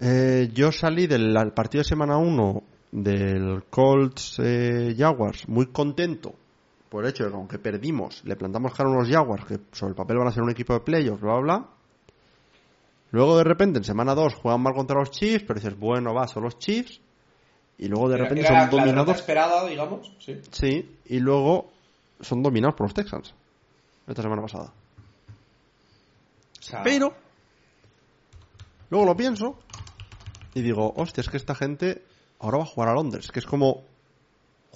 [0.00, 2.62] Eh, yo salí del partido de semana 1
[2.92, 4.36] del Colts
[4.96, 6.34] Jaguars muy contento
[6.96, 9.90] por el hecho de que aunque perdimos, le plantamos cara a unos Jaguars que sobre
[9.90, 11.68] el papel van a ser un equipo de playoffs, bla, bla, bla.
[13.10, 16.26] Luego de repente en semana 2 juegan mal contra los Chiefs, pero dices, bueno, va,
[16.26, 17.02] son los Chiefs.
[17.76, 20.10] Y luego de Era- repente era son la dominados esperada, digamos.
[20.20, 20.40] Sí.
[20.50, 21.70] Sí, y luego
[22.18, 23.34] son dominados por los Texans.
[24.06, 24.72] Esta semana pasada.
[26.58, 27.12] O sea, Pero,
[28.88, 29.58] luego lo pienso
[30.54, 32.02] y digo, hostia, es que esta gente
[32.38, 33.82] ahora va a jugar a Londres, que es como...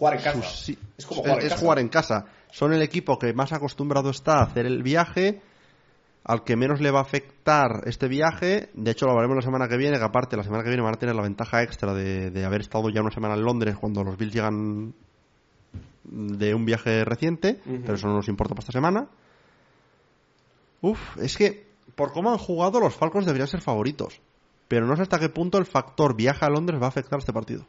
[0.00, 0.42] jugar en casa.
[0.42, 1.60] sus- es como jugar en es casa.
[1.60, 2.24] jugar en casa.
[2.50, 5.40] Son el equipo que más acostumbrado está a hacer el viaje,
[6.24, 8.70] al que menos le va a afectar este viaje.
[8.74, 10.94] De hecho, lo hablaremos la semana que viene, que aparte la semana que viene van
[10.94, 14.02] a tener la ventaja extra de, de haber estado ya una semana en Londres cuando
[14.02, 14.92] los Bills llegan
[16.04, 19.06] de un viaje reciente, pero eso no nos importa para esta semana.
[20.82, 24.20] Uf, es que por cómo han jugado los Falcons deberían ser favoritos.
[24.68, 27.20] Pero no sé hasta qué punto el factor viaje a Londres va a afectar a
[27.20, 27.66] este partido.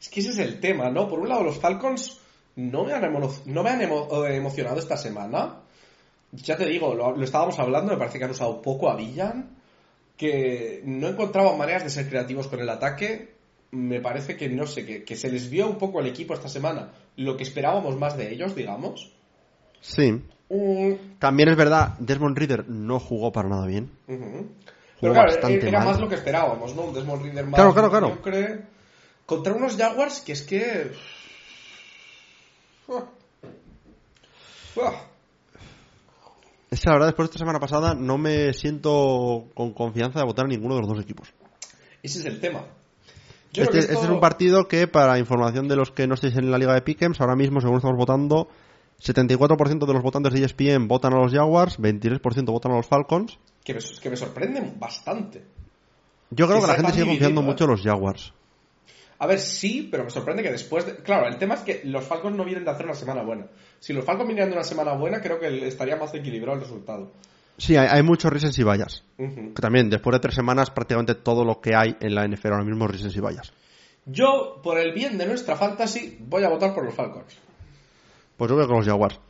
[0.00, 1.08] Es que ese es el tema, ¿no?
[1.08, 2.18] Por un lado, los Falcons
[2.56, 5.56] no me han, emo- no me han emo- eh, emocionado esta semana.
[6.32, 9.56] Ya te digo, lo, lo estábamos hablando, me parece que han usado poco a Villan,
[10.16, 13.34] que no encontraban maneras de ser creativos con el ataque.
[13.72, 16.48] Me parece que, no sé, que, que se les vio un poco el equipo esta
[16.48, 19.12] semana, lo que esperábamos más de ellos, digamos.
[19.80, 20.22] Sí.
[21.18, 23.90] También es verdad, Desmond Reader no jugó para nada bien.
[24.06, 24.18] Jugó
[25.00, 25.88] Pero claro, bastante era mal.
[25.88, 26.82] más lo que esperábamos, ¿no?
[26.82, 28.08] Un Desmond Reader más Claro, claro, claro.
[28.08, 28.60] mediocre,
[29.30, 30.90] Contra unos Jaguars que es que...
[36.68, 40.24] Es que la verdad, después de esta semana pasada, no me siento con confianza de
[40.24, 41.32] votar a ninguno de los dos equipos.
[42.02, 42.64] Ese es el tema.
[43.52, 46.50] Yo Este, este es un partido que, para información de los que no estéis en
[46.50, 48.48] la liga de Pickens, ahora mismo, según estamos votando,
[49.00, 53.38] 74% de los votantes de ESPN votan a los Jaguars, 23% votan a los Falcons.
[53.62, 55.44] que, me, que me sorprende bastante.
[56.30, 57.44] Yo creo Que que la gente sigue confiando ¿eh?
[57.44, 58.32] mucho en los Jaguars.
[59.20, 60.96] A ver, sí, pero me sorprende que después de...
[60.96, 63.48] Claro, el tema es que los Falcons no vienen de hacer una semana buena.
[63.78, 67.12] Si los Falcons vinieran de una semana buena, creo que estaría más equilibrado el resultado.
[67.58, 69.04] Sí, hay, hay muchos Risens y Vallas.
[69.18, 72.64] Que también, después de tres semanas, prácticamente todo lo que hay en la NFL ahora
[72.64, 73.52] mismo es Risens y Vallas.
[74.06, 77.36] Yo, por el bien de nuestra fantasy, voy a votar por los Falcons.
[78.38, 79.20] Pues yo creo que los Jaguars.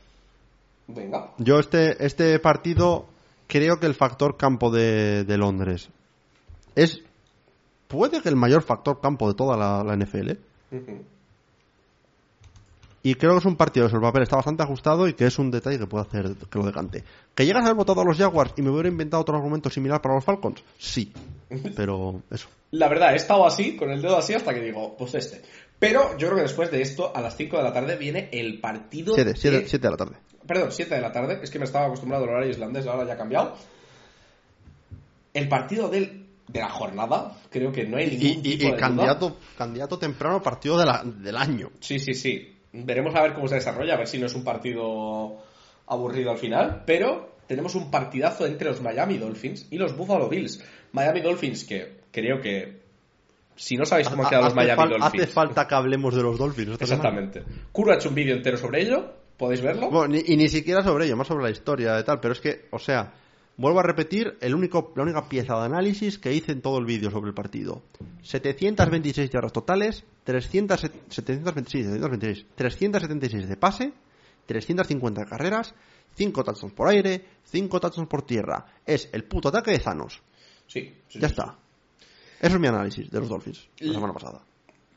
[0.87, 1.33] Venga.
[1.39, 3.07] Yo este, este partido
[3.49, 5.91] creo que el factor campo de, de Londres
[6.77, 7.03] es
[7.91, 10.31] puede que el mayor factor campo de toda la, la NFL
[13.03, 15.39] y creo que es un partido que el papel está bastante ajustado y que es
[15.39, 17.03] un detalle que puede hacer que lo decante.
[17.35, 20.03] ¿Que llegas a haber votado a los Jaguars y me hubiera inventado otro argumento similar
[20.03, 20.63] para los Falcons?
[20.79, 21.11] Sí,
[21.77, 22.49] pero eso.
[22.73, 25.41] La verdad, he estado así, con el dedo así, hasta que digo, pues este.
[25.79, 28.61] Pero yo creo que después de esto, a las 5 de la tarde, viene el
[28.61, 29.15] partido.
[29.15, 30.17] 7, de- 7, 7 de la tarde.
[30.47, 31.41] Perdón, 7 de la tarde.
[31.43, 33.57] Es que me estaba acostumbrado al horario islandés, ahora ya ha cambiado.
[35.33, 38.77] El partido del, de la jornada, creo que no hay ningún Y, tipo y de
[38.77, 41.71] candidato, candidato temprano partido de la- del año.
[41.81, 42.57] Sí, sí, sí.
[42.73, 45.39] Veremos a ver cómo se desarrolla, a ver si no es un partido
[45.87, 46.83] aburrido al final.
[46.87, 50.63] Pero tenemos un partidazo entre los Miami Dolphins y los Buffalo Bills.
[50.93, 52.81] Miami Dolphins, que creo que
[53.57, 55.05] si no sabéis cómo han quedado los Miami Dolphins.
[55.23, 56.81] Hace falta que hablemos de los Dolphins.
[56.81, 57.43] Exactamente.
[57.73, 59.15] Kuro ha hecho un vídeo entero sobre ello.
[59.37, 59.91] ¿Podéis verlo?
[59.91, 62.21] Bueno, ni- y ni siquiera sobre ello, más sobre la historia y tal.
[62.21, 63.13] Pero es que, o sea,
[63.61, 66.87] vuelvo a repetir el único, la única pieza de análisis que hice en todo el
[66.87, 67.83] vídeo sobre el partido.
[68.23, 73.93] 726 yardas totales, 300, 726, 726, 376 de pase,
[74.47, 75.75] 350 de carreras,
[76.15, 78.65] 5 touchdowns por aire, 5 touchdowns por tierra.
[78.87, 80.23] Es el puto ataque de Thanos.
[80.67, 80.95] Sí.
[81.09, 81.59] sí, Ya sí, está.
[82.41, 84.41] Eso es mi análisis de los Dolphins la semana pasada.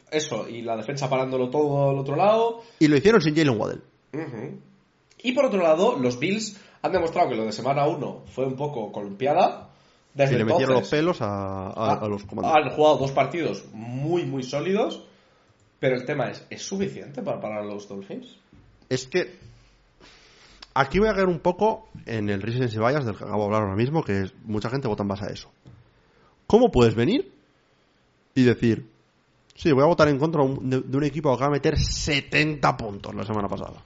[0.10, 2.62] Eso, y la defensa parándolo todo al otro lado.
[2.80, 3.82] Y lo hicieron sin Jalen Waddell.
[5.22, 8.56] Y por otro lado, los Bills han demostrado que lo de semana 1 fue un
[8.56, 9.70] poco columpiada.
[10.14, 12.72] Desde Y le metieron los pelos a, a- a los comandantes.
[12.72, 15.04] Han jugado dos partidos muy, muy sólidos.
[15.80, 18.38] Pero el tema es, ¿es suficiente para parar a los Dolphins?
[18.90, 19.38] Es que
[20.76, 23.62] aquí voy a caer un poco en el recency bias del que acabo de hablar
[23.64, 25.50] ahora mismo, que es, mucha gente vota en base a eso.
[26.48, 27.34] ¿Cómo puedes venir
[28.36, 28.90] y decir,
[29.56, 32.78] sí, voy a votar en contra de, de un equipo que acaba de meter 70
[32.78, 33.82] puntos la semana pasada?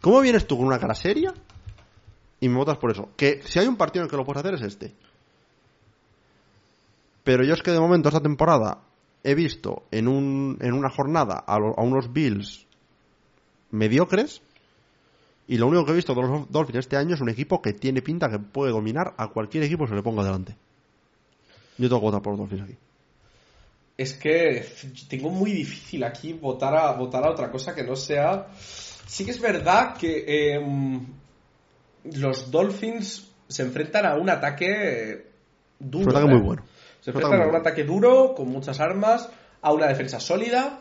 [0.00, 1.34] ¿Cómo vienes tú con una cara seria
[2.44, 3.08] y me votas por eso?
[3.16, 4.92] Que si hay un partido en el que lo puedes hacer es este.
[7.22, 8.82] Pero yo es que de momento esta temporada
[9.22, 12.66] he visto en, un, en una jornada a, unos Bills
[13.70, 14.42] mediocres
[15.48, 17.72] y lo único que he visto de los Dolphins este año es un equipo que
[17.72, 20.54] tiene pinta que puede dominar a cualquier equipo que se le ponga delante.
[21.78, 22.76] Yo tengo que votar por los Dolphins aquí.
[23.96, 24.66] Es que
[25.08, 28.48] tengo muy difícil aquí votar a, votar a otra cosa que no sea...
[29.06, 31.06] Sí que es verdad que em,
[32.04, 35.26] los Dolphins se enfrentan a un ataque
[35.78, 36.04] duro.
[36.04, 36.34] Un ataque ¿eh?
[36.34, 36.64] muy bueno.
[37.00, 39.28] Se enfrentan a un ataque duro, con muchas armas,
[39.62, 40.80] a una defensa sólida.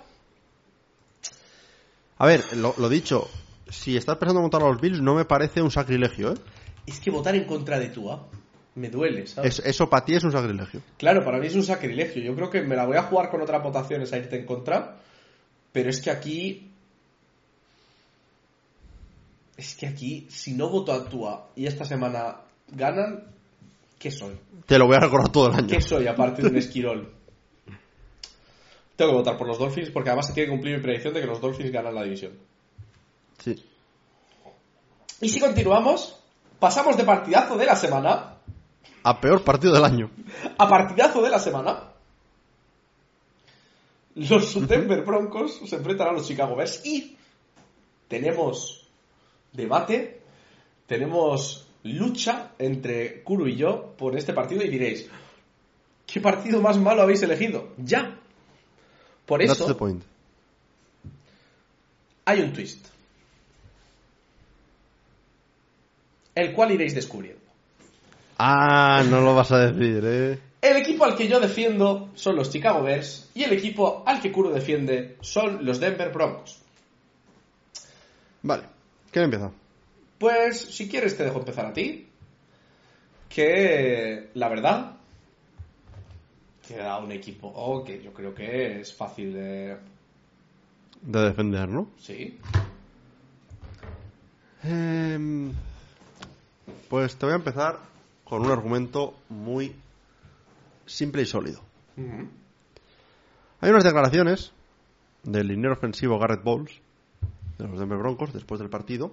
[2.18, 3.28] A ver, lo, lo dicho,
[3.70, 6.38] si estás pensando en votar a los Bills no me parece un sacrilegio, ¿eh?
[6.86, 8.28] Es que votar en contra de Tua
[8.76, 9.60] me duele, ¿sabes?
[9.60, 10.82] Es- eso para ti es un sacrilegio.
[10.98, 12.22] Claro, para mí es un sacrilegio.
[12.24, 14.98] Yo creo que me la voy a jugar con otras votaciones a irte en contra.
[15.72, 16.73] Pero es que aquí.
[19.58, 22.38] Es que aquí, si no voto a Tua y esta semana
[22.70, 23.24] ganan,
[24.00, 24.36] ¿qué soy?
[24.66, 25.68] Te lo voy a recordar todo el año.
[25.68, 27.14] ¿Qué soy aparte de un esquirol?
[28.96, 31.22] Tengo que votar por los Dolphins porque además se tiene que cumplir mi predicción de
[31.22, 32.34] que los Dolphins ganan la división.
[33.40, 33.64] Sí.
[35.22, 36.20] Y si continuamos,
[36.60, 38.38] pasamos de partidazo de la semana
[39.04, 40.10] A peor partido del año.
[40.58, 41.90] a partidazo de la semana.
[44.16, 47.18] Los Denver Broncos se enfrentan a los Chicago Bears y
[48.08, 48.83] tenemos
[49.54, 50.20] debate,
[50.88, 55.10] tenemos lucha entre Kuro y yo por este partido y diréis,
[56.06, 57.70] ¿qué partido más malo habéis elegido?
[57.78, 58.18] Ya.
[59.26, 60.04] Por That's eso the point.
[62.26, 62.88] hay un twist,
[66.36, 67.42] el cual iréis descubriendo.
[68.38, 70.40] Ah, no lo vas a decir, ¿eh?
[70.62, 74.32] El equipo al que yo defiendo son los Chicago Bears y el equipo al que
[74.32, 76.60] Kuro defiende son los Denver Broncos.
[78.42, 78.73] Vale.
[79.14, 79.52] ¿Quién empieza?
[80.18, 82.08] Pues si quieres te dejo empezar a ti.
[83.30, 84.98] Que la verdad
[86.68, 89.78] queda un equipo oh, que yo creo que es fácil de...
[91.02, 91.90] De defender, ¿no?
[92.00, 92.40] Sí.
[94.64, 95.52] Em,
[96.90, 97.80] pues te voy a empezar
[98.24, 99.76] con un argumento muy
[100.86, 101.62] simple y sólido.
[103.62, 104.54] Hay unas declaraciones
[105.24, 106.83] del liniero ofensivo Garrett Bowles,
[107.58, 109.12] de los Denver Broncos, después del partido.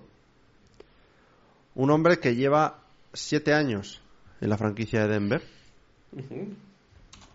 [1.75, 2.81] Un hombre que lleva
[3.13, 4.01] siete años
[4.41, 5.43] en la franquicia de Denver.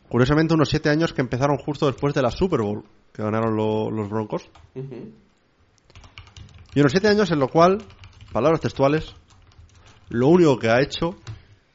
[0.10, 2.84] Curiosamente, unos siete años que empezaron justo después de la Super Bowl
[3.14, 4.50] que ganaron lo- los Broncos.
[6.76, 7.78] Y unos siete años en lo cual,
[8.34, 9.16] palabras textuales,
[10.10, 11.16] lo único que ha hecho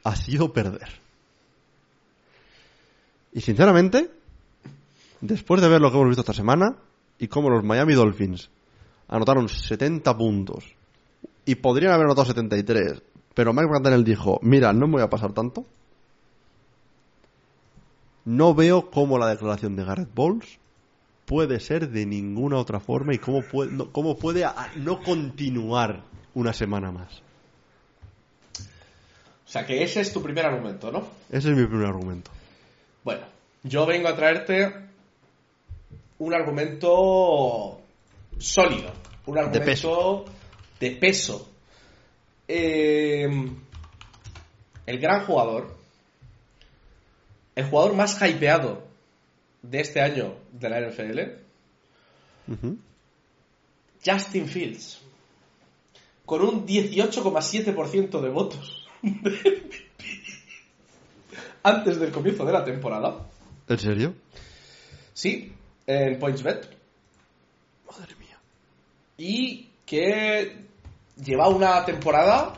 [0.04, 1.00] ha sido perder.
[3.32, 4.10] Y sinceramente,
[5.20, 6.76] después de ver lo que hemos visto esta semana
[7.18, 8.50] y cómo los Miami Dolphins
[9.10, 10.64] anotaron 70 puntos
[11.44, 13.02] y podrían haber anotado 73,
[13.34, 15.66] pero Mike McDaniel dijo, mira, no me voy a pasar tanto,
[18.24, 20.58] no veo cómo la declaración de Garrett Bowles
[21.26, 24.46] puede ser de ninguna otra forma y cómo puede, no, cómo puede
[24.76, 26.02] no continuar
[26.34, 27.22] una semana más.
[29.46, 31.00] O sea que ese es tu primer argumento, ¿no?
[31.28, 32.30] Ese es mi primer argumento.
[33.02, 33.22] Bueno,
[33.64, 34.72] yo vengo a traerte
[36.20, 37.80] un argumento
[38.40, 38.92] sólido,
[39.26, 40.24] un argumento peso.
[40.80, 41.48] de peso.
[42.48, 43.28] Eh,
[44.86, 45.76] el gran jugador,
[47.54, 48.82] el jugador más hypeado
[49.62, 51.20] de este año de la NFL.
[54.04, 55.00] Justin Fields.
[56.24, 58.86] con un 18,7% de votos
[61.62, 63.26] antes del comienzo de la temporada.
[63.68, 64.14] ¿En serio?
[65.12, 65.52] Sí,
[65.86, 66.76] en PointsBet.
[67.86, 68.19] Madre mía.
[69.20, 70.56] Y que
[71.22, 72.54] lleva una temporada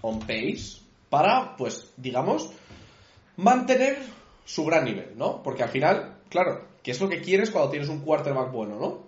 [0.00, 0.78] on pace
[1.10, 2.50] para, pues, digamos,
[3.36, 3.98] mantener
[4.46, 5.42] su gran nivel, ¿no?
[5.42, 9.02] Porque al final, claro, ¿qué es lo que quieres cuando tienes un quarterback bueno, ¿no?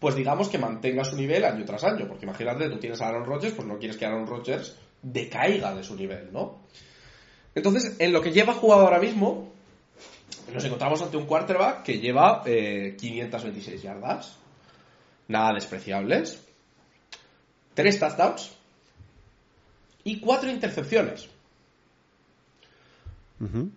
[0.00, 3.24] Pues digamos que mantenga su nivel año tras año, porque imagínate, tú tienes a Aaron
[3.24, 6.58] Rodgers, pues no quieres que Aaron Rodgers decaiga de su nivel, ¿no?
[7.54, 9.52] Entonces, en lo que lleva jugado ahora mismo,
[10.52, 14.38] nos encontramos ante un quarterback que lleva eh, 526 yardas,
[15.28, 16.42] nada despreciables,
[17.74, 18.52] tres touchdowns
[20.04, 21.28] y cuatro intercepciones.
[23.40, 23.70] Ujú.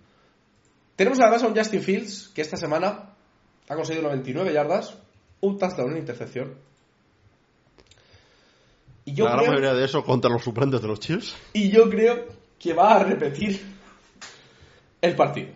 [0.96, 3.14] Tenemos además a un Justin Fields que esta semana
[3.70, 4.96] ha conseguido 99 yardas,
[5.42, 6.56] un touchdown, una intercepción.
[9.06, 11.36] Y yo, la gran mayoría de eso contra los suplentes de los Chiefs.
[11.54, 12.26] y yo creo
[12.60, 13.62] que va a repetir
[15.02, 15.50] el partido.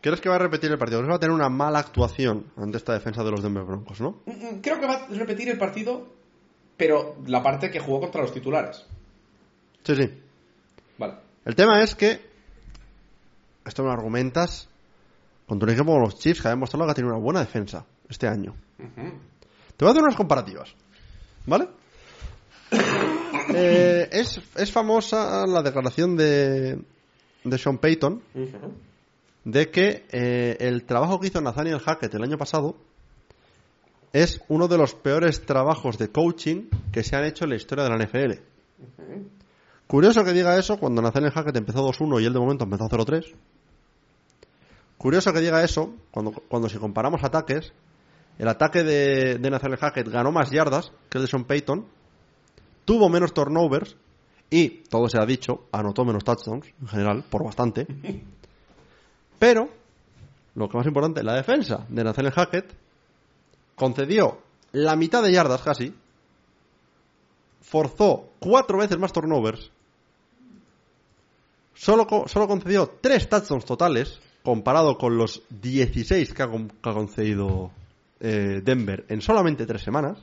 [0.00, 1.00] ¿Crees que va a repetir el partido?
[1.00, 4.00] ¿Crees que va a tener una mala actuación ante esta defensa de los Denver Broncos,
[4.00, 4.22] no?
[4.26, 6.06] Mm, mm, Creo que va a repetir el partido,
[6.76, 8.86] pero la parte que jugó contra los titulares.
[9.84, 10.10] Sí, sí.
[10.98, 11.14] Vale.
[11.44, 12.20] El tema es que
[13.64, 14.68] esto me lo argumentas
[15.46, 17.84] contra un equipo como los Chiefs que ha demostrado que ha tenido una buena defensa
[18.08, 18.54] este año.
[18.78, 20.74] Te voy a hacer unas comparativas,
[21.46, 21.68] ¿vale?
[23.52, 26.78] Eh, es, es famosa la declaración de,
[27.42, 28.22] de Sean Payton
[29.44, 32.76] de que eh, el trabajo que hizo Nathaniel Hackett el año pasado
[34.12, 37.84] es uno de los peores trabajos de coaching que se han hecho en la historia
[37.84, 38.42] de la NFL.
[39.86, 43.34] Curioso que diga eso cuando Nathaniel Hackett empezó 2-1 y él de momento empezó 0-3.
[44.98, 47.72] Curioso que diga eso cuando, cuando si comparamos ataques,
[48.38, 51.86] el ataque de, de Nathaniel Hackett ganó más yardas que el de Sean Payton,
[52.84, 53.96] tuvo menos turnovers
[54.50, 57.86] y, todo se ha dicho, anotó menos touchdowns en general, por bastante.
[59.40, 59.70] Pero,
[60.54, 62.74] lo que más importante, la defensa de Nathaniel Hackett
[63.74, 64.38] concedió
[64.72, 65.94] la mitad de yardas casi,
[67.62, 69.70] forzó cuatro veces más turnovers,
[71.72, 76.50] solo, solo concedió tres touchdowns totales, comparado con los 16 que ha,
[76.82, 77.70] concedido
[78.20, 80.18] eh, Denver en solamente tres semanas.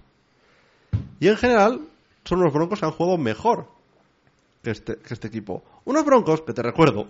[1.19, 1.81] Y en general,
[2.23, 3.67] son unos broncos que han jugado mejor
[4.61, 5.63] que este, que este equipo.
[5.85, 7.07] Unos broncos que te recuerdo,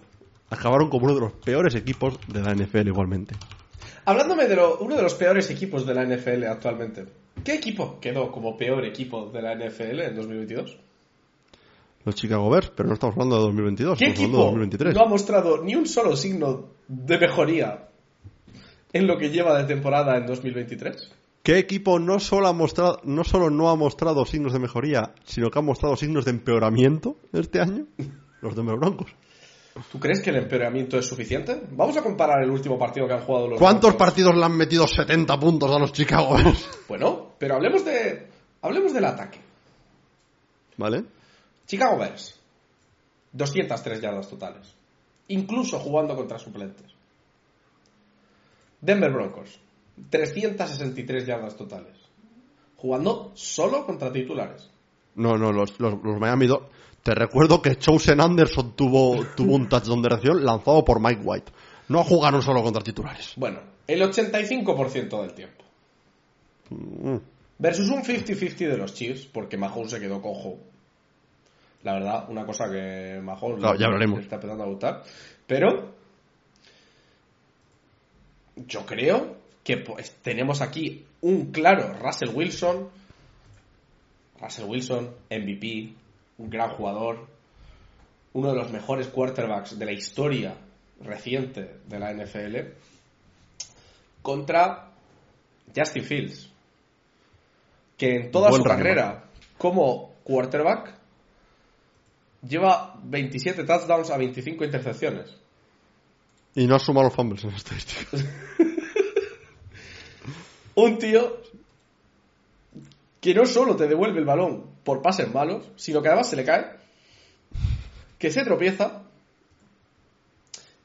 [0.49, 3.36] acabaron como uno de los peores equipos de la NFL igualmente.
[4.06, 7.06] Hablándome de lo- uno de los peores equipos de la NFL actualmente.
[7.44, 10.78] ¿Qué equipo quedó como peor equipo de la NFL en 2022?
[12.06, 14.95] Los Chicago Bears, pero no estamos hablando de 2022, ¿Qué estamos hablando de equipo 2023.
[14.95, 17.90] no ha mostrado ni un solo signo de mejoría
[18.94, 21.11] en lo que lleva de temporada en 2023?
[21.44, 25.49] ¿Qué equipo no solo, ha mostrado, no solo no ha mostrado signos de mejoría, sino
[25.49, 27.86] que ha mostrado signos de empeoramiento este año?
[28.41, 29.11] Los Denver Broncos.
[29.91, 31.62] ¿Tú crees que el empeoramiento es suficiente?
[31.72, 34.08] Vamos a comparar el último partido que han jugado los ¿Cuántos Broncos.
[34.08, 36.68] partidos le han metido 70 puntos a los Chicago Bears?
[36.88, 38.28] Bueno, pero hablemos de
[38.62, 39.40] hablemos del ataque.
[40.78, 41.04] ¿Vale?
[41.66, 42.40] Chicago Bears
[43.34, 44.74] 203 yardas totales,
[45.28, 46.88] incluso jugando contra suplentes.
[48.82, 49.60] Denver Broncos
[50.10, 51.98] 363 yardas totales,
[52.78, 54.70] jugando solo contra titulares.
[55.18, 56.48] No, no, los, los, los Miami
[57.03, 61.52] Te recuerdo que Chosen Anderson tuvo, tuvo un touchdown de reacción lanzado por Mike White.
[61.89, 63.34] No jugaron solo contra titulares.
[63.35, 65.64] Bueno, el 85% del tiempo.
[66.69, 67.18] Mm.
[67.60, 70.60] Versus un 50-50 de los Chiefs, porque Mahomes se quedó cojo.
[71.84, 74.19] La verdad, una cosa que Mahomes Claro, ya hablaremos.
[74.19, 75.03] está empezando a gustar.
[75.48, 75.95] Pero
[78.56, 82.89] yo creo que pues, tenemos aquí un claro Russell Wilson.
[84.40, 85.94] Russell Wilson, MVP,
[86.38, 87.28] un gran jugador,
[88.34, 90.56] uno de los mejores quarterbacks de la historia
[91.02, 92.58] reciente de la NFL,
[94.22, 94.92] contra
[95.76, 96.50] Justin Fields,
[97.98, 99.26] que en toda Buen su carrera
[99.58, 100.94] como quarterback
[102.48, 105.36] lleva 27 touchdowns a 25 intercepciones.
[106.56, 108.26] Y no ha sumado los fumbles en estadísticas.
[110.76, 111.42] Un tío
[113.22, 116.45] que no solo te devuelve el balón por pases malos, sino que además se le
[116.45, 116.77] cae,
[118.18, 119.03] que se tropieza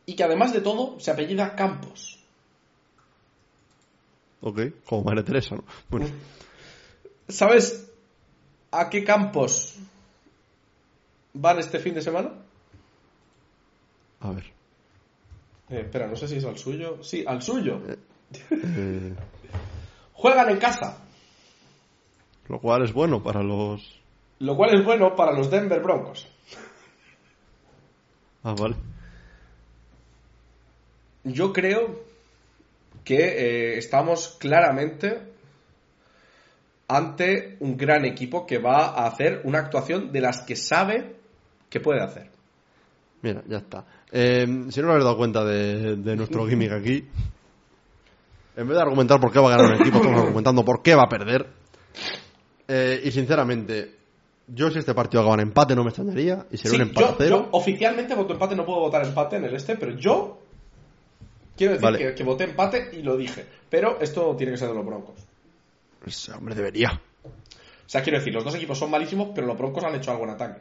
[0.06, 2.18] y que además de todo se apellida Campos.
[4.40, 5.64] Ok, como María Teresa, ¿no?
[5.88, 6.06] Bueno,
[7.28, 7.90] ¿Sabes
[8.70, 9.76] a qué campos
[11.32, 12.32] van este fin de semana?
[14.20, 14.44] a ver.
[15.70, 17.02] Eh, espera, no sé si es al suyo.
[17.02, 17.80] Sí, al suyo.
[18.50, 19.14] Eh,
[20.12, 21.01] Juegan en casa.
[22.52, 23.98] Lo cual es bueno para los...
[24.40, 26.28] Lo cual es bueno para los Denver Broncos.
[28.42, 28.76] Ah, vale.
[31.24, 32.02] Yo creo
[33.04, 35.32] que eh, estamos claramente
[36.88, 41.16] ante un gran equipo que va a hacer una actuación de las que sabe
[41.70, 42.28] que puede hacer.
[43.22, 43.86] Mira, ya está.
[44.10, 47.08] Eh, si no os habéis dado cuenta de, de nuestro gimmick aquí,
[48.56, 50.94] en vez de argumentar por qué va a ganar un equipo, estamos argumentando por qué
[50.94, 51.62] va a perder.
[52.74, 53.94] Eh, y sinceramente,
[54.46, 56.46] yo si este partido acaba en empate no me extrañaría.
[56.50, 57.36] Y sería Sí, un empate yo, cero.
[57.44, 60.38] yo oficialmente voto empate, no puedo votar empate en el este, pero yo
[61.56, 61.98] quiero decir Vale.
[61.98, 63.44] que, que voté empate y lo dije.
[63.68, 65.16] Pero esto tiene que ser de los Broncos.
[66.02, 66.98] Pues, hombre, debería.
[67.24, 70.24] O sea, quiero decir, los dos equipos son malísimos, pero los Broncos han hecho algo
[70.24, 70.60] en ataque.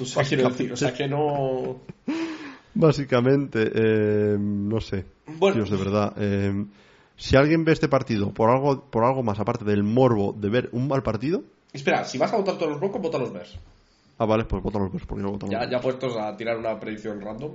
[0.00, 1.80] O sea, quiero decir, o sea, que no...
[2.74, 5.04] Básicamente, eh, no sé.
[5.26, 5.56] Bueno.
[5.56, 6.12] Tíos, de verdad.
[6.16, 6.64] eh,
[7.18, 10.68] si alguien ve este partido por algo, por algo más aparte del morbo de ver
[10.72, 11.42] un mal partido,
[11.72, 13.58] Espera, si vas a votar todos los Broncos, vota los Bears.
[14.16, 16.56] ah, vale, pues vota los Bears, porque yo voto los Ya, ya puestos a tirar
[16.56, 17.52] una predicción random.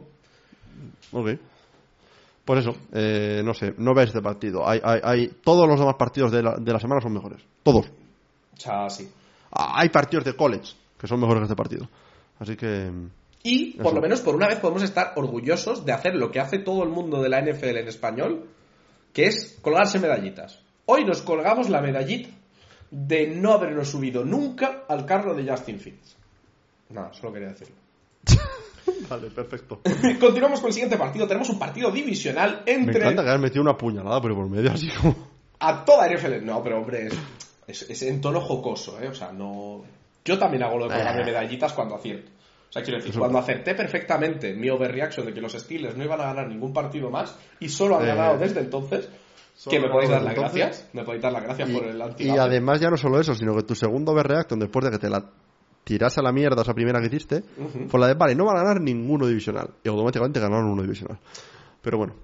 [1.12, 1.30] Ok.
[2.46, 4.68] Pues eso, eh, no sé, no ves este partido.
[4.68, 7.42] Hay, hay, hay, todos los demás partidos de la, de la semana son mejores.
[7.64, 7.86] Todos.
[7.88, 9.10] O sea, sí.
[9.52, 11.88] Ah, Hay partidos de college que son mejores que este partido.
[12.40, 12.92] Así que.
[13.44, 13.96] Y, por Eso.
[13.96, 16.90] lo menos, por una vez podemos estar orgullosos de hacer lo que hace todo el
[16.90, 18.46] mundo de la NFL en español,
[19.14, 20.60] que es colgarse medallitas.
[20.86, 22.30] Hoy nos colgamos la medallita
[22.92, 26.18] de no habernos subido nunca al carro de Justin Fields.
[26.90, 27.76] Nada, solo quería decirlo.
[29.10, 29.80] Vale, perfecto.
[30.20, 31.26] Continuamos con el siguiente partido.
[31.28, 34.72] Tenemos un partido divisional Me entre encanta que hayas metido una puñalada, pero por medio,
[34.72, 35.16] así como.
[35.60, 36.44] a toda NFL.
[36.46, 37.14] No, pero hombre, es,
[37.68, 39.08] es- es en tono jocoso, ¿eh?
[39.08, 39.84] O sea, no.
[40.26, 42.30] Yo también hago lo de colgarme medallitas cuando acierto.
[42.74, 46.20] O sea, quiero decir, cuando acerté perfectamente mi overreaction de que los Steelers no iban
[46.20, 48.08] a ganar ningún partido más y solo han Eh.
[48.08, 49.08] ganado desde entonces,
[49.70, 50.90] que me podéis dar las gracias.
[50.92, 53.36] Me podéis dar las gracias Y, por el anti y además, ya no solo eso,
[53.36, 55.24] sino que tu segundo overreaction, después de que te la
[55.84, 57.90] tirase a la mierda esa primera que hiciste, Ujú.
[57.90, 59.70] fue la de, vale, no va a ganar ninguno divisional.
[59.84, 61.20] Y automáticamente ganaron uno divisional.
[61.80, 62.16] Pero bueno,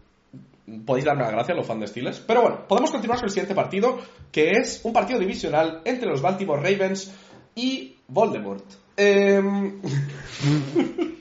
[0.86, 2.20] Podéis darme las gracias, los fans de Steelers.
[2.20, 3.98] Pero bueno, podemos continuar con el siguiente partido,
[4.32, 7.12] que es un partido divisional entre los Baltimore Ravens
[7.56, 8.64] y Voldemort.
[9.02, 9.80] Em,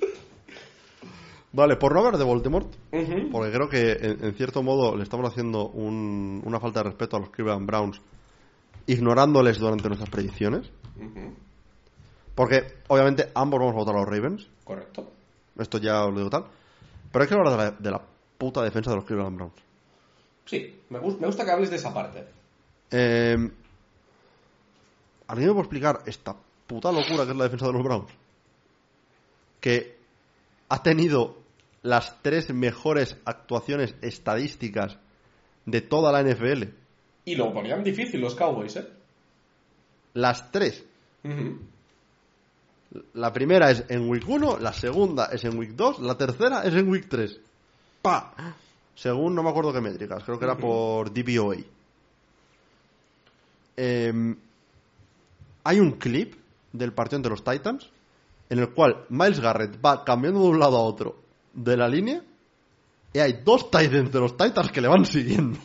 [1.53, 2.67] Vale, por no hablar de Voldemort,
[3.33, 7.17] porque creo que en, en cierto modo le estamos haciendo un- una falta de respeto
[7.17, 8.01] a los Cleveland Browns,
[8.87, 10.71] ignorándoles durante nuestras predicciones.
[12.35, 15.11] Porque obviamente ambos vamos a votar a los Ravens, Correcto.
[15.59, 16.45] esto ya os lo digo tal.
[17.11, 18.03] Pero hay que hablar de la, de la
[18.37, 19.55] puta defensa de los Cleveland Browns.
[20.45, 22.25] Sí, me, gus- me gusta que hables de esa parte.
[22.91, 23.51] Eh,
[25.29, 26.37] ¿Alguien me puede explicar esta
[26.69, 28.13] puta locura que es la defensa de los Browns?
[29.61, 29.97] Que
[30.69, 31.39] ha tenido
[31.83, 34.99] las tres mejores actuaciones estadísticas
[35.67, 36.65] de toda la NFL.
[37.25, 38.87] Y lo ponían difícil los Cowboys, ¿eh?
[40.15, 40.85] Las tres.
[43.15, 46.75] La primera es en Week 1, la segunda es en Week 2, la tercera es
[46.75, 47.41] en Week 3.
[48.03, 48.33] ¡Pa!
[48.95, 51.57] Según no me acuerdo qué métricas, creo que era por DVOA.
[53.77, 54.37] Em,
[55.65, 56.35] hay un clip
[56.79, 57.91] del partido entre los Titans
[58.51, 61.17] en el cual Miles Garrett va cambiando de un lado a otro
[61.53, 62.23] de la línea
[63.13, 65.59] y hay dos Titans de los Titans que le van siguiendo.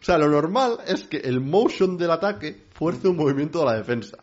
[0.00, 3.74] O sea, lo normal es que el motion del ataque fuerce un movimiento de la
[3.74, 4.16] defensa.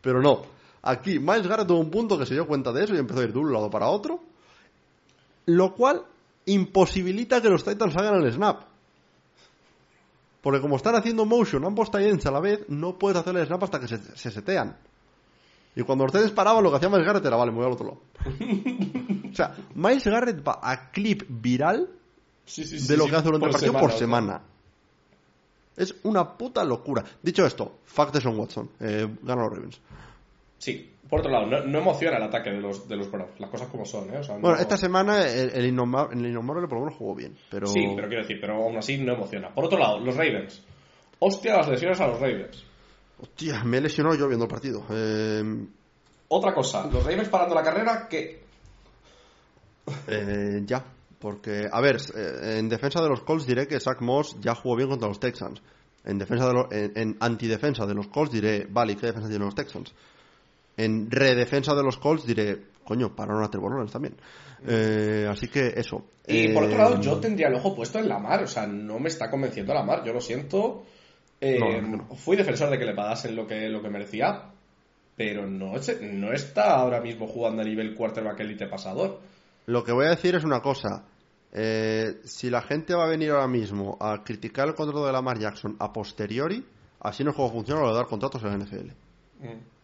[0.00, 0.42] Pero no.
[0.82, 3.24] Aquí Miles Garrett tuvo un punto que se dio cuenta de eso y empezó a
[3.24, 4.20] ir de un lado para otro.
[5.44, 6.02] Lo cual
[6.46, 8.62] imposibilita que los Titans hagan el snap.
[10.48, 13.64] Porque como están haciendo motion ambos Titans a la vez, no puedes hacer el snap
[13.64, 14.78] hasta que se, se setean.
[15.76, 17.72] Y cuando los Titans paraban, lo que hacía Miles Garrett era, vale, me voy al
[17.72, 18.00] otro lado.
[19.30, 21.90] o sea, Miles Garrett va a clip viral
[22.46, 24.40] Sí, sí, sí, de lo que hace durante el partido por semana.
[25.76, 27.04] Es una puta locura.
[27.22, 28.70] Dicho esto, fuck de Watson.
[28.80, 29.80] Eh, gana los Ravens.
[30.58, 30.94] Sí.
[31.08, 33.40] Por otro lado, no, no emociona el ataque de los, de los Browns.
[33.40, 34.18] Las cosas como son, ¿eh?
[34.18, 36.34] O sea, no- Bueno, esta semana el, el, innomar- el
[36.68, 37.34] por lo menos jugó bien.
[37.50, 37.66] Pero...
[37.66, 39.48] Sí, pero quiero decir, pero aún así no emociona.
[39.54, 40.62] Por otro lado, los Ravens.
[41.20, 42.62] Hostia, las lesiones a los Ravens.
[43.20, 44.84] Hostia, me he lesionado yo viendo el partido.
[44.90, 45.42] Eh,
[46.28, 48.42] Otra cosa, los Ravens parando la carrera, que
[50.08, 50.84] eh, ya.
[51.18, 51.96] Porque, a ver,
[52.42, 55.60] en defensa de los Colts diré que Zach Moss ya jugó bien contra los Texans.
[56.04, 59.28] En defensa de los, en, en antidefensa de los Colts diré, vale, ¿y qué defensa
[59.28, 59.92] tienen los Texans?
[60.78, 64.14] En redefensa de los Colts diré, coño, pararon a Trevor Lawrence también.
[64.66, 66.04] Eh, así que eso.
[66.26, 68.44] Y por otro lado, yo tendría el ojo puesto en la mar.
[68.44, 70.04] O sea, no me está convenciendo la mar.
[70.04, 70.84] Yo lo siento.
[71.40, 72.16] Eh, No, no, no.
[72.16, 74.50] Fui defensor de que le pagasen lo que, lo que merecía.
[75.16, 79.20] Pero no, no está ahora mismo jugando a nivel quarterback elite pasador.
[79.66, 81.04] Lo que voy a decir es una cosa.
[81.52, 85.38] Eh, si la gente va a venir ahora mismo a criticar el contrato de Lamar
[85.38, 86.64] Jackson a posteriori,
[87.00, 88.90] así no es como funciona lo de dar contratos en la NFL.
[89.40, 89.77] Mm.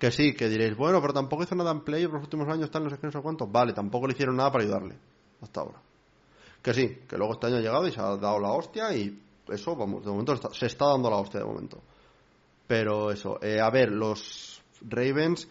[0.00, 2.84] Que sí, que diréis, bueno, pero tampoco hizo nada en play los últimos años, tal,
[2.84, 3.46] no sé qué, no sé cuánto.
[3.46, 4.96] Vale, tampoco le hicieron nada para ayudarle.
[5.42, 5.82] Hasta ahora.
[6.62, 9.22] Que sí, que luego este año ha llegado y se ha dado la hostia y
[9.48, 11.82] eso, vamos, de momento se está dando la hostia de momento.
[12.66, 15.46] Pero eso, eh, a ver, los Ravens,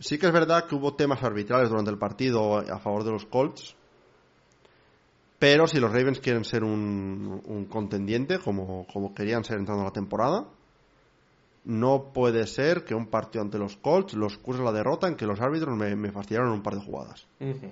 [0.00, 3.26] sí que es verdad que hubo temas arbitrales durante el partido a favor de los
[3.26, 3.76] Colts.
[5.38, 9.86] Pero si los Ravens quieren ser un, un contendiente, como, como querían ser entrando a
[9.88, 10.46] la temporada,
[11.64, 15.26] no puede ser que un partido ante los Colts los curse la derrota en que
[15.26, 17.26] los árbitros me, me fastidiaron un par de jugadas.
[17.40, 17.70] Ujú.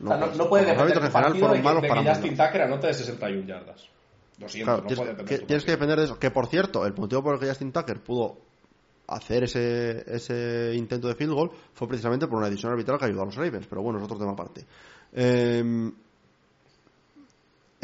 [0.00, 1.80] No, o sea, no, puede no puede los depender árbitros en general fueron de malos
[1.80, 2.36] que, de para que Justin.
[2.36, 3.88] Tucker anote de 61 yardas.
[4.40, 6.18] Lo siento, Claro, no tienes, puede depender que- tienes que depender de eso.
[6.18, 8.36] Que por cierto, el motivo por el que Justin Tucker pudo
[9.06, 13.22] hacer ese, ese intento de field goal fue precisamente por una decisión arbitral que ayudó
[13.22, 13.66] a los Ravens.
[13.68, 14.64] Pero bueno, es otro tema aparte.
[15.12, 15.92] Eh,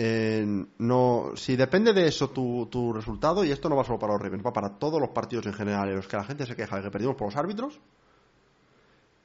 [0.02, 0.46] eh,
[0.78, 4.22] no, si depende de eso tu, tu resultado, y esto no va solo para los
[4.22, 6.76] Ravens, va para todos los partidos en general en los que la gente se queja
[6.76, 7.78] de que perdimos por los árbitros.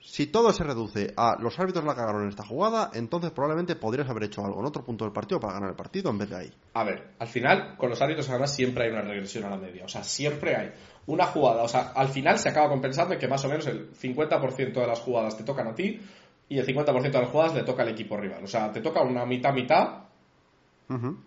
[0.01, 4.09] Si todo se reduce a los árbitros la cagaron en esta jugada, entonces probablemente podrías
[4.09, 6.35] haber hecho algo en otro punto del partido para ganar el partido en vez de
[6.35, 6.53] ahí.
[6.73, 9.85] A ver, al final, con los árbitros además siempre hay una regresión a la media.
[9.85, 10.73] O sea, siempre hay
[11.05, 11.63] una jugada.
[11.63, 14.87] O sea, al final se acaba compensando en que más o menos el 50% de
[14.87, 16.01] las jugadas te tocan a ti
[16.49, 18.43] y el 50% de las jugadas le toca al equipo rival.
[18.43, 20.04] O sea, te toca una mitad-mitad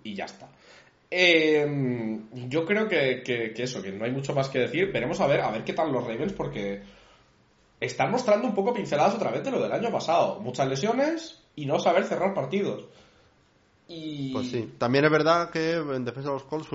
[0.05, 0.49] Y ya está.
[1.11, 4.93] Eh, yo creo que, que- que eso, que no hay mucho más que decir.
[4.93, 6.83] Veremos a ver, a ver qué tal los Ravens, porque
[7.81, 10.41] están mostrando un poco pinceladas otra vez de lo del año pasado.
[10.41, 12.85] Muchas lesiones y no saber cerrar partidos.
[13.89, 14.33] Y...
[14.33, 14.75] Pues sí.
[14.79, 16.69] También es verdad que en defensa de los Colts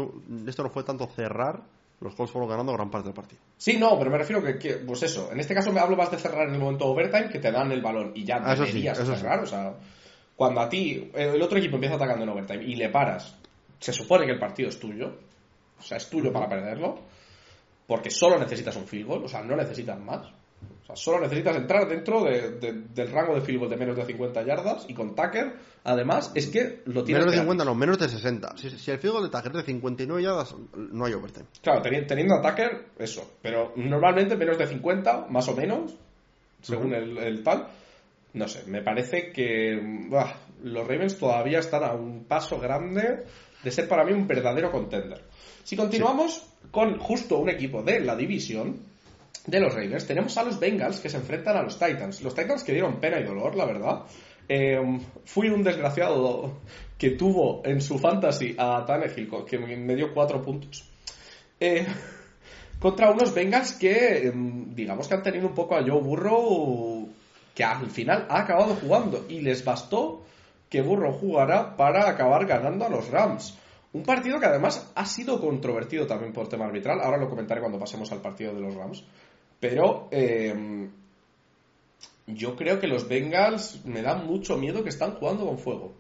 [0.48, 1.62] esto no fue tanto cerrar,
[2.02, 3.40] los Colts fueron ganando gran parte del partido.
[3.58, 6.10] Sí, no, pero me refiero que, que, pues eso, en este caso me hablo más
[6.10, 8.66] de cerrar en el momento overtime que te dan el balón y ya Ah, eso
[8.66, 9.20] sí, deberías eso sí.
[9.22, 9.74] cerrar, o sea,
[10.36, 13.36] cuando a ti el otro equipo empieza atacando en overtime y le paras,
[13.80, 15.14] se supone que el partido es tuyo,
[15.80, 17.00] o sea, es tuyo para perderlo,
[17.88, 20.28] porque solo necesitas un field goal, o sea, no necesitas más.
[20.84, 23.96] O sea, solo necesitas entrar dentro de- de- del rango de field goal de menos
[23.98, 25.54] de 50 yardas y con Tucker,
[25.84, 27.40] además, es que lo tienes Menos de gratis.
[27.42, 28.58] 50, no, menos de 60.
[28.58, 31.46] Si, si el field goal de Tucker es de 59 yardas, no hay overtime.
[31.62, 33.30] Claro, teni- teniendo a Tucker, eso.
[33.42, 35.94] Pero normalmente menos de 50, más o menos,
[36.62, 37.68] según el, el tal.
[38.34, 39.80] No sé, me parece que
[40.64, 43.26] los Ravens todavía están a un paso grande
[43.64, 45.22] de ser para mí un verdadero contender.
[45.64, 48.80] Si continuamos con justo un equipo de la división
[49.46, 52.22] de los Ravens, tenemos a los Bengals que se enfrentan a los Titans.
[52.22, 54.04] Los Titans que dieron pena y dolor, la verdad.
[54.50, 54.80] Eh,
[55.26, 56.60] fui un desgraciado
[56.98, 60.90] que tuvo en su fantasy a Tannehill, que me dio cuatro puntos.
[61.60, 61.86] Eh,
[62.80, 67.03] contra unos Bengals que, em, digamos que han tenido un poco a Joe Burrow,
[67.54, 70.24] que al final ha acabado jugando y les bastó
[70.70, 73.58] que Burrow jugara para acabar ganando a los Rams.
[73.94, 77.00] Un partido que además ha sido controvertido también por tema arbitral.
[77.00, 79.04] Ahora lo comentaré cuando pasemos al partido de los Rams.
[79.60, 80.90] Pero em,
[82.26, 85.94] yo creo que los Bengals me dan mucho miedo que están jugando con fuego.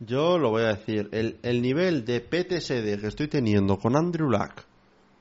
[0.00, 4.28] Yo lo voy a decir, el, el nivel de PTSD que estoy teniendo con Andrew
[4.28, 4.62] Luck,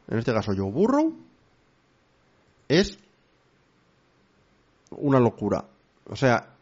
[0.07, 1.15] en este caso Joe Burrow,
[2.67, 2.97] es
[4.97, 5.65] una locura.
[6.09, 6.55] O sea,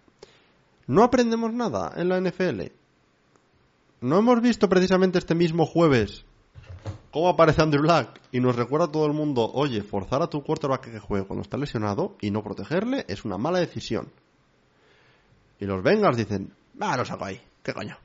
[0.88, 2.62] no aprendemos nada en la NFL.
[4.02, 6.26] No hemos visto precisamente este mismo jueves
[7.12, 10.44] cómo aparece Andrew Luck y nos recuerda a todo el mundo, oye, forzar a tu
[10.44, 14.10] quarterback que juegue cuando está lesionado y no protegerle es una mala decisión.
[15.60, 17.98] Y los Bengals dicen, va, lo saco ahí, qué coño.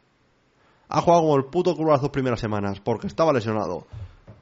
[0.88, 3.86] Ha jugado como el puto culo las dos primeras semanas porque estaba lesionado.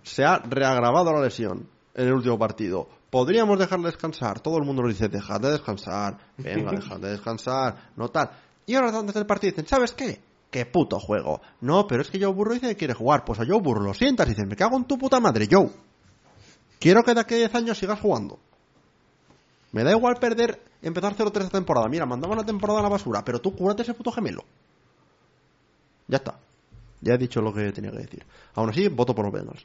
[0.02, 2.88] Se ha reagravado la lesión en el último partido.
[3.14, 4.40] Podríamos dejarle descansar.
[4.40, 6.18] Todo el mundo nos dice, dejad de descansar.
[6.36, 7.92] Venga, dejad de descansar.
[7.94, 8.28] No tal.
[8.66, 10.20] Y ahora antes del partido dicen, ¿sabes qué?
[10.50, 11.40] Qué puto juego.
[11.60, 13.24] No, pero es que Joe Burrow dice que quiere jugar.
[13.24, 15.70] Pues a Joe Burrow lo sientas y dices, me cago en tu puta madre, Joe.
[16.80, 18.40] Quiero que de aquí a 10 años sigas jugando.
[19.70, 21.86] Me da igual perder, empezar 0-3 esta temporada.
[21.88, 24.44] Mira, mandamos la temporada a la basura, pero tú cúrate ese puto gemelo.
[26.08, 26.40] Ya está.
[27.00, 28.26] Ya he dicho lo que tenía que decir.
[28.54, 29.64] Aún así, voto por los Bengals.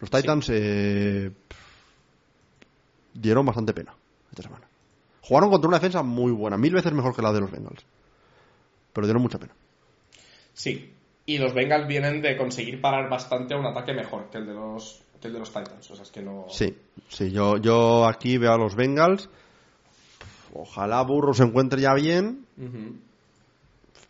[0.00, 1.30] Los Titans eh,
[3.14, 3.94] dieron bastante pena
[4.30, 4.66] esta semana.
[5.22, 7.84] Jugaron contra una defensa muy buena, mil veces mejor que la de los Bengals.
[8.92, 9.54] Pero dieron mucha pena.
[10.52, 10.92] Sí.
[11.24, 14.54] Y los Bengals vienen de conseguir parar bastante a un ataque mejor que el de
[14.54, 15.90] los, que el de los Titans.
[15.90, 16.46] O sea, es que no.
[16.48, 16.76] Sí,
[17.08, 19.28] sí, yo, yo aquí veo a los Bengals.
[20.54, 22.44] Ojalá Burro se encuentre ya bien,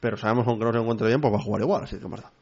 [0.00, 2.08] pero sabemos que aunque no se encuentre bien, pues va a jugar igual, así que
[2.08, 2.32] más da.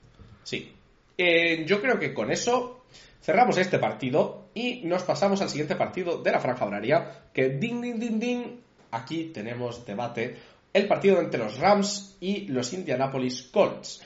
[0.45, 0.73] Sí.
[1.19, 2.80] Eh, yo creo que con eso
[3.21, 7.29] cerramos este partido y nos pasamos al siguiente partido de la franja horaria.
[7.33, 8.61] Que ding, ding, ding, ding.
[8.91, 10.37] Aquí tenemos debate
[10.73, 14.03] el partido entre los Rams y los Indianapolis Colts.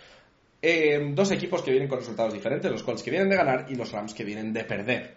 [0.60, 3.74] Eh, dos equipos que vienen con resultados diferentes, los Colts que vienen de ganar y
[3.74, 5.14] los Rams que vienen de perder.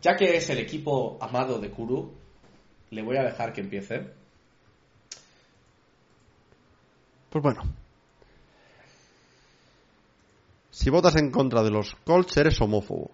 [0.00, 2.12] Ya que es el equipo amado de Kuru,
[2.90, 4.06] le voy a dejar que empiece.
[7.30, 7.62] Pues bueno.
[10.70, 13.10] Si votas en contra de los Colts, eres homófobo.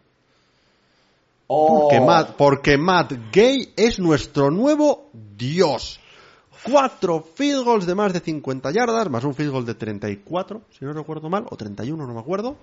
[1.54, 6.00] Oh, Porque, Matt, porque Matt Gay es nuestro nuevo dios.
[6.64, 10.86] Cuatro field goals de más de 50 yardas, más un field goal de 34, si
[10.86, 12.56] no recuerdo mal, o 31, no me acuerdo.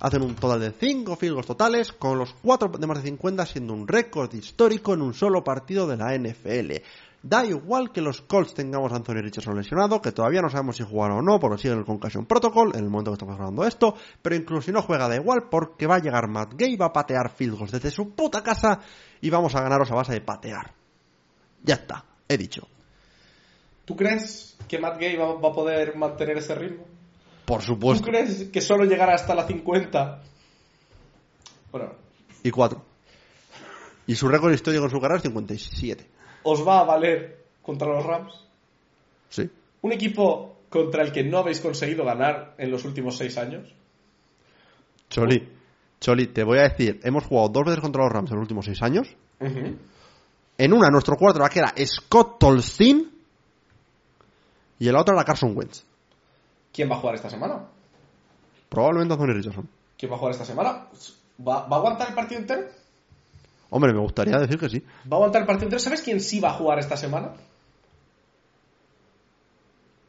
[0.00, 3.46] Hacen un total de 5 field goals totales, con los 4 de más de 50
[3.46, 6.82] siendo un récord histórico en un solo partido de la NFL.
[7.22, 10.84] Da igual que los Colts tengamos a Anthony Richardson lesionado, que todavía no sabemos si
[10.84, 13.62] jugará o no, porque sigue en el Concussion Protocol, en el momento que estamos hablando
[13.62, 16.76] de esto, pero incluso si no juega da igual, porque va a llegar Matt Gay,
[16.76, 18.80] va a patear field goals desde su puta casa
[19.20, 20.72] y vamos a ganaros a base de patear.
[21.64, 22.68] Ya está, he dicho.
[23.84, 26.84] ¿Tú crees que Matt Gay va, va a poder mantener ese ritmo?
[27.46, 28.04] Por ¿Tú supuesto.
[28.06, 30.22] crees que solo llegará hasta la 50?
[31.72, 31.92] Bueno,
[32.44, 32.80] Y 4.
[34.06, 36.17] Y su récord histórico en su carrera es 57.
[36.50, 38.32] ¿Os va a valer contra los Rams?
[39.28, 39.50] Sí.
[39.82, 43.68] Un equipo contra el que no habéis conseguido ganar en los últimos seis años.
[45.10, 45.46] Choli,
[46.00, 48.64] Choli, te voy a decir, hemos jugado dos veces contra los Rams en los últimos
[48.64, 49.08] seis años.
[49.40, 53.10] En una, nuestro quarterback era Scott Tolzien.
[54.78, 55.84] Y en la otra era Carson Wentz.
[56.72, 57.66] ¿Quién va a jugar esta semana?
[58.68, 59.68] Probablemente Anthony Richardson.
[59.98, 60.86] ¿Quién va a jugar esta semana?
[61.46, 62.68] ¿Va, va a aguantar el partido entero?
[63.70, 64.82] Hombre, me gustaría decir que sí.
[65.10, 65.80] ¿Va a aguantar el partido entero?
[65.80, 67.32] ¿Sabes quién sí va a jugar esta semana?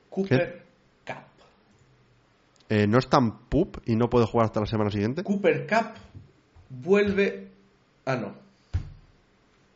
[0.09, 0.63] Cooper
[1.05, 1.15] Cup.
[2.69, 5.23] Eh, no es tan pup y no puede jugar hasta la semana siguiente.
[5.23, 5.93] Cooper Cup
[6.69, 7.49] vuelve.
[8.05, 8.33] Ah, no.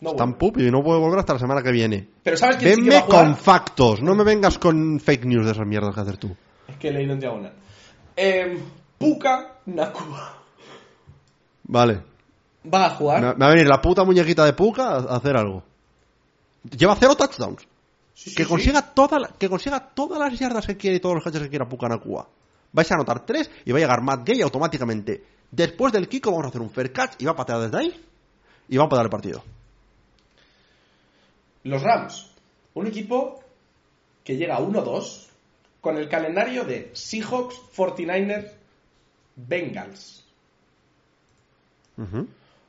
[0.02, 0.52] No Es tan vuelve.
[0.52, 2.08] pup y no puede volver hasta la semana que viene.
[2.24, 3.26] Pero ¿sabes quién sí que va Venme a jugar?
[3.26, 6.36] con factos, no me vengas con fake news de esas mierdas que haces tú.
[6.68, 7.54] Es que he leído en diagonal.
[8.16, 8.60] Eh,
[8.98, 10.38] Puka Nakua.
[11.64, 12.02] Vale.
[12.72, 13.22] Va a jugar.
[13.22, 15.64] Me, me va a venir la puta muñequita de Puka a, a hacer algo.
[16.78, 17.62] Lleva cero touchdowns.
[18.14, 18.50] Sí, sí, que sí.
[18.50, 21.50] consiga toda la- que consiga todas las yardas que quiere y todos los catches que
[21.50, 22.28] quiera Puka Nakua.
[22.72, 25.24] Vais a anotar tres y va a llegar Matt Gay automáticamente.
[25.52, 28.06] Después del kiko vamos a hacer un fair catch y va a patear desde ahí
[28.70, 29.44] y va a patear el partido.
[31.64, 32.32] Los Rams,
[32.74, 33.44] un equipo
[34.24, 35.28] que llega 1-2
[35.82, 38.52] con el calendario de Seahawks, 49ers,
[39.36, 40.24] Bengals.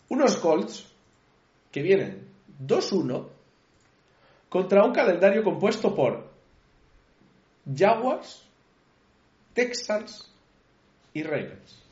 [0.09, 0.86] Unos Colts
[1.70, 2.28] que vienen
[2.64, 3.26] 2-1
[4.48, 6.31] contra un calendario compuesto por
[7.74, 8.44] Jaguars,
[9.52, 10.31] Texans
[11.12, 11.82] y Ravens.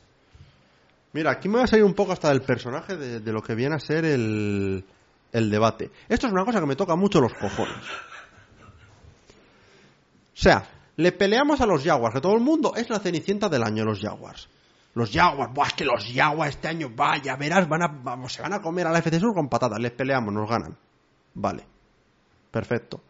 [1.13, 3.55] Mira, aquí me va a salir un poco hasta del personaje de, de lo que
[3.55, 4.83] viene a ser el,
[5.31, 5.91] el debate.
[6.07, 7.85] Esto es una cosa que me toca mucho los cojones.
[10.33, 10.65] O sea,
[10.95, 13.99] le peleamos a los Jaguars, que todo el mundo es la cenicienta del año, los
[13.99, 14.47] Jaguars.
[14.95, 18.53] Los Jaguars, buah, es que los Jaguars este año, vaya, verás, van a, se van
[18.53, 19.79] a comer a la FC Sur con patatas.
[19.79, 20.77] Les peleamos, nos ganan.
[21.33, 21.65] Vale.
[22.51, 23.01] Perfecto.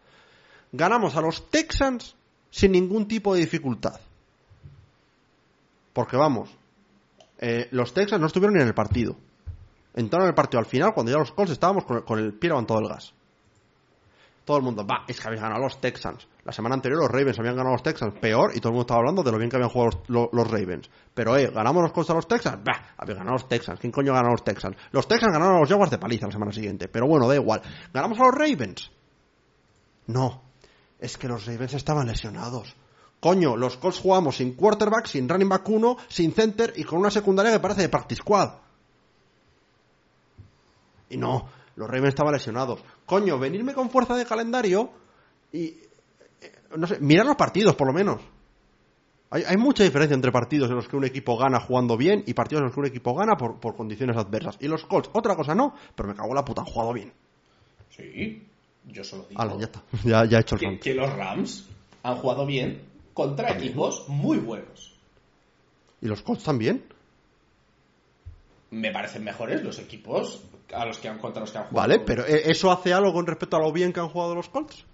[0.72, 2.16] Ganamos a los Texans
[2.50, 4.00] sin ningún tipo de dificultad.
[5.92, 6.50] Porque vamos,
[7.38, 9.16] eh, los Texans no estuvieron ni en el partido.
[9.94, 12.32] Entraron en el partido al final, cuando ya los Colts estábamos con el, con el
[12.32, 13.12] pie levantado del gas.
[14.44, 16.26] Todo el mundo, va, es que habéis ganado a los Texans.
[16.44, 18.82] La semana anterior los Ravens habían ganado a los Texans peor y todo el mundo
[18.82, 20.90] estaba hablando de lo bien que habían jugado los, lo- los Ravens.
[21.14, 22.62] Pero, eh, ¿ganamos los Colts a los Texans?
[22.62, 23.80] Bah, habéis ganado los Texans.
[23.80, 24.76] ¿Quién coño ganó a los Texans?
[24.92, 26.88] Los Texans ganaron a los Jaguars de paliza la semana siguiente.
[26.88, 27.62] Pero bueno, da igual.
[27.94, 28.90] ¿Ganamos a los Ravens?
[30.06, 30.42] No.
[30.98, 32.74] Es que los Ravens estaban lesionados.
[33.20, 37.10] Coño, los Colts jugamos sin quarterback, sin running back 1, sin center y con una
[37.10, 38.50] secundaria que parece de practice squad.
[41.08, 42.80] Y no, los Ravens estaban lesionados.
[43.06, 44.90] Coño, venirme con fuerza de calendario
[45.52, 45.78] y...
[46.74, 48.20] eh, No sé, mirar los partidos por lo menos.
[49.30, 52.34] Hay, hay mucha diferencia entre partidos en los que un equipo gana jugando bien y
[52.34, 54.56] partidos en los que un equipo gana por, por condiciones adversas.
[54.60, 57.12] Y los Colts, otra cosa no, pero me cago en la puta, han jugado bien.
[57.90, 58.46] Sí,
[58.86, 59.82] yo solo digo Hala, ya está.
[60.04, 61.68] Ya, ya he hecho el que, que los Rams
[62.02, 62.82] han jugado bien
[63.12, 64.92] contra equipos muy buenos.
[66.00, 66.84] ¿Y los Colts también?
[68.70, 70.42] Me parecen mejores los equipos
[70.74, 71.88] a los que han contra los que han jugado.
[71.88, 74.48] Vale, pero ¿e- ¿eso hace algo con respecto a lo bien que han jugado los
[74.48, 74.84] Colts?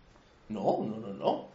[0.51, 1.48] No, no, no, no.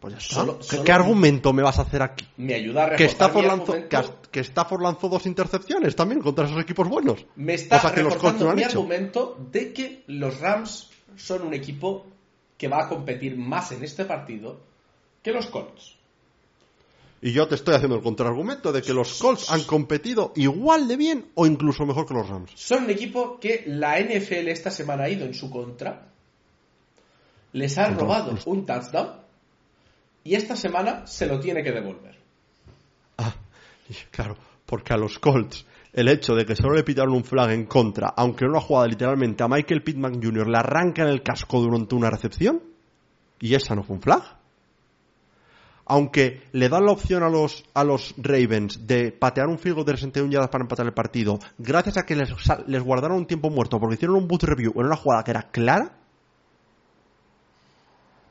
[0.00, 0.34] Pues ya está.
[0.34, 2.26] Solo- ¿Qué, solo- qué argumento me vas a hacer aquí?
[2.36, 3.98] Me ayuda a Que Stafford, mi lanzó, que,
[4.30, 7.24] que Stafford lanzó dos intercepciones también contra esos equipos buenos.
[7.36, 8.78] Me está Cosa que los no mi hecho.
[8.78, 12.06] argumento de que los Rams son un equipo
[12.58, 14.60] que va a competir más en este partido
[15.22, 15.96] que los Colts.
[17.22, 20.96] Y yo te estoy haciendo el contraargumento de que los Colts han competido igual de
[20.96, 22.52] bien o incluso mejor que los Rams.
[22.54, 26.08] Son un equipo que la NFL esta semana ha ido en su contra.
[27.52, 29.24] Les ha robado un touchdown
[30.26, 32.16] y esta semana se lo tiene que devolver.
[33.16, 33.34] Ah,
[34.10, 34.36] claro,
[34.66, 38.12] porque a los Colts el hecho de que solo le pitaron un flag en contra,
[38.16, 40.48] aunque en una jugada literalmente a Michael Pittman Jr.
[40.48, 42.60] le arrancan el casco durante una recepción,
[43.40, 44.22] y esa no fue un flag.
[45.86, 49.92] Aunque le dan la opción a los, a los Ravens de patear un field de
[49.92, 52.30] 61 yardas para empatar el partido, gracias a que les,
[52.66, 55.50] les guardaron un tiempo muerto porque hicieron un boot review en una jugada que era
[55.50, 55.96] clara,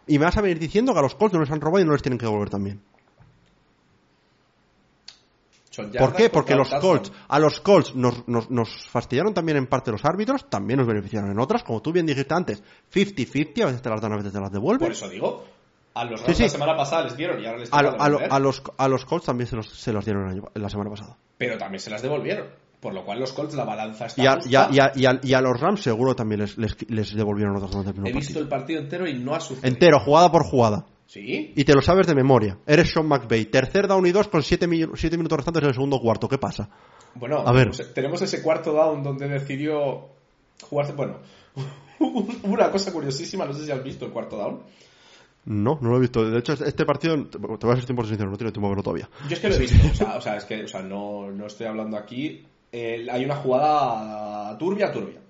[0.07, 1.85] y me vas a venir diciendo que a los Colts no les han robado y
[1.85, 2.81] no les tienen que devolver también.
[5.97, 6.29] ¿Por qué?
[6.29, 6.73] Porque los.
[6.73, 10.87] Colts, a los Colts nos, nos, nos fastidiaron también en parte los árbitros, también nos
[10.87, 12.63] beneficiaron en otras, como tú bien dijiste antes,
[12.93, 14.79] 50-50, a veces te las dan, a veces te las devuelven.
[14.79, 15.43] Por eso digo,
[15.93, 18.61] a los Sí, la semana pasada les dieron y ahora les A, a a los,
[18.77, 21.17] a los Colts también se los, se los dieron la semana pasada.
[21.37, 22.47] pero también se las devolvieron.
[22.85, 25.41] Por lo cual los Colts la balanza está Y a, y a- y a- y
[25.41, 28.41] los Rams seguro también les, les, les devolvieron otros durante el He visto partido.
[28.43, 29.67] el partido entero y no ha sucedido.
[29.67, 30.85] Entero, jugada por jugada.
[31.07, 31.51] ¿Sí?
[31.55, 32.59] Y te lo sabes de memoria.
[32.67, 33.45] Eres Sean McVay.
[33.45, 34.99] Tercer down y dos con 7 minutos
[35.35, 36.29] restantes en el segundo cuarto.
[36.29, 36.69] ¿Qué pasa?
[37.15, 37.71] Bueno, A ver.
[37.71, 40.09] tenemos- tenemos ese cuarto down donde decidió
[40.69, 40.93] jugarse.
[40.93, 41.17] Bueno,
[42.43, 44.59] una cosa curiosísima, no sé si has visto el cuarto down.
[45.45, 46.27] No, no lo he visto.
[46.29, 48.83] De hecho, este partido, te voy a ser 100% sincero, no tiene tiempo de verlo
[48.83, 49.09] todavía.
[49.27, 51.31] Yo es que lo he visto, o sea, o sea, es que o sea, no,
[51.31, 52.45] no estoy hablando aquí.
[52.77, 55.21] Eh, hay una jugada turbia, turbia.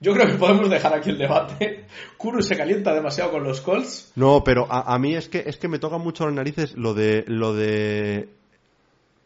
[0.00, 1.86] Yo creo que podemos dejar aquí el debate.
[2.16, 4.12] Kuru se calienta demasiado con los Colts.
[4.14, 6.94] No, pero a, a mí es que es que me toca mucho las narices lo
[6.94, 8.28] de lo de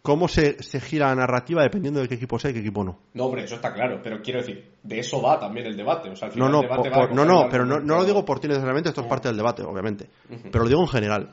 [0.00, 2.98] cómo se, se gira la narrativa dependiendo de qué equipo sea y qué equipo no.
[3.12, 6.08] No, hombre, eso está claro, pero quiero decir, de eso va también el debate.
[6.08, 7.66] O sea, al No, final no, el debate por- va a por- no, no, pero
[7.66, 10.08] no, no lo digo por ti necesariamente, esto es parte del debate, obviamente.
[10.50, 11.30] Pero lo digo en general.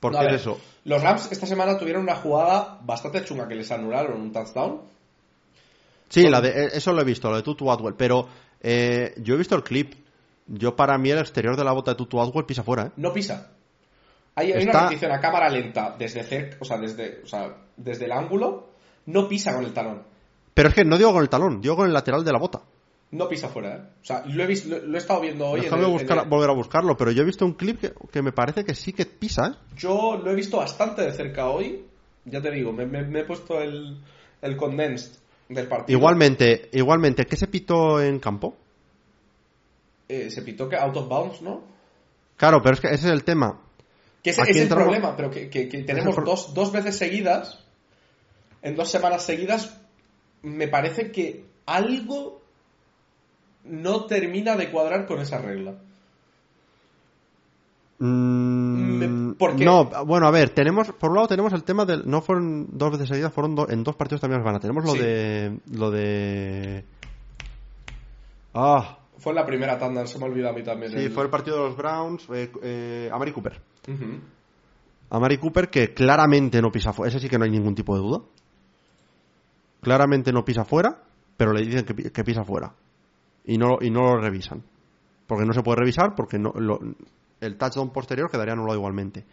[0.00, 0.58] Porque No, es eso.
[0.86, 4.80] Los Rams esta semana tuvieron una jugada bastante chunga que les anularon un touchdown.
[6.10, 8.28] Sí, la de, eh, eso lo he visto, lo de Tutu Atwell, pero
[8.60, 9.94] eh, yo he visto el clip.
[10.46, 12.90] Yo para mí el exterior de la bota de Tutu Atwell pisa fuera, ¿eh?
[12.96, 13.52] No pisa.
[14.34, 17.56] Hay, hay Está- una repetición a cámara lenta desde cerca, o sea, desde, o sea,
[17.76, 18.70] desde el ángulo,
[19.06, 20.02] no pisa con el talón.
[20.52, 22.60] Pero es que no digo con el talón, digo con el lateral de la bota.
[23.12, 23.80] No pisa fuera, ¿eh?
[24.02, 25.58] O sea, lo he, visto, lo, lo he estado viendo hoy.
[25.60, 27.80] en Déjame el- en buscar- el- volver a buscarlo, pero yo he visto un clip
[27.80, 29.52] que, que me parece que sí que pisa, ¿eh?
[29.76, 31.84] Yo lo he visto bastante de cerca hoy.
[32.24, 34.00] Ya te digo, me, me- me he puesto el,
[34.42, 35.18] el condensed
[35.50, 35.98] del partido.
[35.98, 38.56] Igualmente, igualmente, ¿qué se pitó en campo?
[40.08, 41.62] Eh, se pitó que out of bounds, ¿no?
[42.36, 43.60] Claro, pero es que ese es el tema.
[44.22, 46.96] Que ese es el entramos- problema, pero que, que- que tenemos pro- dos, dos veces
[46.96, 47.64] seguidas,
[48.62, 49.76] en dos semanas seguidas,
[50.42, 52.40] me parece que algo
[53.64, 55.74] no termina de cuadrar con esa regla.
[58.02, 62.22] Mm, porque- No, bueno, a ver, tenemos, por un lado tenemos el tema del, no
[62.22, 64.98] fueron dos veces seguidas, fueron do- en dos partidos también van Tenemos lo Sí.
[65.00, 66.84] de, lo de,
[68.54, 70.92] ah, Fue en la primera tanda, se me ha olvidado a mí también.
[70.92, 73.60] sí, el- fue el partido de los Browns, eh, eh, Amari Cooper.
[73.86, 74.04] Ujú.
[75.10, 78.00] Amari Cooper que claramente no pisa fuera, ese sí que no hay ningún tipo de
[78.00, 78.22] duda.
[79.82, 81.02] Claramente no pisa fuera,
[81.36, 82.72] pero le dicen que, que pisa fuera.
[83.44, 84.62] Y no, y no lo revisan.
[85.26, 86.80] Porque no se puede revisar, porque no, lo-
[87.40, 89.24] el touchdown posterior quedaría anulado igualmente.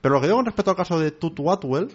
[0.00, 1.90] Pero lo que digo con respecto al caso de Tutu Atwell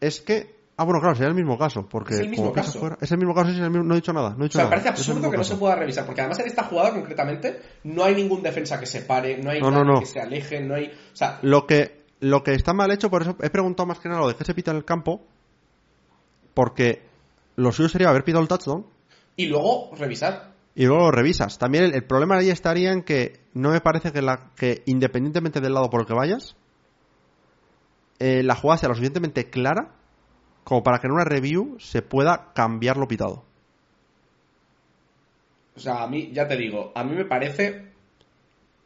[0.00, 0.56] es que.
[0.80, 1.88] Ah, bueno, claro, sería el mismo caso.
[1.88, 2.78] Porque Es el mismo caso.
[2.78, 4.30] fuera- es el mismo caso, es el mismo- no he dicho nada.
[4.30, 4.82] No he O dicho sea, me nada.
[4.82, 8.14] parece absurdo que no se pueda revisar, porque además en esta jugada concretamente no hay
[8.14, 9.98] ningún defensa que se pare, no hay No, nada no.
[9.98, 10.86] que se aleje, no hay...
[10.86, 14.08] O sea, Lo que, lo que está mal hecho, por eso he preguntado más que
[14.08, 15.20] nada lo de que se pita en el campo,
[16.54, 17.02] porque
[17.56, 18.86] lo suyo sería haber pitado el touchdown
[19.34, 20.52] y luego revisar.
[20.78, 21.58] Y luego lo revisas.
[21.58, 25.60] También el, el problema ahí estaría en que no me parece que, la, que independientemente
[25.60, 26.54] del lado por el que vayas,
[28.20, 29.96] eh, la jugada sea lo suficientemente clara
[30.62, 33.42] como para que en una review se pueda cambiar lo pitado.
[35.74, 37.88] O sea, a mí, ya te digo, a mí me parece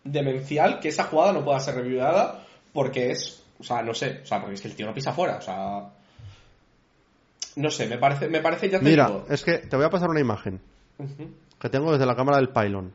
[0.02, 4.27] demencial que esa jugada no pueda ser reviewada porque es, o sea, no sé, o
[4.27, 5.90] sea, porque es que el tío no pisa fuera, o sea...
[7.56, 9.27] No sé, me parece, me parece ya te Mira, digo...
[9.28, 10.71] es que te voy a pasar una imagen
[11.59, 12.93] Que tengo desde la cámara del pylon.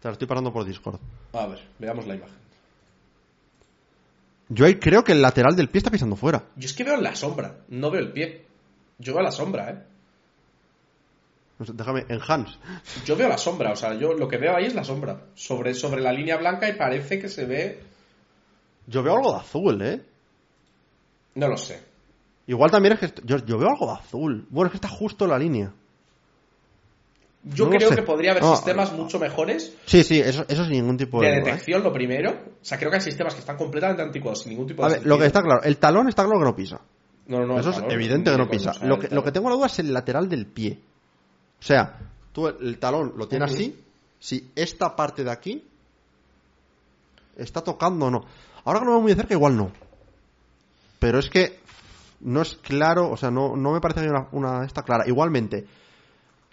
[0.00, 1.00] Te la estoy pasando por Discord.
[1.32, 2.36] A ver, veamos la imagen.
[4.48, 6.44] Yo ahí creo que el lateral del pie está pisando fuera.
[6.56, 8.44] Yo es que veo la sombra, no veo el pie.
[8.98, 9.82] Yo veo la sombra, ¿eh?
[11.58, 12.58] Déjame, en Hans.
[13.06, 15.22] Yo veo la sombra, o sea, yo lo que veo ahí es la sombra.
[15.34, 17.82] Sobre, sobre la línea blanca y parece que se ve...
[18.86, 20.02] Yo veo algo de azul, ¿eh?
[21.34, 21.82] No lo sé.
[22.46, 23.22] Igual también es que...
[23.24, 24.46] Yo, yo veo algo de azul.
[24.50, 25.72] Bueno, es que está justo en la línea.
[27.42, 27.96] Yo No creo sé.
[27.96, 31.28] que podría haber No, sistemas mucho mejores Sí, sí, eso, eso sin ningún tipo de...
[31.28, 31.44] de duda, ¿eh?
[31.44, 32.30] detección, lo primero.
[32.30, 34.96] O sea, creo que hay sistemas que están completamente anticuados, sin ningún tipo de A
[34.96, 36.80] ver, lo que está claro, el talón está claro que no pisa.
[37.28, 38.72] No, no, no, eso es talón, evidente que no pisa.
[38.82, 40.78] Lo que, lo que tengo la duda es el lateral del pie.
[41.60, 41.98] O sea,
[42.32, 43.76] tú el, talón lo tienes así,
[44.18, 45.64] si esta parte de aquí
[47.36, 48.24] está tocando o no.
[48.64, 49.70] Ahora que lo veo muy de cerca, igual no.
[50.98, 51.60] Pero es que
[52.20, 55.04] no es claro, o sea, no, no me parece que una, una esta clara.
[55.06, 55.66] Igualmente,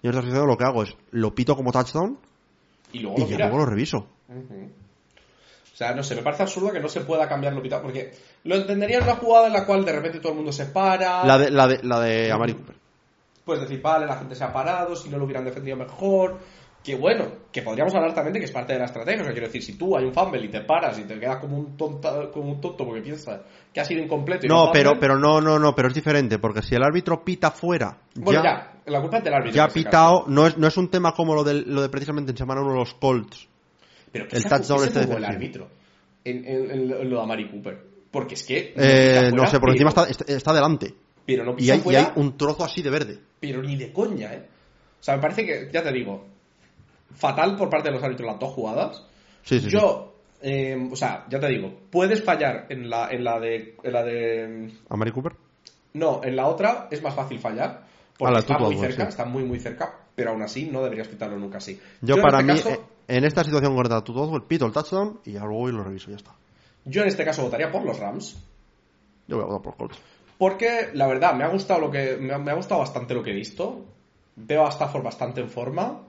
[0.02, 2.18] yo en esta situación lo que hago es lo pito como touchdown
[2.92, 4.06] Y luego y lo luego lo reviso.
[5.74, 7.82] O sea, no sé, me parece absurdo que no se pueda cambiar lo pitado.
[7.82, 8.12] Porque
[8.44, 11.24] lo entendería en una jugada en la cual de repente todo el mundo se para.
[11.24, 12.76] La de, la de, la de Amari Cooper.
[13.44, 16.38] Puedes decir, vale, la gente se ha parado, si no lo hubieran defendido mejor.
[16.82, 19.22] Que bueno, que podríamos hablar también de que es parte de la estrategia.
[19.22, 21.38] O sea, quiero decir, si tú hay un fumble y te paras y te quedas
[21.38, 23.40] como un, tonta, como un tonto porque piensas
[23.74, 26.38] que ha sido incompleto y No, fumble, pero, pero no, no, no, pero es diferente,
[26.38, 29.56] porque si el árbitro pita fuera, Bueno, ya, ya, la culpa es del árbitro.
[29.56, 31.88] ya ha este pitado, no es, no es un tema como lo de, lo de
[31.88, 33.48] precisamente en semana 1 de los Colts.
[34.12, 35.68] Pero que el touchdown este el árbitro
[36.24, 37.84] en, en- en lo de Amari Cooper.
[38.12, 38.72] Porque es que.
[38.76, 40.94] Eh, no fuera, sé, por encima está, está, está delante.
[41.26, 43.18] Pero no Y hay, y fuera, hay un trozo así de verde.
[43.40, 44.46] pero ni de coña, ¿eh?
[45.00, 46.24] O sea, me parece que, ya te digo,
[47.16, 49.04] fatal por parte de los árbitros las dos jugadas.
[49.42, 49.68] Sí, sí.
[49.68, 50.13] Yo,
[50.46, 53.76] eh, o sea, ya te digo, puedes fallar en la, en la de.
[53.82, 54.70] En la de.
[54.90, 55.32] ¿Amari Cooper?
[55.94, 57.82] No, en la otra es más fácil fallar.
[58.18, 59.08] Porque está muy cerca, sí.
[59.08, 59.94] está muy, muy cerca.
[60.14, 61.80] Pero aún así no deberías quitarlo nunca así.
[62.02, 64.72] Yo, en para este mí, caso- eh, en esta situación tú todo el pito el
[64.72, 66.32] touchdown y ya luego y lo reviso, ya está.
[66.84, 68.36] yo en este caso votaría por los Rams.
[69.26, 69.98] Yo voy a votar por Colts.
[70.38, 72.16] Porque la verdad, me ha gustado lo que.
[72.20, 73.84] Me ha, me ha gustado bastante lo que he visto.
[74.36, 76.02] Veo a Stafford bastante en forma.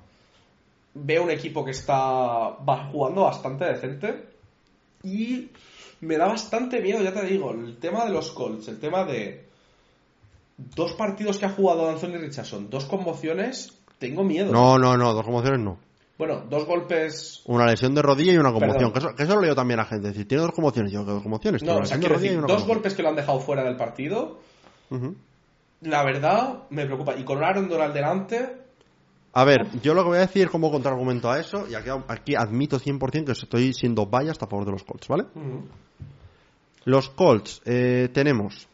[0.96, 4.26] Veo un equipo que está va jugando bastante decente.
[5.04, 5.52] Y
[6.02, 9.46] me da bastante miedo, ya te digo, el tema de los Colts, el tema de.
[10.58, 14.52] Dos partidos que ha jugado Anthony Richardson, dos conmociones, tengo miedo.
[14.52, 15.78] No, no, no, dos conmociones no.
[16.18, 17.42] Bueno, dos golpes.
[17.46, 18.94] Una lesión de rodilla y una conmoción.
[18.94, 20.08] Que eso, que eso lo leo también a la gente.
[20.08, 20.92] Es decir, tiene dos conmociones.
[20.92, 21.62] Yo, que dos conmociones.
[21.62, 22.68] No, o sea, de y una dos conmoción.
[22.68, 24.40] golpes que lo han dejado fuera del partido.
[25.82, 27.18] La verdad, me preocupa.
[27.18, 28.65] Y con Aaron Donald delante,
[29.38, 32.36] A ver, yo lo que voy a decir como contraargumento a eso, y aquí, aquí
[32.36, 35.26] admito 100% que estoy siendo biased a favor de los Colts, ¿vale?
[36.86, 38.68] Los Colts eh, tenemos,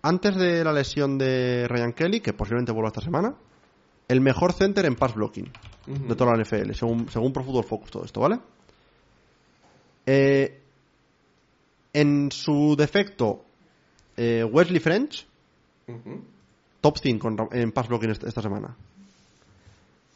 [0.00, 3.34] antes de la lesión de Ryan Kelly, que posiblemente vuelva esta semana,
[4.08, 5.50] el mejor center en pass blocking
[6.08, 8.38] de toda la NFL, según, según Pro Football Focus, todo esto, ¿vale?
[10.06, 10.60] Eh,
[11.92, 13.44] en su defecto,
[14.16, 15.26] eh, Wesley French,
[16.80, 18.74] top 5 en, en pass blocking est- esta semana.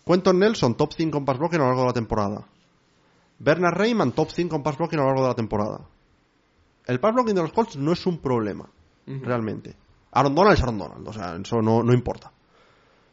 [0.05, 2.47] Quentin Nelson, top 5 en pass blocking a lo largo de la temporada.
[3.39, 5.81] Bernard Rayman, top 5 en pass blocking a lo largo de la temporada.
[6.87, 8.69] El pass blocking de los Colts no es un problema,
[9.07, 9.77] realmente.
[10.13, 12.33] Aaron Donald es Aaron Donald, o sea, eso no, no importa.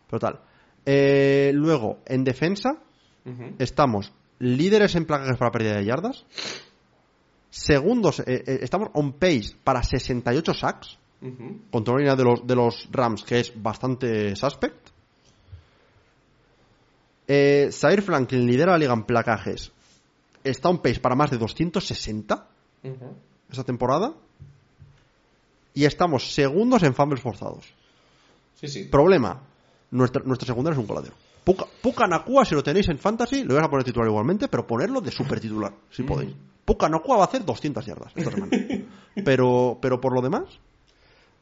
[0.09, 0.39] Pero tal.
[0.85, 2.81] Eh, luego, en defensa,
[3.59, 6.25] estamos líderes en placajes para pérdida de yardas.
[7.51, 11.61] Segundos, eh, eh, estamos on pace para 68 sacks Ujú.
[11.71, 14.89] contra una línea de los, de los Rams que es bastante suspect.
[17.31, 19.71] Eh, Zaire Franklin lidera la liga en placajes.
[20.43, 22.47] Está on pace para más de 260
[22.83, 23.13] Ujú.
[23.51, 24.13] esta temporada.
[25.75, 27.65] Y estamos segundos en fumbles forzados.
[28.59, 28.83] Sí, sí.
[28.85, 29.39] Problema,
[29.91, 31.13] nuestra, nuestra secundaria es un coladero.
[31.43, 34.65] Puka, Puka Nakua, si lo tenéis en Fantasy, lo vais a poner titular igualmente, pero
[34.65, 36.33] ponerlo de super titular, si podéis.
[36.65, 38.51] Puka Nakua va a hacer 200 yardas esta semana.
[39.23, 40.45] pero, pero por lo demás,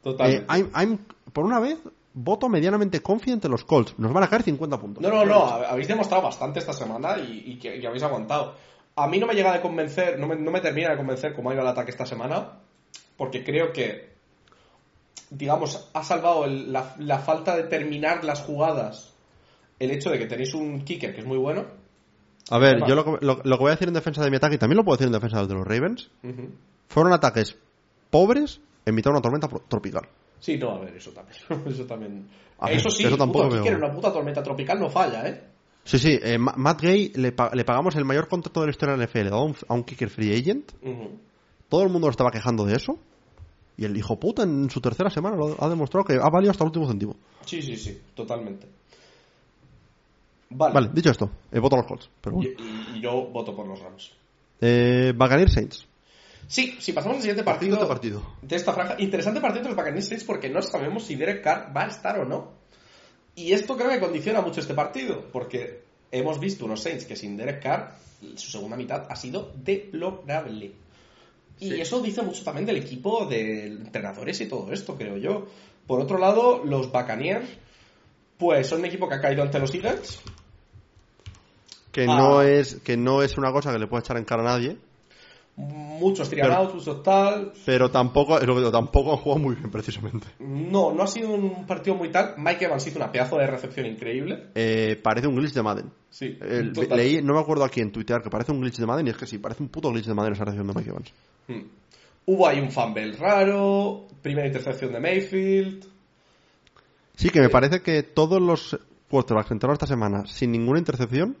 [0.02, 0.44] Totalmente.
[0.44, 0.98] eh, I'm- I'm-
[1.32, 1.78] por una vez,
[2.22, 3.94] voto medianamente confident en los Colts.
[3.98, 5.02] Nos van a caer 50 puntos.
[5.02, 5.46] No, no, no.
[5.46, 8.54] hab- Habéis demostrado bastante esta semana y, y que y habéis aguantado.
[8.96, 11.50] A mí no me llega de convencer, no me, no me termina de convencer cómo
[11.50, 12.54] ha ido el ataque esta semana,
[13.16, 14.10] porque creo que,
[15.30, 19.14] digamos, ha salvado el- la, la falta de terminar las jugadas
[19.78, 21.64] el hecho de que tenéis un kicker que es muy bueno.
[22.50, 24.36] A ver, yo lo, que- lo- lo que voy a decir en defensa de mi
[24.36, 26.10] ataque, y también lo puedo decir en defensa de los Ravens,
[26.88, 27.56] fueron ataques
[28.10, 30.08] pobres en mitad de una tormenta tropical.
[30.40, 31.38] Sí, no, a ver, eso también.
[31.66, 32.28] eso también.
[32.58, 35.44] A ver, eso sí, eso tampoco puto en una puta tormenta tropical no falla, ¿eh?
[35.84, 38.70] Sí, sí, eh, Ma- Matt Gay le, pa- le pagamos el mayor contrato de la
[38.72, 40.70] historia de la NFL a un, a un kicker free agent.
[41.68, 42.98] Todo el mundo lo estaba quejando de eso.
[43.76, 46.64] Y el hijo puta en su tercera semana lo ha demostrado que ha valido hasta
[46.64, 47.16] el último céntimo.
[47.46, 48.66] Sí, sí, sí, totalmente.
[50.50, 50.74] Vale.
[50.74, 52.10] Vale, dicho esto, eh, voto a los Colts.
[52.20, 52.60] Pero Y, bueno.
[52.92, 54.12] y- y yo voto por los Rams.
[54.60, 55.86] Eh, Buccaneers Saints.
[56.48, 58.36] Sí, si pasamos al siguiente partido, Partido de partido.
[58.42, 58.96] de esta franja.
[58.98, 62.18] Interesante partido entre los Buccaneers Saints porque no sabemos si Derek Carr va a estar
[62.18, 62.52] o no.
[63.34, 67.36] Y esto creo que condiciona mucho este partido porque hemos visto unos Saints que sin
[67.36, 67.94] Derek Carr
[68.34, 70.72] su segunda mitad ha sido deplorable.
[71.60, 71.80] Y Sí.
[71.80, 75.46] eso dice mucho también del equipo de entrenadores y todo esto, creo yo.
[75.86, 77.48] Por otro lado, los Buccaneers,
[78.38, 80.20] pues son un equipo que ha caído ante los Eagles.
[81.92, 82.16] Que, Ah.
[82.16, 84.76] no es, que no es una cosa que le pueda echar en cara a nadie.
[85.58, 87.52] Muchos trianouts, muchos tal.
[87.66, 90.26] Pero tampoco, es lo que digo, tampoco han jugado muy bien, precisamente.
[90.38, 92.34] No, no ha sido un partido muy tal.
[92.38, 94.46] Mike Evans hizo una pedazo de recepción increíble.
[94.54, 95.90] Eh, parece un glitch de Madden.
[96.10, 96.96] Sí, El- total.
[96.98, 99.16] leí, no me acuerdo aquí en Twitter que parece un glitch de Madden y es
[99.16, 101.12] que sí, parece un puto glitch de Madden esa reacción de Mike Evans.
[101.48, 101.62] Hmm.
[102.26, 105.84] Hubo ahí un fumble raro, primera intercepción de Mayfield.
[107.16, 108.78] Sí, que me parece que todos los
[109.10, 111.36] quarterbacks que entraron esta semana sin ninguna intercepción,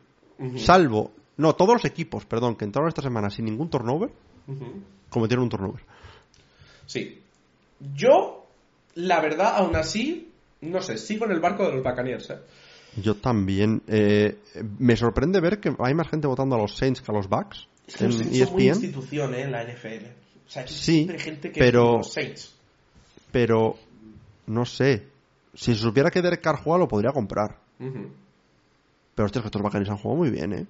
[0.56, 4.10] salvo, no, todos los equipos, perdón, que entraron esta semana sin ningún turnover,
[5.08, 5.82] cometieron un turnover.
[6.86, 7.20] Sí.
[7.94, 8.46] Yo,
[8.94, 12.30] la verdad, aún así, no sé, sigo en el barco de los Buccaneers.
[12.30, 12.38] ¿eh?
[13.02, 13.82] Yo también.
[13.86, 14.38] eh,
[14.78, 17.68] me sorprende ver que hay más gente votando a los Saints que a los Bucks
[17.86, 19.42] Es que en E los Saints son muy ESPN, institución ¿eh?
[19.42, 20.06] en la NFL.
[20.46, 22.54] O sea, Sí, siempre hay gente que pero- los Saints.
[23.30, 23.76] pero
[24.46, 25.06] no sé.
[25.54, 27.58] Si supiera que Derek Carr juega, lo podría comprar.
[27.78, 30.66] Pero hostia, que estos Buccaneers han jugado muy bien, ¿eh?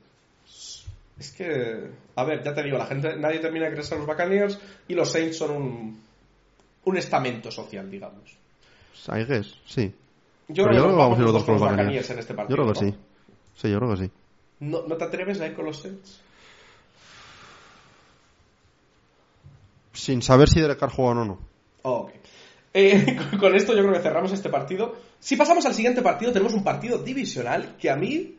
[1.19, 4.07] Es que, a ver, ya te digo, la gente, nadie termina de creerse a los
[4.07, 6.01] Buccaneers y los Saints son un,
[6.85, 8.37] un estamento social, digamos.
[9.09, 9.93] I guess, sí.
[10.49, 12.37] Yo Pero creo que vamos a ir los dos con los Buccaneers en este Yo
[12.37, 12.57] partido.
[12.57, 12.91] creo que ¿no?
[12.93, 12.99] sí.
[13.57, 14.11] Sí, yo creo que sí.
[14.61, 16.21] ¿No, ¿No te atreves a ir con los Saints?
[19.93, 21.39] Sin saber si Derek Carr juega o no.
[21.83, 22.11] Oh, ok.
[22.75, 24.95] Eh, con esto yo creo que cerramos este partido.
[25.19, 28.38] Si pasamos al siguiente partido, tenemos un partido divisional que a mí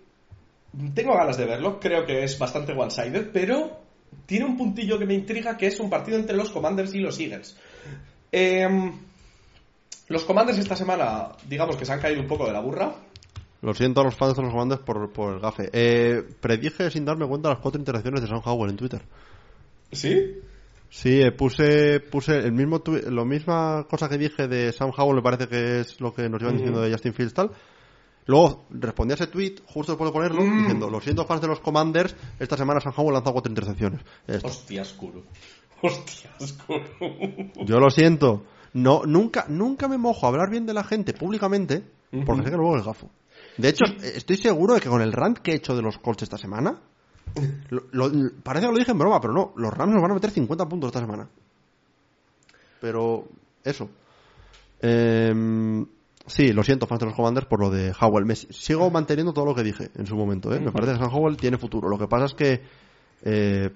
[0.94, 1.80] tengo ganas de verlo.
[1.80, 3.80] Creo que es bastante one-sided, pero
[4.26, 7.20] tiene un puntillo que me intriga que es un partido entre los Commanders y los
[7.20, 7.58] Eagles.
[8.32, 8.94] Em,
[10.08, 12.96] los Commanders esta semana, digamos que se han caído un poco de la burra.
[13.62, 15.70] Lo siento a los fans de los comandos por, por el gafe.
[15.74, 19.02] Eh, predije sin darme cuenta las cuatro interacciones de Sam Howell en Twitter.
[19.92, 20.40] ¿Sí?
[20.90, 25.22] Sí, eh, puse, puse el mismo lo misma cosa que dije de Sam Howell, me
[25.22, 27.52] parece que es lo que nos iban diciendo de Justin Fields tal.
[28.30, 30.58] Luego respondí a ese tweet justo después de ponerlo, Mm.
[30.60, 34.02] diciendo, lo siento fans de los Commanders, esta semana Sam Howell lanzado cuatro intercepciones.
[34.28, 34.48] Esto.
[34.48, 35.24] Hostia, oscuro.
[35.82, 36.84] Hostia, oscuro.
[37.66, 38.44] Yo lo siento.
[38.74, 41.84] No, nunca, nunca me mojo a hablar bien de la gente públicamente,
[42.24, 43.10] porque sé que luego es gafo.
[43.58, 46.22] De hecho, estoy seguro de que con el rant que he hecho de los Colts
[46.22, 46.80] esta semana,
[47.72, 50.14] lo- lo- parece que lo dije en broma, pero no, los Rams nos van a
[50.14, 51.28] meter 50 puntos esta semana.
[52.80, 53.26] Pero,
[53.64, 53.90] eso.
[54.82, 55.86] Em,
[56.30, 58.26] sí, lo siento, fans de los Commanders, por lo de Howell.
[58.26, 60.60] Me sigo manteniendo todo lo que dije en su momento, ¿eh?
[60.60, 61.90] Me parece que Sam Howell tiene futuro.
[61.90, 62.62] Lo que pasa es que...
[63.24, 63.70] Eh,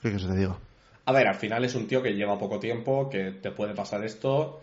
[0.00, 0.56] ¿Qué que se te diga?
[1.06, 4.04] A ver, al final es un tío que lleva poco tiempo, que te puede pasar
[4.04, 4.60] esto,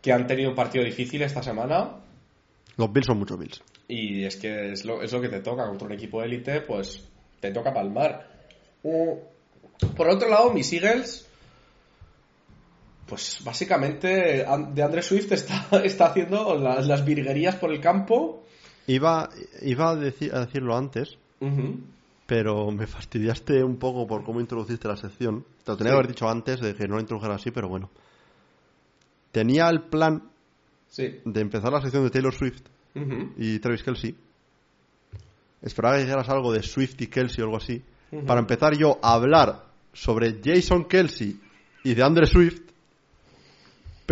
[0.00, 1.96] que han tenido un partido difícil esta semana
[2.76, 3.62] Los Bills son muchos Bills.
[3.88, 7.06] y es que es lo, es lo que te toca contra un equipo élite, pues
[7.40, 8.28] te toca palmar.
[8.84, 11.28] Mm, Por otro lado, mis Eagles,
[13.12, 18.42] pues básicamente de Andre Swift está, está haciendo las, las virguerías por el campo.
[18.86, 19.28] Iba,
[19.60, 21.18] iba a, decir, a decirlo antes,
[22.26, 25.44] pero me fastidiaste un poco por cómo introduciste la sección.
[25.62, 25.94] Te lo tenía Sí.
[25.94, 27.90] que haber dicho antes de que no la introdujera así, pero bueno.
[29.30, 30.22] Tenía el plan
[30.88, 31.20] Sí.
[31.26, 32.62] de empezar la sección de Taylor Swift
[33.36, 34.16] y Travis Kelsey.
[35.60, 37.82] Esperaba que dijeras algo de Swift y Kelsey o algo así.
[38.26, 41.38] Para empezar yo a hablar sobre Jason Kelsey
[41.84, 42.71] y de Andre Swift.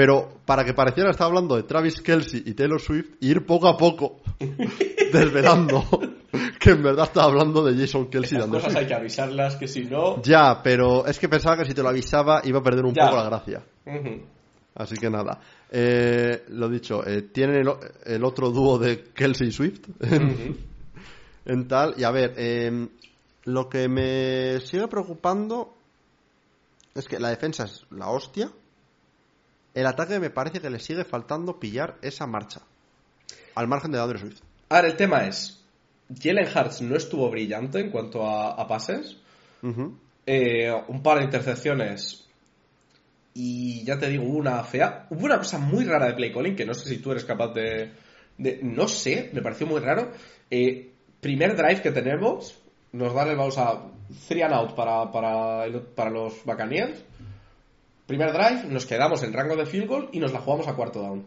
[0.01, 3.69] Pero para que pareciera estaba hablando de Travis Kelsey y Taylor Swift, y ir poco
[3.69, 4.23] a poco
[5.13, 5.85] desvelando
[6.59, 9.85] que en verdad estaba hablando de Jason Kelsey Andre cosas hay que avisarlas, que si
[9.85, 10.23] no...
[10.23, 13.05] Ya, pero es que pensaba que si te lo avisaba iba a perder un Ya.
[13.05, 13.63] poco la gracia.
[14.75, 15.39] Así que nada.
[15.71, 17.69] Eh, lo dicho, eh, tienen
[18.07, 19.83] el, otro dúo de Kelsey y Swift
[21.45, 21.93] en tal.
[21.99, 22.89] Y a ver, eh,
[23.45, 25.75] lo que me sigue preocupando
[26.95, 28.51] es que la defensa es la hostia.
[29.75, 32.61] El ataque me parece que le sigue faltando pillar esa marcha.
[33.55, 34.41] Al margen de Andre Swift.
[34.69, 35.63] Ahora, el tema es,
[36.23, 39.17] Jalen Hurts no estuvo brillante en cuanto a, a pases.
[40.27, 42.27] Eh, un par de intercepciones
[43.35, 45.07] y ya te digo, una fea.
[45.11, 47.49] Hubo una cosa muy rara de play calling que no sé si tú eres capaz
[47.55, 47.93] de.
[48.39, 50.11] de- no sé, me pareció muy raro.
[50.51, 50.91] Eh,
[51.21, 52.59] primer drive que tenemos,
[52.93, 53.83] nos dan el vamos a.
[54.29, 55.65] Three and out para, para,
[55.95, 57.05] para los Buccaneers.
[58.11, 61.01] Primer drive, nos quedamos en rango de field goal y nos la jugamos a cuarto
[61.01, 61.25] down.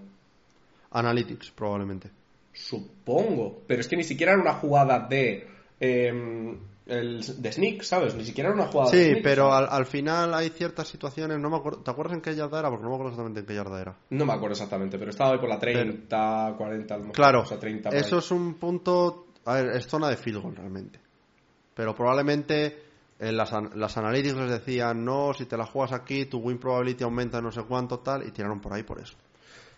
[0.92, 2.10] Analytics, probablemente.
[2.52, 3.62] Supongo.
[3.66, 5.48] Pero es que ni siquiera era una jugada de.
[5.80, 8.16] em, el, de sneak, ¿sabes?
[8.16, 11.40] Ni siquiera era una jugada de Sí, sneak, pero al, al final hay ciertas situaciones.
[11.40, 12.70] No me acuerdo, ¿Te acuerdas en qué yarda era?
[12.70, 13.96] Porque no me acuerdo exactamente en qué yarda era.
[14.10, 17.42] No me acuerdo exactamente, pero estaba ahí por la 30, 40, a lo mejor, Claro,
[17.44, 19.28] o sea, 30 por eso es un punto.
[19.46, 21.00] A ver, es zona de field goal realmente.
[21.74, 22.83] Pero probablemente
[23.28, 27.04] en las, las analytics les decían, no, si te la juegas aquí, tu win probability
[27.04, 29.16] aumenta no sé cuánto, tal, y tiraron por ahí por eso.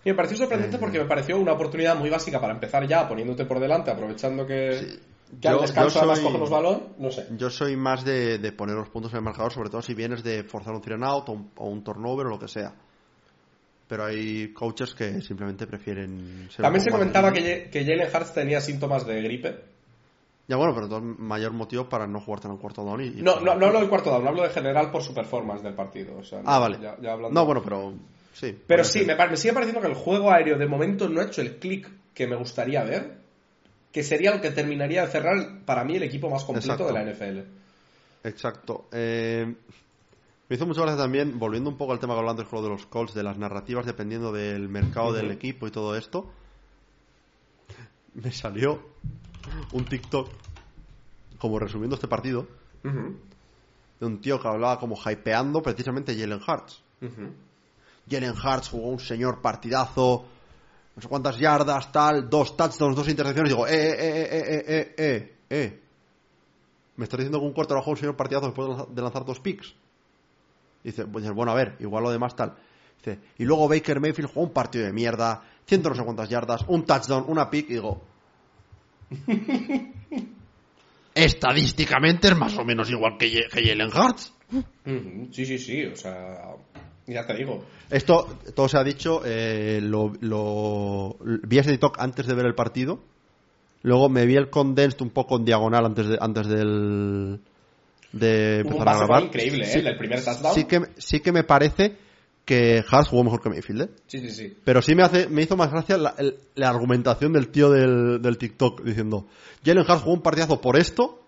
[0.03, 3.07] Y me pareció Eh, sorprendente porque me pareció una oportunidad muy básica para empezar ya
[3.07, 4.99] poniéndote por delante, aprovechando que,
[5.41, 7.27] Que al descanso además cogemos balón, no sé.
[7.37, 10.23] Yo soy más de, de poner los puntos en el marcador, sobre todo si vienes
[10.23, 12.73] de forzar un three and out o un, o un turnover o lo que sea.
[13.87, 18.59] Pero hay coaches que simplemente prefieren ser También se comentaba que, que Jalen Hurts tenía
[18.61, 19.74] síntomas de gripe.
[20.47, 23.05] Ya bueno, pero entonces mayor motivo para no jugarte en un cuarto down y...
[23.07, 25.73] y- No, no, no hablo del cuarto down, hablo de general por su performance del
[25.73, 26.17] partido.
[26.19, 26.77] o sea, Ah, no, vale.
[26.81, 27.93] ya- ya hablando- No, bueno, pero...
[28.33, 28.55] Sí.
[28.67, 31.57] Pero sí, me, sigue pareciendo que el juego aéreo de momento no ha hecho el
[31.57, 33.17] clic que me gustaría ver,
[33.91, 36.93] que sería lo que terminaría de cerrar para mí el equipo más completo Exacto.
[36.93, 37.47] de la NFL.
[38.27, 38.85] Exacto.
[38.91, 39.55] Eh,
[40.49, 42.69] me hizo mucha gracia también, volviendo un poco al tema que antes con lo de
[42.75, 46.29] los calls, de las narrativas dependiendo del mercado del equipo y todo esto.
[48.15, 48.81] Me salió
[49.71, 50.29] un TikTok,
[51.37, 52.47] como resumiendo este partido,
[52.83, 56.83] de un tío que hablaba como hypeando precisamente Jalen Hurts.
[57.01, 57.33] ujú.
[58.09, 60.25] Jalen Hurts jugó un señor partidazo,
[60.95, 63.51] no sé cuántas yardas, tal, dos touchdowns, dos intercepciones.
[63.51, 65.81] Digo, eh, eh, eh, eh, eh, eh, eh.
[66.97, 69.25] Me estás diciendo que un cuarto jugó un señor partidazo después de lanzar, de lanzar
[69.25, 69.73] dos picks.
[70.83, 72.55] Dice, pues, bueno, a ver, igual lo demás tal.
[72.97, 76.63] Dice, y luego Baker Mayfield jugó un partido de mierda, ciento no sé cuántas yardas,
[76.67, 78.01] un touchdown, una pick, y digo.
[81.13, 84.33] Estadísticamente es más o menos igual que, Ye- que Jalen Hurts.
[85.31, 86.55] Sí, sí, sí, o sea,
[87.07, 87.63] ya te digo.
[87.89, 92.55] Esto, todo se ha dicho, eh, lo, lo- vi ese TikTok antes de ver el
[92.55, 92.99] partido.
[93.81, 97.39] Luego me vi el condensed un poco en diagonal antes de antes del
[98.11, 99.23] de Hubo un empezar a grabar.
[99.23, 99.83] increíble, ¿eh?
[99.85, 100.55] El primer touchdown.
[100.55, 101.95] Sí que, sí que me parece
[102.45, 103.89] que Hart jugó mejor que Mayfield, ¿eh?
[104.07, 104.57] Sí, sí, sí.
[104.63, 108.21] Pero sí me hace me hizo más gracia la, el- la argumentación del tío del,
[108.21, 109.25] del TikTok diciendo
[109.65, 111.23] Jalen Hart jugó un partidazo por esto,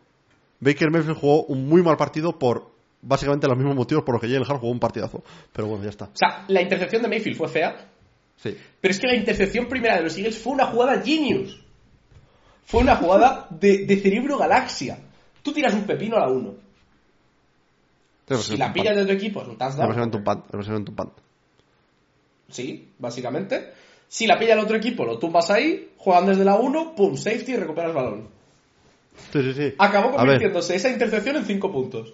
[0.60, 2.72] Baker Mayfield jugó un muy mal partido por
[3.02, 5.24] básicamente los mismos motivos por los que Jalen Hart jugó un partidazo.
[5.54, 6.06] Pero bueno, ya está.
[6.06, 7.90] O sea, la intercepción de Mayfield fue fea,
[8.36, 8.56] Sí.
[8.80, 11.60] pero es que la intercepción primera de los Eagles fue una jugada genius.
[12.66, 15.00] Fue una jugada de, de cerebro galaxia.
[15.42, 16.54] Tú tiras un pepino a la 1.
[18.36, 19.92] Si la pillas de tu equipo es un touchdown.
[20.60, 21.14] es un punt.
[22.50, 23.72] Sí, básicamente.
[24.08, 27.54] Si la pilla el otro equipo, lo tumbas ahí, juegan desde la 1, pum, safety
[27.54, 28.30] y recuperas balón.
[29.34, 29.74] Sí, sí, sí.
[29.78, 32.14] Acabó convirtiéndose esa intercepción en 5 puntos.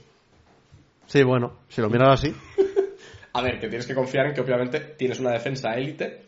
[1.06, 2.34] sí, bueno, si lo miras así.
[3.34, 6.26] A ver, que tienes que confiar en que obviamente tienes una defensa élite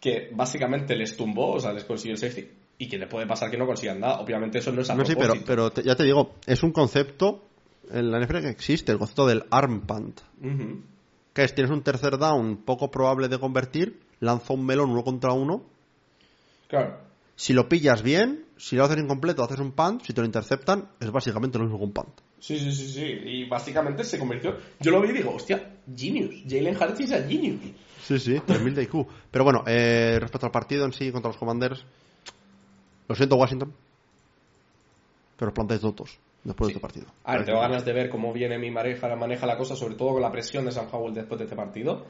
[0.00, 3.50] que básicamente les tumbó, o sea, les consiguió el safety y que le puede pasar
[3.50, 4.20] que no consigan nada.
[4.20, 5.46] Obviamente eso no es a No, sí, pero, propósito.
[5.46, 7.42] pero te- ya te digo, es un concepto
[7.90, 10.20] en la NFL que existe, el concepto del arm punt.
[11.32, 15.32] Que es, tienes un tercer down poco probable de convertir, lanza un melón uno contra
[15.32, 15.62] uno.
[16.68, 16.98] Claro.
[17.36, 20.02] Si lo pillas bien, si lo haces incompleto, haces un punt.
[20.02, 22.20] Si te lo interceptan, es básicamente lo mismo que un punt.
[22.40, 23.02] Sí, sí, sí, sí.
[23.02, 24.56] Y básicamente se convirtió.
[24.80, 26.42] Yo lo vi y digo, hostia, genius.
[26.48, 27.60] Jalen Hurts es a genius.
[28.02, 29.06] Sí, sí, 3000 de IQ.
[29.30, 31.84] Pero bueno, eh, respecto al partido en sí contra los Commanders,
[33.06, 33.72] lo siento, Washington.
[35.36, 37.06] Pero os plantáis tontos después de este partido.
[37.24, 40.12] A ver, tengo ganas de ver cómo viene mi maneja, maneja la cosa, sobre todo
[40.12, 42.04] con la presión de Sam Howell después de este partido.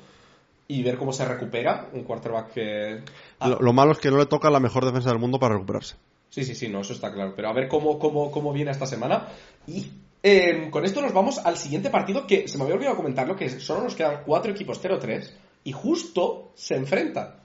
[0.71, 3.03] Y ver cómo se recupera un quarterback que.
[3.41, 5.55] Ah, Lo, lo malo es que no le toca la mejor defensa del mundo para
[5.55, 5.97] recuperarse.
[6.29, 7.33] Sí, sí, sí, no, eso está claro.
[7.35, 9.29] Pero a ver cómo, cómo, cómo viene esta semana.
[9.67, 9.91] Y
[10.23, 13.49] eh, con esto nos vamos al siguiente partido que se me había olvidado comentarlo, que
[13.61, 15.31] solo nos quedan cuatro equipos 0-3
[15.65, 17.37] y justo se enfrentan.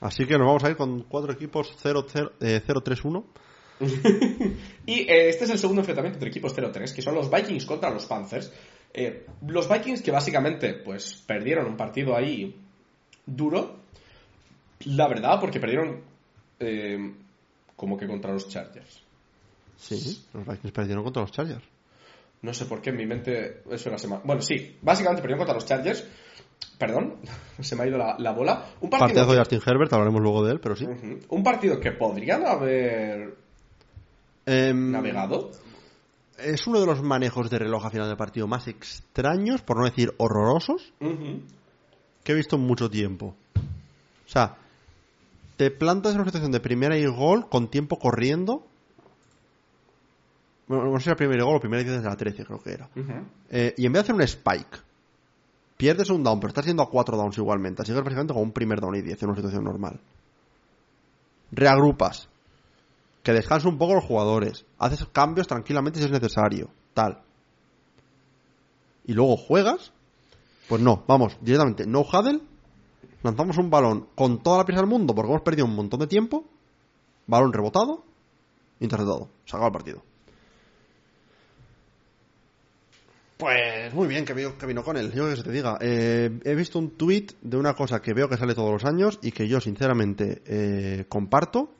[0.00, 3.24] Así que nos vamos a ir con cuatro equipos 0-0, eh, 0-3-1.
[4.86, 7.90] Y eh, este es el segundo enfrentamiento entre equipos 0-3, que son los Vikings contra
[7.90, 8.52] los Panthers.
[8.92, 12.56] Eh, los Vikings que básicamente pues perdieron un partido ahí
[13.24, 13.76] duro,
[14.86, 16.00] la verdad, porque perdieron
[16.58, 17.14] eh,
[17.76, 19.02] como que contra los Chargers.
[19.76, 21.62] Sí, los Vikings perdieron contra los Chargers.
[22.42, 24.22] No sé por qué en mi mente eso era semana.
[24.24, 26.04] Bueno, sí, básicamente perdieron contra los Chargers.
[26.78, 27.16] Perdón,
[27.60, 28.64] se me ha ido la, la bola.
[28.80, 30.86] Un partido, Partidazo de Justin Herbert, hablaremos luego de él, pero sí.
[31.28, 33.39] Un partido que podrían haber
[34.46, 35.50] Em, navegado.
[36.38, 39.84] es uno de los manejos de reloj a final del partido más extraños, por no
[39.84, 40.92] decir horrorosos,
[42.24, 43.34] que he visto en mucho tiempo.
[43.56, 44.56] O sea,
[45.56, 48.64] te plantas en una situación de primera y gol con tiempo corriendo.
[50.66, 52.46] Bueno, no sé si era primera y gol o primera y diez desde la 13,
[52.46, 52.88] creo que era.
[53.50, 54.78] Eh, y en vez de hacer un spike,
[55.76, 57.82] pierdes un down, pero estás yendo a cuatro downs igualmente.
[57.82, 60.00] Así que es básicamente como un primer down y 10 en una situación normal.
[61.52, 62.29] Reagrupas.
[63.22, 64.64] Que descansen un poco los jugadores.
[64.78, 66.70] Haces cambios tranquilamente si es necesario.
[66.94, 67.22] Tal.
[69.04, 69.92] Y luego juegas.
[70.68, 72.40] Pues no, vamos, directamente, no huddle.
[73.22, 76.06] Lanzamos un balón con toda la prisa del mundo porque hemos perdido un montón de
[76.06, 76.44] tiempo.
[77.26, 78.04] Balón rebotado.
[78.78, 79.28] Interceptado.
[79.44, 80.02] Se acaba el partido.
[83.40, 85.78] Pues muy bien que vino, con él, yo que se te diga.
[85.80, 89.18] Eh, he visto un tweet de una cosa que veo que sale todos los años
[89.22, 91.74] y que yo sinceramente eh, comparto.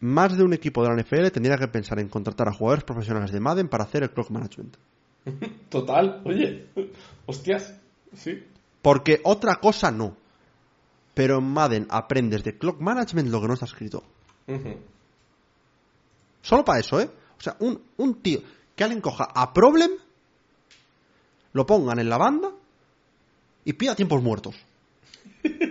[0.00, 3.32] Más de un equipo de la NFL tendría que pensar en contratar a jugadores profesionales
[3.32, 4.76] de Madden para hacer el clock management.
[5.68, 6.66] Total, oye,
[7.26, 7.74] hostias,
[8.14, 8.44] sí.
[8.82, 10.16] Porque otra cosa no.
[11.14, 14.04] Pero en Madden aprendes de clock management lo que no está escrito.
[16.42, 17.10] Solo para eso, ¿eh?
[17.38, 18.40] O sea, un, un tío
[18.74, 19.90] que alguien coja a Problem,
[21.52, 22.50] lo pongan en la banda
[23.64, 24.54] y pida tiempos muertos.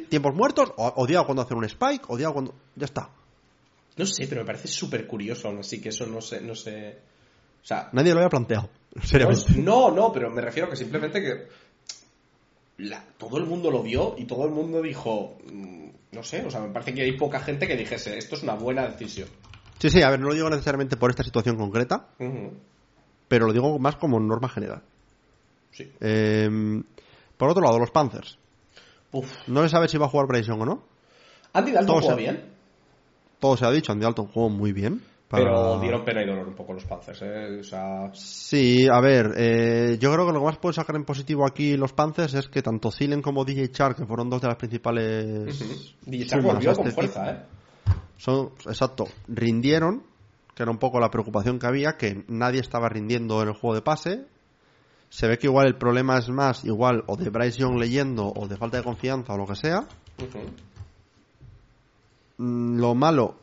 [0.00, 2.54] Tiempos muertos, o, o diga cuando hacer un spike, o diga cuando.
[2.76, 3.10] Ya está.
[3.96, 6.98] No sé, pero me parece súper curioso aún así que eso no sé, no sé...
[7.62, 8.68] O sea, Nadie lo había planteado.
[9.02, 9.52] Seriamente.
[9.58, 11.46] no, no, pero me refiero que simplemente que
[12.78, 16.50] la- todo el mundo lo vio y todo el mundo dijo, mm, no sé, o
[16.50, 19.28] sea, me parece que hay poca gente que dijese, esto es una buena decisión.
[19.78, 22.08] Sí, sí, a ver, no lo digo necesariamente por esta situación concreta,
[23.28, 24.82] pero lo digo más como norma general.
[25.70, 25.90] Sí.
[26.00, 26.82] Eh,
[27.36, 28.38] por otro lado, los Panthers.
[29.12, 29.48] Uf.
[29.48, 30.82] No se sabe si va a jugar Bryson o no.
[31.52, 32.44] Andy Dalton jugó bien,
[33.38, 35.02] Todo se ha dicho, Andy Dalton jugó muy bien.
[35.28, 37.58] para- pero dieron pena y dolor un poco los Panthers, ¿eh?
[37.60, 41.04] O sea, Sí, a ver, eh, yo creo que lo que más puede sacar en
[41.04, 44.48] positivo aquí los Panthers es que tanto Zilen como DJ Chark, que fueron dos de
[44.48, 45.46] las principales
[46.04, 47.38] DJ Chark sumas volvió a con este fuerza, ¿eh?
[48.18, 50.02] son, exacto, rindieron,
[50.54, 53.74] que era un poco la preocupación que había, que nadie estaba rindiendo en el juego
[53.74, 54.26] de pase.
[55.12, 58.48] Se ve que igual el problema es más, igual, o de Bryce Young leyendo, o
[58.48, 59.86] de falta de confianza, o lo que sea.
[62.38, 63.36] Mm, Lo malo,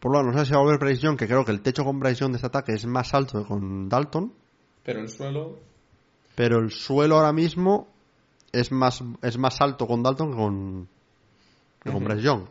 [0.00, 1.60] por lo menos no sé si va a volver Bryce Young, que creo que el
[1.60, 4.32] techo con Bryce Young de este ataque es más alto que con Dalton.
[4.82, 5.58] Pero el suelo...
[6.34, 7.86] pero el suelo ahora mismo
[8.50, 10.88] es más, es más alto con Dalton que con,
[11.84, 12.02] que con.
[12.02, 12.46] Bryce Young.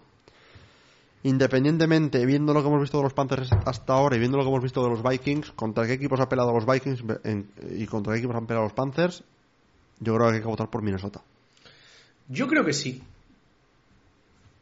[1.23, 4.49] Independientemente, viendo lo que hemos visto de los Panthers hasta ahora y viendo lo que
[4.49, 8.13] hemos visto de los Vikings, contra qué equipos ha pelado los Vikings en- y contra
[8.13, 9.23] qué equipos han pelado los Panthers,
[9.99, 11.21] yo creo que hay que votar por Minnesota.
[12.29, 13.03] Yo creo que sí.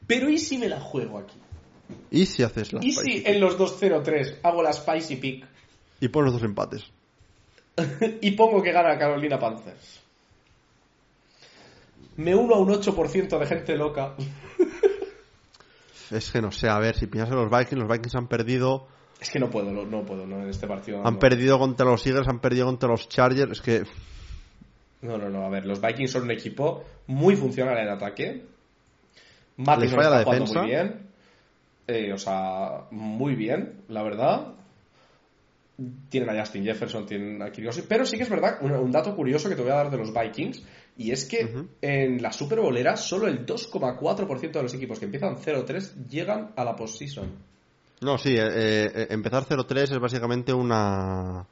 [0.07, 1.37] Pero ¿y si me la juego aquí?
[2.09, 5.45] ¿Y si haces la ¿Y spicy si en los 2-0-3 hago la Spicy Pick
[5.99, 6.85] y pones dos empates?
[8.21, 9.99] y pongo que gana Carolina Panthers?
[12.15, 14.15] Me uno a un 8% de gente loca.
[16.11, 18.87] Es que no sé, a ver, si piensas en los Vikings, los Vikings han perdido,
[19.19, 21.05] Es que no puedo, no, no puedo, no, en este partido.
[21.05, 21.19] han no.
[21.19, 23.83] perdido contra los Eagles, han perdido contra los Chargers, es que
[25.01, 28.45] No, no, no, a ver, los Vikings son un equipo muy funcional en ataque.
[29.57, 30.61] Está falla la defensa.
[30.61, 31.07] muy bien.
[31.87, 34.53] Eh, o sea, muy bien, la verdad.
[36.09, 38.91] Tienen a Justin Jefferson, tienen a Kirk Cousins, Pero sí que es verdad, un, un
[38.91, 40.63] dato curioso que te voy a dar de los Vikings.
[40.97, 45.37] Y es que en la Super Bolera, solo el 2,4% de los equipos que empiezan
[45.37, 47.31] 0-3 llegan a la postseason.
[48.01, 51.45] No, sí, eh, eh, empezar 0-3 es básicamente una,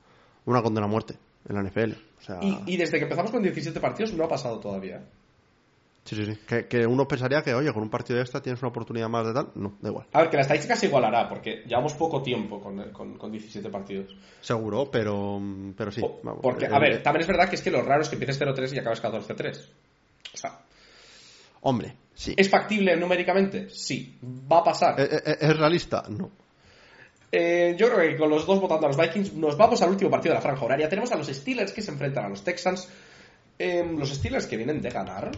[0.45, 1.15] una condena a muerte
[1.47, 1.91] en la NFL.
[2.17, 5.03] O sea, Y, y desde que empezamos con 17 partidos no ha pasado todavía.
[6.06, 6.40] Sí, sí, sí.
[6.48, 9.34] Que, que uno pensaría que, oye, con un partido extra tienes una oportunidad más de
[9.34, 9.49] tal.
[9.56, 10.07] No, da igual.
[10.14, 13.69] A ver, que la estadística se igualará, porque llevamos poco tiempo con, con, con 17
[13.69, 14.15] partidos.
[14.40, 15.41] Seguro, pero,
[15.76, 16.02] pero sí.
[16.23, 16.40] Vamos.
[16.41, 18.15] Porque, Eh, a ver, eh, también es verdad que es que lo raro es que
[18.15, 19.68] empieces 0-3 y acabes 14-3.
[20.34, 20.60] O sea,
[21.61, 22.34] Hombre, sí.
[22.38, 23.69] ¿es factible numéricamente?
[23.69, 24.18] Sí.
[24.23, 24.95] ¿Va a pasar?
[24.99, 26.03] Eh, ¿Es realista?
[26.10, 26.30] No.
[27.32, 30.10] Eh, yo creo que con los dos votando a los Vikings nos vamos al último
[30.10, 30.88] partido de la franja horaria.
[30.88, 32.88] Tenemos a los Steelers que se enfrentan a los Texans.
[33.57, 35.32] Eh, los Steelers que vienen de ganar.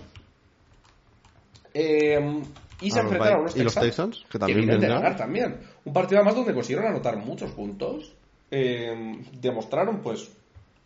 [1.79, 2.41] Eh,
[2.81, 4.87] y se enfrentan a unos y los Texans, Texans, que que también de vienen de
[4.87, 5.57] ganar también.
[5.85, 8.13] Un partido además donde consiguieron anotar muchos puntos.
[8.49, 10.29] Eh, demostraron pues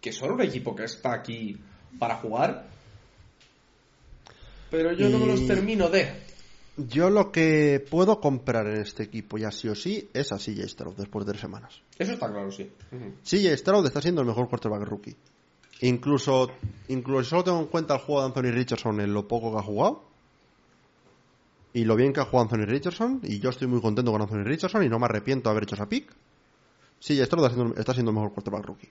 [0.02, 1.58] que son un equipo que está aquí
[1.98, 2.68] para jugar.
[4.70, 6.12] Pero yo no me los termino de.
[6.76, 10.68] Yo lo que puedo comprar en este equipo, ya sí o sí, es a CJ
[10.68, 11.82] Stroud después de tres semanas.
[12.00, 12.70] Eso está claro, sí.
[12.92, 13.14] Ujú.
[13.24, 15.16] CJ Stroud está siendo el mejor quarterback rookie.
[15.82, 16.50] Incluso,
[16.88, 19.60] incluso si solo tengo en cuenta el juego de Anthony Richardson en lo poco que
[19.60, 20.11] ha jugado.
[21.74, 23.22] Y lo bien que ha jugado Anthony Richardson.
[23.24, 25.76] Y yo estoy muy contento con Anthony Richardson y no me arrepiento de haber hecho
[25.76, 26.12] esa pick.
[27.00, 28.90] CJ Stroud está siendo, está siendo el mejor quarterback rookie.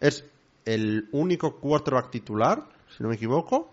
[0.00, 0.24] Es
[0.64, 3.70] el único quarterback titular, si no me equivoco,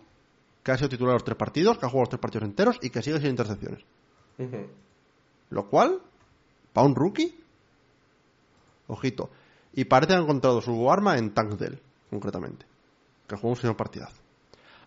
[0.63, 2.89] que ha sido titular los tres partidos, que ha jugado los tres partidos enteros y
[2.89, 3.83] que sigue sin intercepciones.
[5.49, 5.99] Lo cual,
[6.73, 7.37] para un rookie,
[8.87, 9.29] ojito.
[9.73, 11.79] Y parece que ha encontrado su arma en Tank Dell,
[12.09, 12.65] concretamente.
[13.27, 14.15] Que jugó un señor partidazo.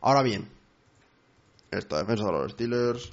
[0.01, 0.49] Ahora bien,
[1.71, 3.11] esta defensa de los Steelers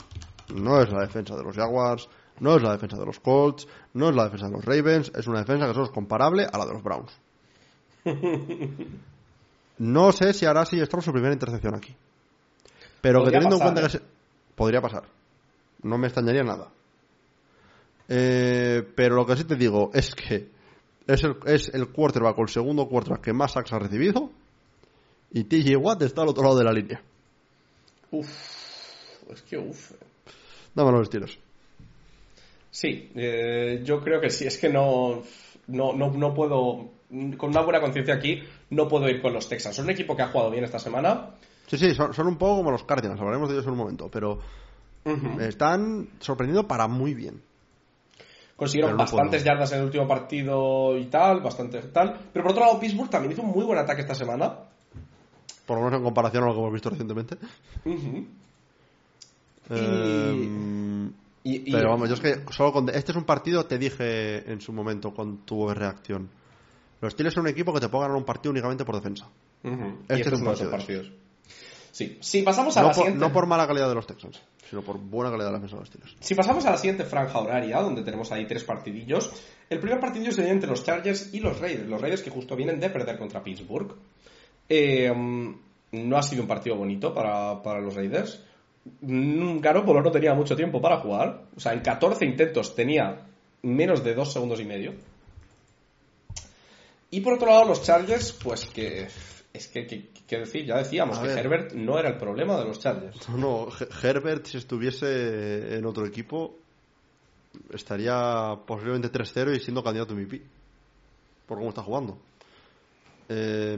[0.53, 2.07] no es la defensa de los Jaguars,
[2.39, 5.27] no es la defensa de los Colts, no es la defensa de los Ravens, es
[5.27, 7.11] una defensa que solo es comparable a la de los Browns.
[9.77, 11.93] No sé si hará si su primera intercepción aquí.
[13.01, 13.83] Pero que teniendo pasar, en cuenta ¿eh?
[13.83, 14.01] que se...
[14.55, 15.03] podría pasar.
[15.83, 16.69] No me extrañaría nada.
[18.07, 20.49] Eh, pero lo que sí te digo es que
[21.07, 24.31] es el, es el quarterback o el segundo quarterback que más sacks ha recibido
[25.31, 27.03] y TJ Watt está al otro lado de la línea.
[28.11, 28.29] Uf.
[29.31, 29.91] Es que uf.
[30.73, 31.39] Dame los estilos.
[32.69, 34.45] Sí, eh, yo creo que sí.
[34.45, 35.23] Es que no,
[35.67, 36.89] no, no, no puedo,
[37.37, 39.75] con una buena conciencia aquí, no puedo ir con los Texans.
[39.75, 41.35] Son un equipo que ha jugado bien esta semana.
[41.67, 44.09] Sí, sí, son, son un poco como los Cardinals, hablaremos de ellos en un momento,
[44.11, 44.39] pero
[45.39, 47.41] están sorprendiendo para muy bien.
[48.55, 49.53] Consiguieron no bastantes puedo.
[49.53, 52.17] yardas en el último partido y tal, bastante tal.
[52.31, 54.59] Pero por otro lado, Pittsburgh también hizo un muy buen ataque esta semana.
[55.65, 57.37] Por lo menos en comparación a lo que hemos visto recientemente.
[59.69, 61.07] Em,
[61.43, 62.89] Y, y- pero vamos, yo es que solo con...
[62.89, 66.27] Este es un partido, te dije en su momento cuando tuvo reacción.
[67.01, 69.27] Los Steelers son un equipo que te puede ganar un partido únicamente por defensa.
[69.63, 69.73] Este
[70.17, 71.11] y este es un uno de esos partido partidos.
[71.91, 72.17] Sí.
[72.19, 73.19] Si pasamos a No la por, siguiente.
[73.27, 75.81] no por mala calidad de los Texans, sino por buena calidad de la defensa de
[75.81, 76.15] los Steelers.
[76.19, 79.31] Si pasamos a la siguiente franja horaria, donde tenemos ahí tres partidillos,
[79.69, 81.87] el primer partidillo sería entre los Chargers y los Raiders.
[81.87, 83.93] Los Raiders que justo vienen de perder contra Pittsburgh.
[84.69, 85.55] Eh, mm,
[85.91, 88.41] no ha sido un partido bonito para, para los Raiders.
[89.01, 91.43] Mm, Garoppolo no tenía mucho tiempo para jugar.
[91.55, 93.25] O sea, en 14 intentos tenía
[93.63, 94.93] menos de dos segundos y medio.
[97.11, 99.07] Y por otro lado, los Chargers, pues que...
[99.53, 101.37] Es que, que- que decir, ya decíamos A que ver.
[101.37, 103.29] Herbert no era el problema de los Chargers.
[103.29, 106.55] No, no, He- Herbert, si estuviese en otro equipo,
[107.71, 110.41] estaría posiblemente 3-0 y siendo candidato a MVP.
[111.45, 112.17] Por cómo está jugando.
[113.29, 113.77] Eh,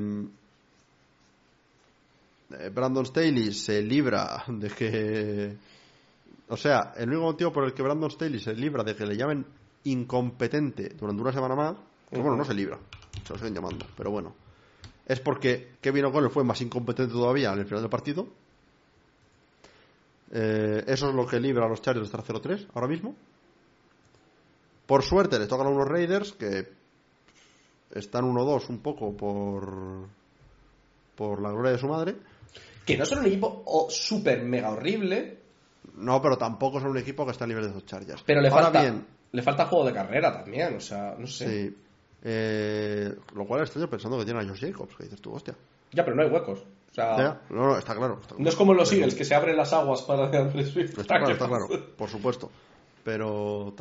[2.49, 5.57] Brandon Staley se libra de que.
[6.49, 9.17] O sea, el único motivo por el que Brandon Staley se libra de que le
[9.17, 9.45] llamen
[9.83, 11.75] incompetente durante una semana más.
[12.09, 12.79] Que bueno, no se libra,
[13.25, 14.33] se lo siguen llamando, pero bueno.
[15.05, 18.27] Es porque Kevin O'Connell fue más incompetente todavía en el final del partido.
[20.31, 23.15] Eh, eso es lo que libra a los Chargers de estar 0-3 ahora mismo.
[24.85, 26.69] Por suerte les tocan a unos Raiders que
[27.91, 30.07] están 1-2 un poco por
[31.17, 32.15] por la gloria de su madre.
[32.87, 35.37] Que no son un equipo oh, súper mega horrible,
[35.95, 38.23] No, pero tampoco son un equipo que está a nivel de esos Chargers.
[38.25, 41.69] Pero le Ahora falta, bien, le falta juego de carrera también, o sea, no sé.
[41.69, 41.77] sí.
[42.23, 45.55] Eh, lo cual estoy pensando que tiene a Josh Jacobs, que dices tú, hostia.
[45.91, 46.59] Ya, pero no hay huecos.
[46.59, 48.19] O sea, Ya, No, no, está claro.
[48.21, 50.97] está no es como los Eagles, que se abren las aguas para de Andrés Swift.
[50.97, 52.49] Está claro, está claro, por supuesto.
[53.03, 53.73] Pero,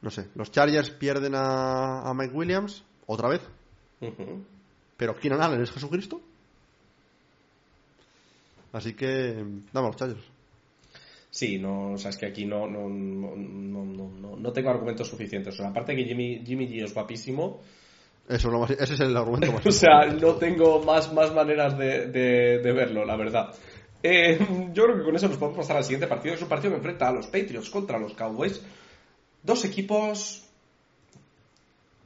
[0.00, 3.42] no sé, los Chargers pierden a, a Mike Williams, otra vez.
[4.00, 4.44] Ujú.
[4.96, 6.20] Pero Keenan Allen es Jesucristo.
[8.72, 10.24] Así que, los Chargers.
[11.30, 14.70] Sí, no, o sea, es que aquí no, no, no, no, no, no- no tengo
[14.70, 15.54] argumentos suficientes.
[15.54, 17.60] O sea, aparte que Jimmy, Jimmy G es guapísimo,
[18.28, 21.32] Eso es lo más- ese es el argumento más o sea, no tengo más, más
[21.34, 23.54] maneras de, de- de verlo, la verdad.
[24.02, 24.38] Eh,
[24.72, 26.34] yo creo que con eso nos podemos pasar al siguiente partido.
[26.34, 28.62] Es un partido que enfrenta a los Patriots contra los Cowboys.
[29.42, 30.44] Dos equipos,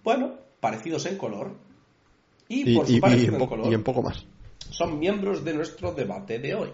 [0.05, 1.53] bueno, parecidos en color.
[2.49, 4.25] Y, y, por su y- y en en color, y en poco más.
[4.71, 6.71] Son miembros de nuestro debate de hoy.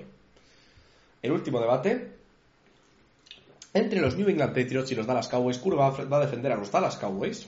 [1.23, 2.17] El último debate
[3.73, 5.59] entre los New England Patriots y los Dallas Cowboys.
[5.59, 7.47] Kuro va a, va a defender a los Dallas Cowboys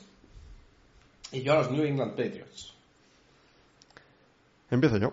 [1.33, 2.75] y yo a los New England Patriots.
[4.71, 5.13] Empiezo yo.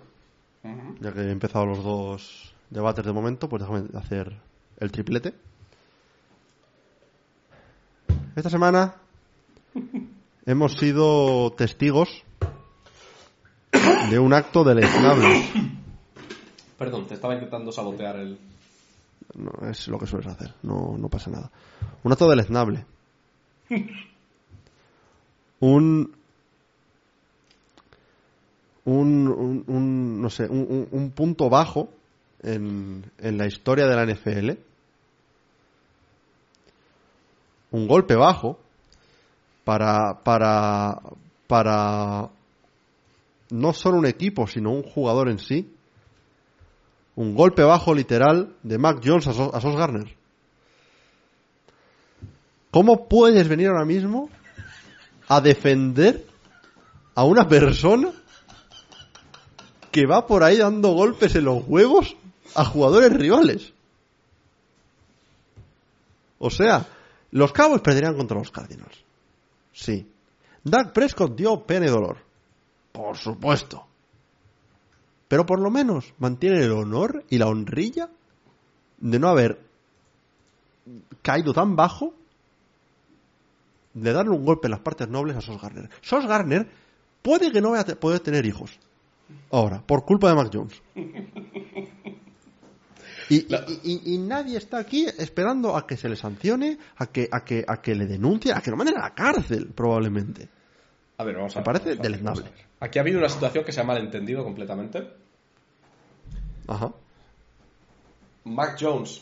[1.00, 4.36] Ya que he empezado los dos debates de momento, pues déjame hacer
[4.80, 5.34] el triplete.
[8.36, 8.96] Esta semana
[10.46, 12.24] hemos sido testigos
[14.10, 15.46] de un acto deleznable.
[16.78, 18.38] Perdón, te estaba intentando sabotear el...
[19.36, 21.50] No, es lo que sueles hacer, no, no pasa nada.
[22.04, 22.86] Un acto deleznable.
[25.60, 26.14] Un.
[28.88, 31.90] Un, un, un- no sé, un, un- un punto bajo
[32.44, 34.52] en, en la historia de la NFL.
[37.72, 38.60] Un golpe bajo
[39.64, 41.00] para, para,
[41.48, 42.30] para
[43.60, 45.76] no solo un equipo, sino un jugador en sí
[47.16, 50.16] un golpe bajo literal de Mac Jones a, Sos, a Sos Garner.
[52.72, 54.30] ¿Cómo puedes venir ahora mismo
[55.28, 56.26] a defender
[57.16, 58.12] a una persona
[59.92, 62.18] que va por ahí dando golpes en los huevos
[62.54, 63.74] a jugadores rivales?
[66.38, 66.86] O sea,
[67.32, 68.98] los Cowboys perderían contra los Cardinals.
[69.72, 70.06] Sí.
[70.66, 72.25] Dak Prescott dio pena y dolor.
[72.96, 73.86] Por supuesto.
[75.28, 78.10] Pero por lo menos mantiene el honor y la honrilla
[79.00, 79.60] de no haber
[81.22, 82.14] caído tan bajo
[83.94, 85.90] de darle un golpe en las partes nobles a Sos Garner.
[86.02, 86.68] Sos Garner
[87.22, 88.78] puede que no vaya a poder tener hijos.
[89.52, 90.82] Ahora, por culpa de Mac Jones.
[93.28, 97.28] Y, y- y- y nadie está aquí esperando a que se le sancione, a que,
[97.32, 100.48] a que, a que le denuncie, a que lo manden a la cárcel, probablemente.
[101.18, 102.46] A ver, vamos a Me ver, parece a ver, deleznable.
[102.80, 105.08] Aquí ha habido una situación que se ha malentendido completamente.
[106.68, 106.92] Ajá.
[108.44, 109.22] Mac Jones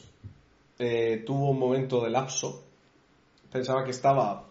[0.79, 2.63] eh, tuvo un momento de lapso
[3.53, 4.45] Pensaba que estaba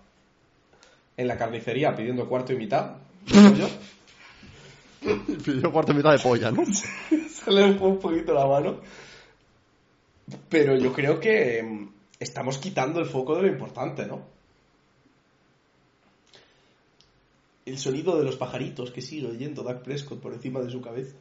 [1.16, 2.98] en la carnicería pidiendo cuarto y mitad.
[3.26, 3.68] yo.
[5.44, 6.62] Pidió cuarto y mitad de polla, ¿no?
[7.28, 8.76] Se le fue un poquito la mano.
[10.48, 11.88] Pero yo creo que mm,
[12.20, 14.20] estamos quitando el foco de lo importante, ¿no?
[17.64, 21.14] El sonido de los pajaritos que sigue oyendo Dak Prescott por encima de su cabeza.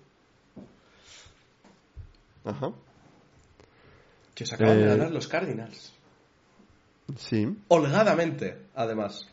[2.44, 2.72] Ajá.
[4.34, 4.88] Que se acaban de Eh.
[4.88, 5.94] ganar los Cardinals.
[7.18, 7.56] Sí.
[7.68, 9.28] Holgadamente, además.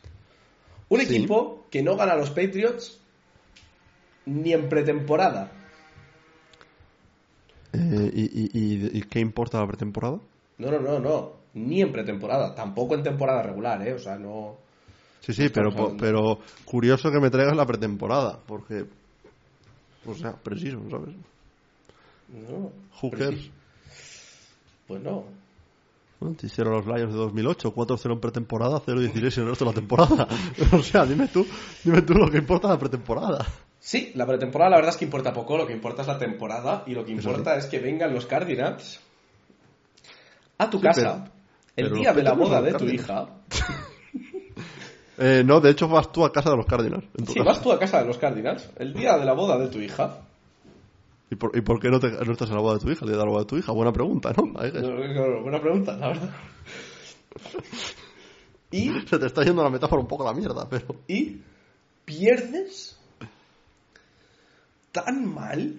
[0.91, 1.17] Un Sí.
[1.17, 3.01] equipo que no gana a los Patriots
[4.27, 5.53] ni en pretemporada.
[7.73, 10.19] Eh, ¿y, y, y- y qué importa la pretemporada?
[10.59, 11.33] No, no, no, no.
[11.55, 12.55] Ni en pretemporada.
[12.55, 13.95] Tampoco en temporada regular, ¿eh?
[13.95, 14.57] O sea, no.
[15.21, 18.85] Sí, sí, pero, pero curioso que me traigas la pretemporada, porque...
[20.07, 21.15] O sea, preciso, ¿sabes?
[22.29, 22.71] No.
[23.01, 23.51] Sí.
[24.87, 25.25] Pues no.
[26.21, 29.71] Bueno, te hicieron los Lions de 2008, 4-0 en pretemporada, 0-16 en el resto de
[29.71, 30.27] la temporada.
[30.73, 31.47] o sea, dime tú,
[31.85, 33.47] dime tú lo que importa la pretemporada.
[33.79, 36.83] Sí, la pretemporada la verdad es que importa poco, lo que importa es la temporada
[36.87, 38.99] y lo que importa es que vengan los Cardinals
[40.59, 41.33] a tu Sí, casa pero-
[41.77, 43.29] el pero día de la boda de tu hija.
[45.19, 47.05] Eh, no, de hecho vas tú a casa de los Cardinals.
[47.27, 47.43] Sí, casa.
[47.45, 50.21] vas tú a casa de los Cardinals el día de la boda de tu hija.
[51.31, 53.05] ¿Y por, y por qué no, te, no estás en la boda de tu hija,
[53.05, 53.73] el día de la boda de tu hija?
[53.73, 54.47] Buena pregunta, ¿no?
[54.47, 56.31] No, no, no, buena pregunta, la verdad.
[58.71, 60.97] Y, Se te está yendo la metáfora un poco a la mierda, pero...
[61.07, 61.41] y
[62.05, 62.99] pierdes
[64.93, 65.75] tan mal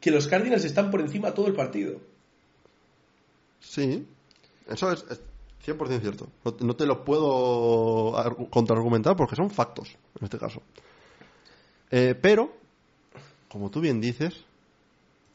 [0.00, 2.00] que los Cardinals están por encima todo el partido.
[3.60, 4.06] Sí,
[4.68, 5.20] eso es, es
[5.66, 6.28] 100% cierto.
[6.44, 10.62] No, no te lo puedo argu- contraargumentar porque son factos, en este caso.
[11.90, 12.52] Eh, pero,
[13.48, 14.44] como tú bien dices,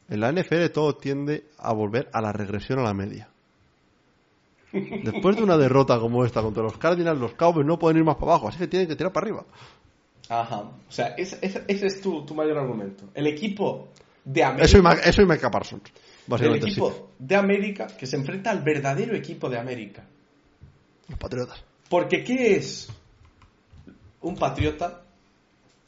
[0.08, 3.28] en la NFL todo tiende a volver a la regresión a la media.
[4.72, 8.16] Después de una derrota como esta contra los Cardinals, los Cowboys no pueden ir más
[8.16, 9.44] para abajo, así que tienen que tirar para arriba.
[10.28, 10.62] Ajá.
[10.62, 13.04] O sea, ese, ese- ese es tu, tu mayor argumento.
[13.14, 13.88] El equipo
[14.24, 14.64] de América.
[14.64, 15.82] Eso y, Ma- eso y Micah Parsons,
[16.40, 16.96] el equipo sí.
[17.20, 20.06] de América que se enfrenta al verdadero equipo de América.
[21.08, 21.62] Los Patriotas.
[21.88, 22.88] Porque ¿qué es
[24.22, 25.02] un patriota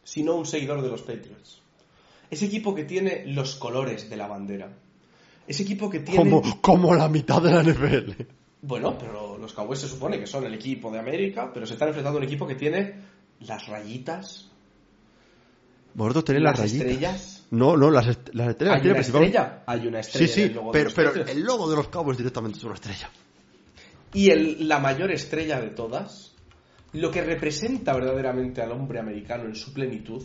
[0.04, 1.60] si no un seguidor de los Patriots?
[2.30, 4.70] Ese equipo que tiene los colores de la bandera.
[5.46, 6.18] Ese equipo que tiene...
[6.18, 8.22] Como, como la mitad de la NFL.
[8.62, 11.88] Bueno, pero los Cowboys se supone que son el equipo de América, pero se están
[11.88, 12.94] enfrentando a un equipo que tiene
[13.40, 14.50] las rayitas,
[15.94, 16.86] Vosotros tenéis las las rayitas.
[16.90, 17.42] estrellas.
[17.52, 19.62] No, no, las, est- las estrellas ¿Hay una estrella?
[19.66, 20.26] Hay una estrella.
[20.34, 23.08] Sí, sí, pero, el logo de los Cowboys directamente es una estrella.
[24.16, 26.32] Y el- la mayor estrella de todas,
[26.94, 30.22] lo que representa verdaderamente al hombre americano en su plenitud,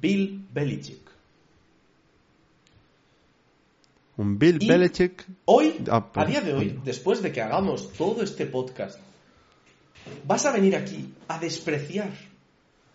[0.00, 1.08] Bill Belichick.
[4.16, 5.24] Un Bill Y- Belichick.
[5.44, 8.98] Hoy, Ah, a día de hoy, después de que hagamos todo este podcast,
[10.26, 12.10] vas a venir aquí a despreciar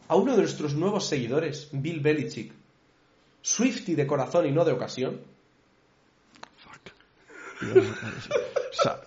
[0.10, 2.52] a uno de nuestros nuevos seguidores, Bill Belichick,
[3.42, 5.22] Swifty de corazón y no de ocasión.
[8.72, 9.00] Sa-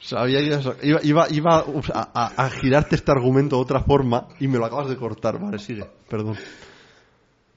[0.00, 1.58] Sabía que iba, iba, iba
[1.94, 5.38] a, a- a girarte este argumento de otra forma y me lo acabas de cortar.
[5.40, 6.36] Vale, sigue, perdón.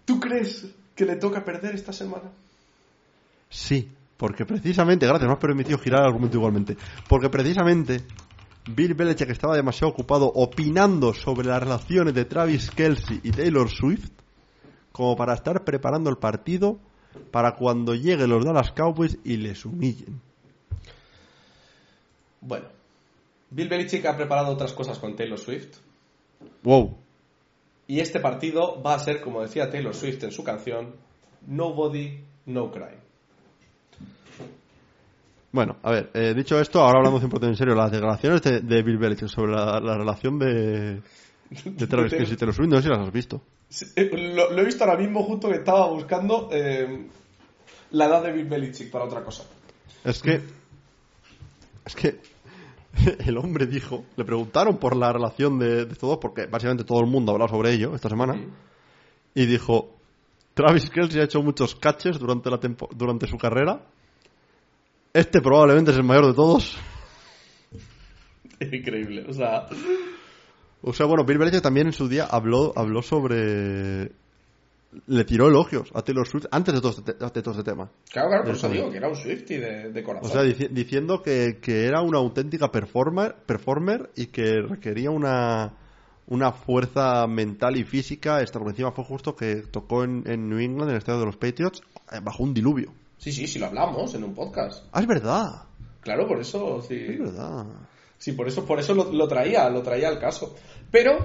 [0.06, 0.66] ¿Tú crees
[0.96, 2.30] que le toca perder esta semana?
[3.50, 6.78] Sí, porque precisamente, gracias, me has permitido girar el argumento igualmente.
[7.10, 8.04] Porque precisamente
[8.68, 14.10] Bill Belichick estaba demasiado ocupado opinando sobre las relaciones de Travis Kelsey y Taylor Swift
[14.92, 16.78] como para estar preparando el partido
[17.32, 20.22] para cuando lleguen los Dallas Cowboys y les humillen.
[22.46, 22.68] Bueno,
[23.50, 25.78] Bill Belichick ha preparado otras cosas con Taylor Swift.
[26.64, 26.98] Wow.
[27.88, 30.96] Y este partido va a ser, como decía Taylor Swift en su canción,
[31.48, 32.98] Nobody, No Cry.
[35.52, 38.84] Bueno, a ver, eh, dicho esto, ahora hablando 100% en serio, las declaraciones de, de
[38.84, 41.02] Bill Belichick sobre la, la relación de,
[41.66, 43.42] de Travis Kelsey y Taylor Swift, no sé si las has visto.
[43.70, 47.08] Sí, eh, Lo, lo he visto ahora mismo justo que estaba buscando eh,
[47.92, 49.46] la edad de Bill Belichick para otra cosa.
[50.04, 50.42] Es que.
[51.86, 52.20] Es que.
[53.26, 54.06] El hombre dijo.
[54.16, 57.36] Le preguntaron por la relación de, de estos dos, porque básicamente todo el mundo ha
[57.36, 58.40] hablado sobre ello esta semana.
[59.34, 59.96] Y dijo:
[60.54, 63.86] Travis Kelsey ha hecho muchos catches durante, la tempo- durante su carrera.
[65.14, 66.78] Este probablemente es el mayor de todos.
[68.60, 69.66] Increíble, o sea...
[70.88, 74.12] O sea, bueno, Bill Belichick también en su día habló, habló sobre.
[75.08, 77.90] Le tiró elogios a Taylor Swift antes de todo este, te- de todo este tema.
[78.12, 80.30] Claro, claro, por Eso digo que era un Swifty de, de corazón.
[80.30, 85.74] O sea, dici- diciendo que, que era una auténtica performer, performer y que requería una,
[86.28, 88.42] una fuerza mental y física.
[88.42, 91.26] Esta por encima fue justo que tocó en, en New England, en el estadio de
[91.28, 91.82] los Patriots,
[92.12, 92.94] eh, bajo un diluvio.
[93.18, 94.86] Sí, sí, sí lo hablamos en un podcast.
[94.92, 95.64] Ah, es verdad.
[96.02, 96.96] Claro, por eso, sí.
[96.96, 97.66] Es verdad.
[98.18, 100.56] Sí, por eso, por eso lo, lo traía, lo traía al caso.
[100.92, 101.18] Pero,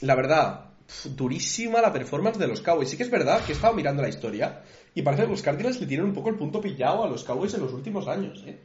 [0.00, 0.71] la verdad,
[1.04, 2.88] durísima la performance de los Cowboys.
[2.90, 4.62] Sí que es verdad que he estado mirando la historia
[4.94, 7.54] y parece que los Cardinals le tienen un poco el punto pillado a los Cowboys
[7.54, 8.58] en los últimos años, ¿eh?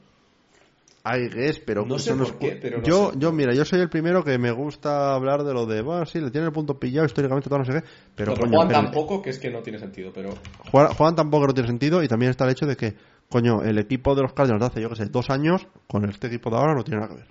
[1.05, 3.17] I guess, pero No sé por qué, pero no yo, sé.
[3.17, 6.19] yo, mira, yo soy el primero que me gusta hablar de lo de, bueno, sí,
[6.19, 7.83] le tienen el punto pillado históricamente, todo no sé qué,
[8.13, 10.37] pero, Pero, coño, juegan el- tan poco que es que no tiene sentido, pero...
[10.59, 12.95] juegan, juegan tampoco no tiene sentido y también está el hecho de que,
[13.29, 16.27] coño, el equipo de los Cardinals de hace, yo que sé, dos años, con este
[16.27, 17.27] equipo de ahora no tiene nada que ver.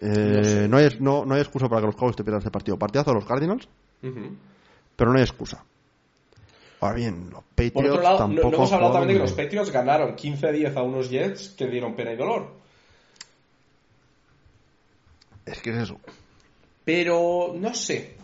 [0.00, 0.68] Eh, No sé.
[0.68, 2.78] no, hay, no, no hay excusa para que los Cowboys te pierdan este partido.
[2.78, 3.68] Partidazo de los Cardinals,
[4.96, 5.64] pero no hay excusa.
[6.80, 9.20] Ahora bien, los Patriots Por otro lado, no, tampoco no hemos hablado también de que
[9.20, 12.54] los Patriots ganaron 15-10 a unos Jets que dieron pena y dolor.
[15.44, 16.00] Es que es eso.
[16.84, 18.16] Pero, no sé.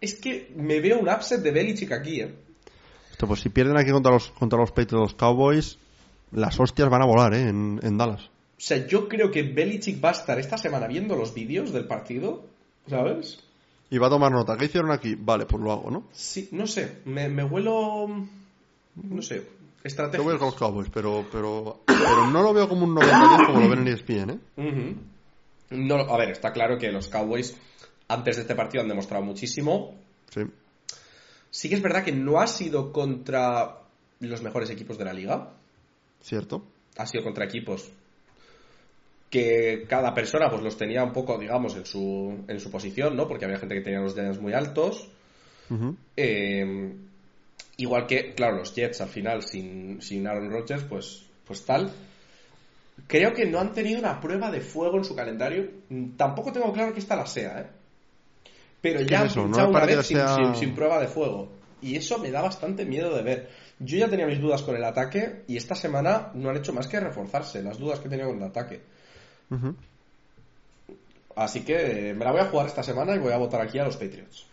[0.00, 2.34] Es que me veo un upset de Belichick aquí, ¿eh?
[3.10, 5.78] Esto, pues si pierden aquí contra los, contra los Patriots los Cowboys,
[6.30, 7.48] las hostias van a volar, ¿eh?
[7.48, 8.30] En, en Dallas.
[8.58, 11.86] O sea, yo creo que Belichick va a estar esta semana viendo los vídeos del
[11.86, 12.44] partido,
[12.88, 13.38] ¿sabes?
[13.88, 14.56] Y va a tomar nota.
[14.56, 15.14] ¿Qué hicieron aquí?
[15.14, 16.08] Vale, pues lo hago, ¿no?
[16.12, 18.06] Sí, no sé, me, me huelo...
[19.00, 19.42] No sé, Yo
[19.84, 20.24] estrategia.
[20.24, 23.46] voy a ir con los Cowboys, pero, pero, pero no lo veo como un 90
[23.46, 24.38] como lo ven en ESPN, ¿eh?
[24.56, 24.96] Ujú.
[25.70, 27.56] No, a ver, está claro que los Cowboys
[28.08, 29.94] antes de este partido han demostrado muchísimo.
[30.30, 30.40] Sí.
[31.50, 33.78] Sí que es verdad que no ha sido contra
[34.20, 35.50] los mejores equipos de la liga.
[36.20, 36.64] ¿Cierto?
[36.96, 37.88] Ha sido contra equipos
[39.30, 43.28] que cada persona pues los tenía un poco, digamos, en su, en su posición, ¿no?
[43.28, 45.08] Porque había gente que tenía los Giants muy altos.
[46.16, 46.94] Eh,
[47.76, 51.90] igual que, claro, los Jets al final sin, sin Aaron Rodgers, pues, pues tal.
[53.06, 55.68] Creo que no han tenido una prueba de fuego en su calendario.
[56.16, 57.66] Tampoco tengo claro que esta la sea, ¿eh?
[58.80, 61.52] Pero ya es han no una vez que sin, sea- sin- sin prueba de fuego.
[61.80, 63.48] Y eso me da bastante miedo de ver.
[63.78, 66.88] Yo ya tenía mis dudas con el ataque y esta semana no han hecho más
[66.88, 68.80] que reforzarse las dudas que tenía con el ataque.
[71.36, 73.78] Así que eh, me la voy a jugar esta semana y voy a votar aquí
[73.78, 74.46] a los Patriots.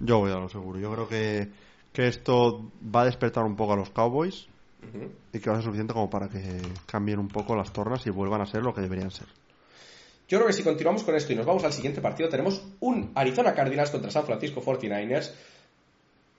[0.00, 0.78] Yo voy a lo seguro.
[0.78, 1.48] Yo creo que,
[1.92, 4.48] que esto va a despertar un poco a los Cowboys
[5.32, 8.10] y que va a ser suficiente como para que cambien un poco las tornas y
[8.10, 9.26] vuelvan a ser lo que deberían ser.
[10.28, 13.12] Yo creo que si continuamos con esto y nos vamos al siguiente partido, tenemos un
[13.14, 15.32] Arizona Cardinals contra San Francisco 49ers.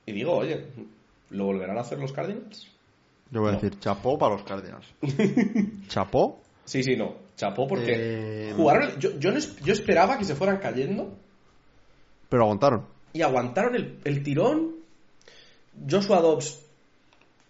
[0.07, 0.65] Y digo, oye,
[1.29, 2.67] ¿lo volverán a hacer los Cardinals?
[3.31, 4.87] Yo voy a decir chapó para los Cardinals.
[5.87, 6.41] chapó.
[6.65, 7.15] Sí, sí, no.
[7.35, 8.97] Chapó porque Eh, jugaron.
[8.99, 11.15] Yo, yo, no yo esperaba que se fueran cayendo
[12.29, 12.85] Pero aguantaron.
[13.13, 14.75] y aguantaron el, el tirón.
[15.89, 16.61] Joshua Dobbs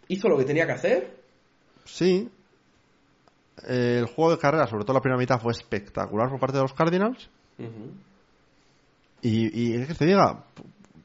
[0.08, 1.16] hizo lo que tenía que hacer.
[1.85, 2.30] Sí.
[3.68, 6.64] Eh, el juego de carrera, sobre todo la primera mitad, fue espectacular por parte de
[6.64, 7.30] los Cardinals.
[9.22, 10.44] Y, y es que te diga,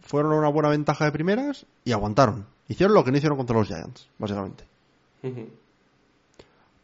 [0.02, 2.47] fueron a una buena ventaja de primeras y aguantaron.
[2.68, 4.64] Hicieron lo que no hicieron contra los Giants, básicamente.
[5.22, 5.48] Ujú.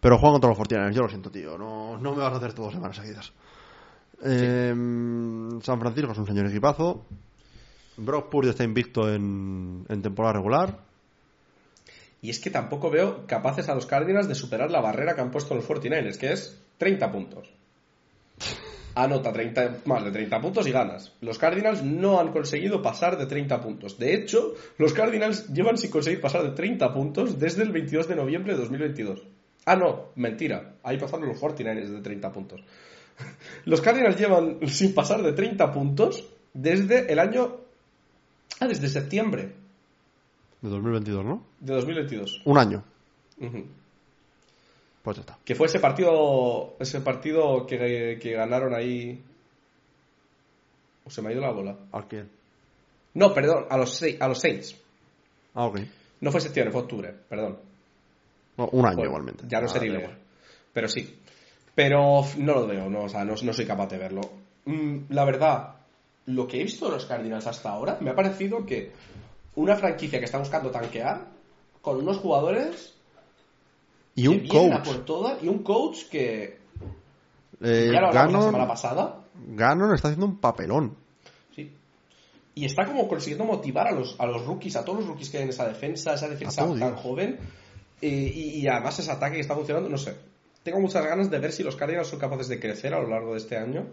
[0.06, 1.58] Pero juegan contra los 49ers, yo lo siento, tío.
[1.58, 3.32] No, no me vas a hacer todo semanas seguidas.
[4.22, 4.72] Eh,
[5.62, 7.04] San Francisco es un señor equipazo.
[7.96, 10.78] Brock Purdy está invicto en, en temporada regular.
[12.22, 15.32] Y es que tampoco veo capaces a los Cardinals de superar la barrera que han
[15.32, 17.50] puesto los 49ers, que es 30 puntos.
[18.94, 21.14] Anota 30, más de 30 puntos y ganas.
[21.20, 23.98] Los Cardinals no han conseguido pasar de 30 puntos.
[23.98, 28.14] De hecho, los Cardinals llevan sin conseguir pasar de 30 puntos desde el 22 de
[28.14, 29.35] noviembre de 2022.
[29.66, 30.76] Ah, no, mentira.
[30.82, 32.60] Ahí pasaron los 49ers de 30 puntos.
[33.64, 37.56] Los Cardinals llevan sin pasar de 30 puntos desde el año...
[38.60, 39.52] Ah, desde septiembre
[40.62, 41.44] De 2022, ¿no?
[41.60, 42.42] de 2022.
[42.46, 42.82] Un año.
[45.02, 45.38] Pues ya está.
[45.44, 49.22] Que fue ese partido ese partido que, que ganaron ahí.
[51.04, 51.76] ¿O se me ha ido la bola?
[51.92, 52.28] ¿A quién?
[53.14, 54.76] No, perdón, a los, Sa- a los Saints.
[55.54, 55.80] Ah, ok.
[56.20, 57.58] No fue septiembre, fue octubre, perdón.
[58.56, 59.44] No, un año Bueno, igualmente.
[59.48, 59.84] Ya no leer.
[60.00, 60.18] igual.
[60.72, 61.18] Pero sí.
[61.74, 64.22] Pero no lo veo, no, o sea, no, no soy capaz de verlo.
[64.64, 65.74] Mm, La verdad,
[66.26, 68.92] lo que he visto de los Cardinals hasta ahora, me ha parecido que
[69.56, 71.26] una franquicia que está buscando tanquear,
[71.82, 72.94] con unos jugadores
[74.14, 74.84] Y un a coach.
[74.86, 76.58] por todas, y un coach que
[77.62, 80.96] Eh, ya lo hablamos la semana pasada, Gannon está haciendo un papelón.
[81.54, 81.70] Sí.
[82.54, 85.36] Y está como consiguiendo motivar a los, a los rookies, a todos los rookies que
[85.38, 87.00] hay en esa defensa, esa defensa tan Dios.
[87.00, 87.38] joven.
[88.02, 90.14] Eh, y, y además ese ataque que está funcionando, no sé.
[90.62, 93.32] Tengo muchas ganas de ver si los Cardinals son capaces de crecer a lo largo
[93.32, 93.86] de este año.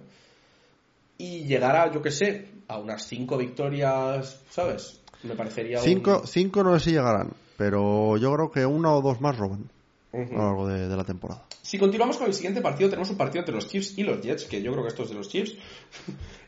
[1.17, 4.99] Y llegar a, yo qué sé, a unas cinco victorias, ¿sabes?
[5.23, 9.01] Me parecería un- Cinco, cinco no sé si llegarán, pero yo creo que una o
[9.01, 9.69] dos más roban
[10.11, 11.43] a lo largo de, de la temporada.
[11.61, 14.45] Si continuamos con el siguiente partido, tenemos un partido entre los Chiefs y los Jets,
[14.45, 15.53] que yo creo que esto es de los Chiefs.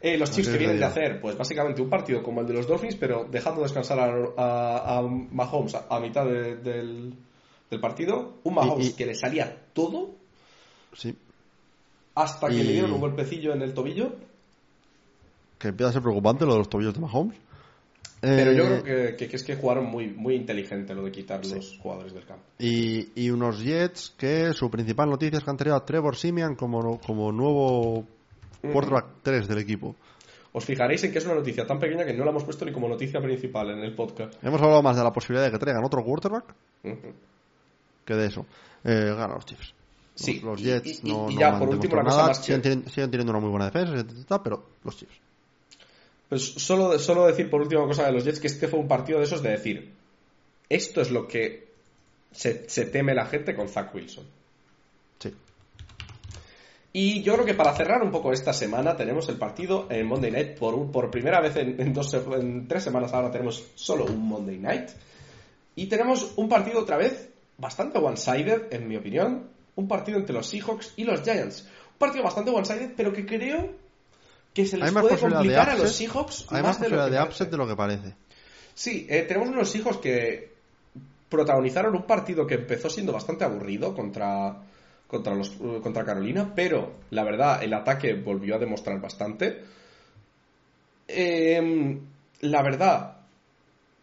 [0.01, 2.67] Eh, los Chiefs que vienen de hacer, pues básicamente un partido como el de los
[2.67, 7.11] Dolphins, pero dejando descansar a, a- a Mahomes a, a mitad de- del,
[7.69, 8.35] del partido.
[8.43, 10.11] Un Mahomes Y- y- que le salía todo
[10.93, 11.15] Sí.
[12.15, 14.13] hasta que Y- le dieron un golpecillo en el tobillo.
[15.59, 17.37] Que empieza a ser preocupante lo de los tobillos de Mahomes.
[18.21, 21.11] Pero Eh, yo creo que, que- que es que jugaron muy, muy inteligente lo de
[21.11, 22.43] quitar los jugadores del campo.
[22.57, 26.55] Y, y unos Jets que su principal noticia es que han traído a Trevor Simian
[26.55, 28.05] como, como nuevo
[28.61, 29.95] quarterback 3 del equipo.
[30.53, 32.71] Os fijaréis en que es una noticia tan pequeña que no la hemos puesto ni
[32.71, 34.33] como noticia principal en el podcast.
[34.43, 36.45] Hemos hablado más de la posibilidad de que traigan otro quarterback.
[38.05, 38.45] Que de eso.
[38.83, 39.73] Eh, ganan los Chiefs.
[40.13, 42.27] Los, Sí, los Jets y- y- no, y ya, por último, una cosa nada.
[42.29, 45.15] más siguen, teniendo, siguen teniendo una muy buena defensa, pero los Chiefs.
[46.29, 49.19] Pues solo, solo decir por última cosa de los Jets que este fue un partido
[49.19, 49.91] de esos de decir
[50.69, 51.67] esto es lo que
[52.31, 54.25] se, se teme la gente con Zach Wilson.
[55.19, 55.33] Sí.
[56.93, 60.31] Y yo creo que para cerrar un poco esta semana tenemos el partido en Monday
[60.31, 60.57] Night.
[60.57, 64.25] Por, un- por primera vez en, en dos, en tres semanas ahora tenemos solo un
[64.27, 64.89] Monday Night.
[65.75, 69.49] Y tenemos un partido otra vez bastante one-sided, en mi opinión.
[69.75, 71.67] Un partido entre los Seahawks y los Giants.
[71.93, 73.71] Un partido bastante one-sided, pero que creo
[74.53, 75.93] que se les puede complicar a los.
[75.93, 77.29] Seahawks Hay más más de posibilidad parece.
[77.29, 78.15] upset de lo que parece.
[78.73, 80.53] Sí, eh, tenemos unos hijos que
[81.29, 84.57] protagonizaron un partido que empezó siendo bastante aburrido contra,
[85.07, 89.63] contra, los, eh, contra Carolina, pero la verdad el ataque volvió a demostrar bastante.
[91.07, 91.99] Eh,
[92.41, 93.17] la verdad,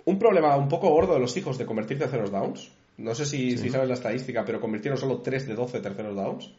[0.05, 2.71] un problema un poco gordo de los hijos de convertir terceros downs.
[3.03, 6.51] No sé si, si sabes la estadística, pero convirtieron solo 3 de 12 terceros downs.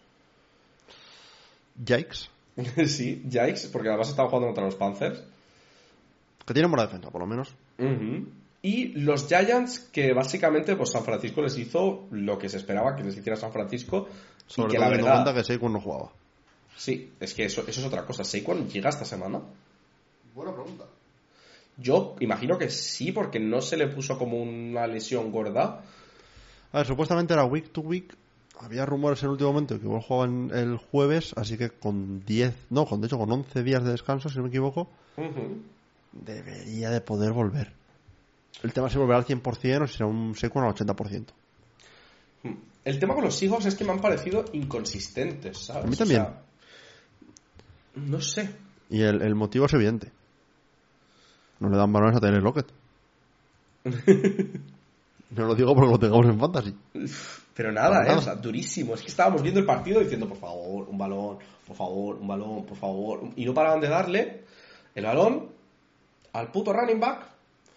[1.83, 2.29] Yikes.
[2.87, 5.23] sí, yikes, porque además estaban jugando contra los Panthers.
[6.45, 7.55] Que tienen buena defensa, por lo menos.
[8.61, 13.03] Y los Giants, que básicamente pues San Francisco les hizo lo que se esperaba que
[13.03, 14.07] les hiciera San Francisco.
[14.45, 15.19] Sobre y que todo la teniendo verdad.
[15.19, 16.11] en cuenta que Saquon no jugaba.
[16.75, 18.23] Sí, es que eso, eso es otra cosa.
[18.23, 19.41] ¿Saquon llega esta semana?
[20.35, 20.85] Buena pregunta.
[21.77, 25.83] Yo imagino que sí, porque no se le puso como una lesión gorda.
[26.73, 28.15] A ver, supuestamente era week to week.
[28.59, 32.67] Había rumores en el último momento que igual jugaban el jueves, así que con 10,
[32.69, 34.87] no, con de hecho con 11 días de descanso, si no me equivoco,
[36.11, 37.73] debería de poder volver.
[38.61, 41.25] El tema es si volverá al 100% o si será un Saquon al 80%.
[42.85, 45.83] El tema con los Seahawks es que me han parecido inconsistentes, ¿sabes?
[45.85, 46.21] A mí O también.
[46.21, 46.41] sea,
[47.95, 48.49] no sé.
[48.89, 50.11] Y el, el motivo es evidente.
[51.59, 52.67] No le dan balones a Tyler Lockett.
[55.35, 56.75] no lo digo porque lo tengamos en fantasy.
[57.53, 58.07] Pero nada, ¿eh?
[58.07, 58.17] nada.
[58.17, 58.95] O sea, durísimo.
[58.95, 61.37] Es que estábamos viendo el partido diciendo, por favor, un balón,
[61.67, 63.29] por favor, un balón, por favor.
[63.35, 64.41] Y no paraban de darle
[64.95, 65.49] el balón
[66.33, 67.27] al puto running back,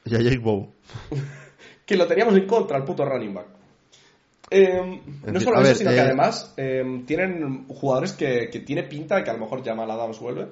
[0.05, 0.73] Y a Jake Bobo.
[1.87, 3.47] que lo teníamos en contra, al puto running back.
[4.49, 8.85] Eh, no solo eso, ver, sino que eh, además eh, tienen jugadores que, que tiene
[8.85, 10.47] pinta de que a lo mejor Jamal Adams vuelve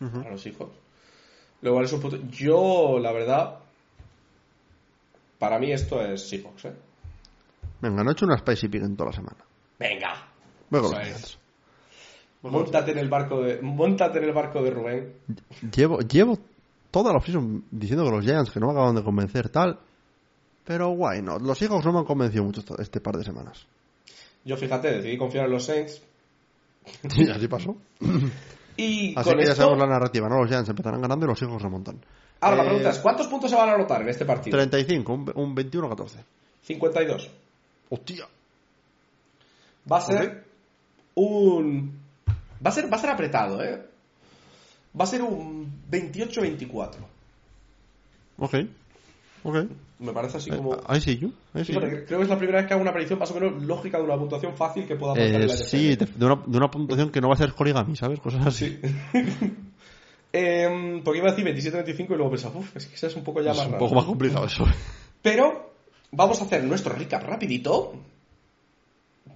[0.00, 0.68] a los hijos.
[1.60, 2.18] Lo cual es un puto...
[2.30, 3.58] Yo, la verdad,
[5.38, 6.72] para mí esto es Seahawks, ¿eh?
[7.80, 9.44] Venga, no he hecho una Spicy Pig en toda la semana.
[9.78, 10.28] Venga,
[10.70, 11.38] Eso
[12.40, 12.52] los.
[12.52, 15.12] Móntate en el barco de, móntate en el barco de Rubén.
[15.74, 16.38] Llevo, llevo
[16.90, 19.78] toda la offseason diciendo que los Giants que no me acaban de convencer tal.
[20.64, 21.38] Pero guay, no.
[21.38, 23.66] Los Seahawks no me han convencido mucho este par de semanas.
[24.44, 26.02] Yo, fíjate, decidí confiar en los Saints.
[27.08, 27.76] Sí, así pasó.
[28.76, 30.38] Y Así con que ya sabemos la narrativa, ¿no?
[30.38, 32.00] Los Giants empezarán ganando y los Seahawks remontan.
[32.40, 34.56] Ahora, la Eh, pregunta es, ¿cuántos puntos se van a anotar en este partido?
[34.56, 36.10] 35, un, un 21-14.
[36.62, 37.30] 52.
[37.90, 38.26] ¡Hostia!
[39.90, 40.44] Va a ser
[41.14, 41.98] un...
[42.64, 43.82] Va a ser, va a ser apretado, ¿eh?
[44.98, 46.90] Va a ser un 28-24.
[48.38, 48.54] Ok.
[49.44, 49.56] Ok.
[50.00, 50.76] Me parece así Eh, como...
[50.94, 51.28] I see you.
[51.54, 51.96] I see Fíjate, you.
[51.98, 53.98] que creo que es la primera vez que hago una predicción más o menos lógica
[53.98, 56.70] de una puntuación fácil que pueda aportar Eh, en la sí, de, una, de una
[56.70, 58.20] puntuación que no va a ser origami, ¿sabes?
[58.20, 58.78] Cosas así.
[60.32, 63.24] Em, porque iba a decir 27-25 y luego pensaba, uff, es que esa es un
[63.24, 63.84] poco ya Es más un raro".
[63.84, 64.64] poco más complicado eso.
[65.22, 65.70] Pero
[66.12, 67.94] vamos a hacer nuestro recap rapidito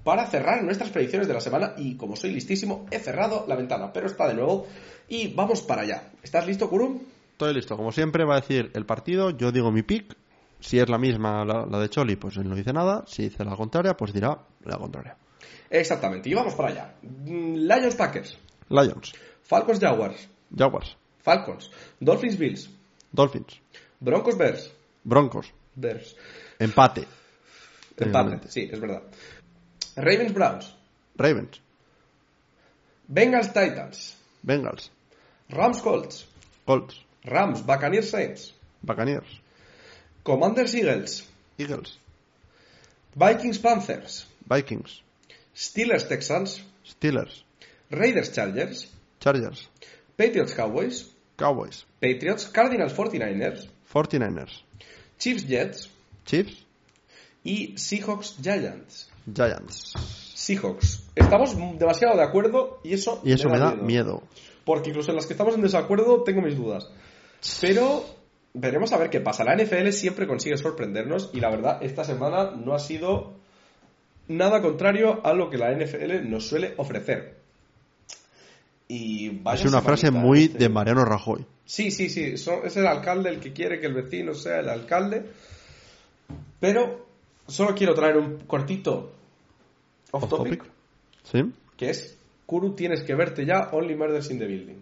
[0.04, 3.92] para cerrar nuestras predicciones de la semana y como soy listísimo he cerrado la ventana,
[3.92, 4.66] pero está de nuevo
[5.08, 6.10] y vamos para allá.
[6.22, 7.00] ¿Estás listo, Kurum?
[7.32, 7.76] Estoy listo.
[7.76, 10.16] Como siempre va a decir el partido, yo digo mi pick.
[10.60, 13.02] Si es la misma la, la de Choli, pues él no dice nada.
[13.08, 15.16] Si dice la contraria, pues dirá la contraria.
[15.68, 16.94] Exactamente, y vamos para allá.
[17.02, 18.38] Mm, Lions Packers,
[18.68, 19.12] Lions,
[19.42, 22.68] Falcons Jaguars, Jaguars, Falcons, Dolphins Bills,
[23.14, 23.60] Dolphins,
[24.00, 24.70] Broncos Bears,
[25.05, 26.16] Broncos, Bears,
[26.58, 27.06] empate.
[27.98, 29.02] empate, sí, es verdad.
[29.97, 30.74] Ravens Browns,
[31.16, 31.60] Ravens,
[33.08, 34.90] Bengals Titans, Bengals,
[35.50, 36.26] Rams Colts,
[36.66, 39.40] Colts, Rams Buccaneers Saints, Buccaneers,
[40.24, 41.98] Commanders Eagles, Eagles,
[43.14, 45.02] Vikings Panthers, Vikings,
[45.55, 47.42] Steelers Texans, Steelers,
[47.90, 48.86] Raiders Chargers,
[49.20, 49.68] Chargers,
[50.23, 54.62] Patriots Cowboys, Cowboys, Patriots Cardinals 49ers, 49ers,
[55.18, 55.91] Chiefs Jets
[56.25, 56.65] Chiefs
[57.42, 59.10] y Seahawks Giants.
[59.26, 59.94] Giants.
[60.34, 61.02] Seahawks.
[61.17, 64.23] Estamos demasiado de acuerdo y eso, Y eso me da miedo.
[64.65, 66.89] Porque incluso en las que estamos en desacuerdo tengo mis dudas.
[67.60, 68.05] Pero
[68.55, 69.42] veremos a ver qué pasa.
[69.42, 73.33] La NFL siempre consigue sorprendernos y la verdad esta semana no ha sido
[74.28, 77.41] nada contrario a lo que la NFL nos suele ofrecer.
[78.94, 80.58] Y Es una frase muy este.
[80.58, 81.46] de Mariano Rajoy.
[81.64, 82.36] Sí, sí, sí.
[82.36, 85.30] son- es el alcalde el que quiere que el vecino sea el alcalde.
[86.60, 87.06] Pero
[87.46, 89.12] solo quiero traer un cortito
[90.10, 90.72] off, Off topic, topic.
[91.24, 91.52] ¿Sí?
[91.76, 94.76] que es Kuru, tienes que verte ya Only Murders in the Building.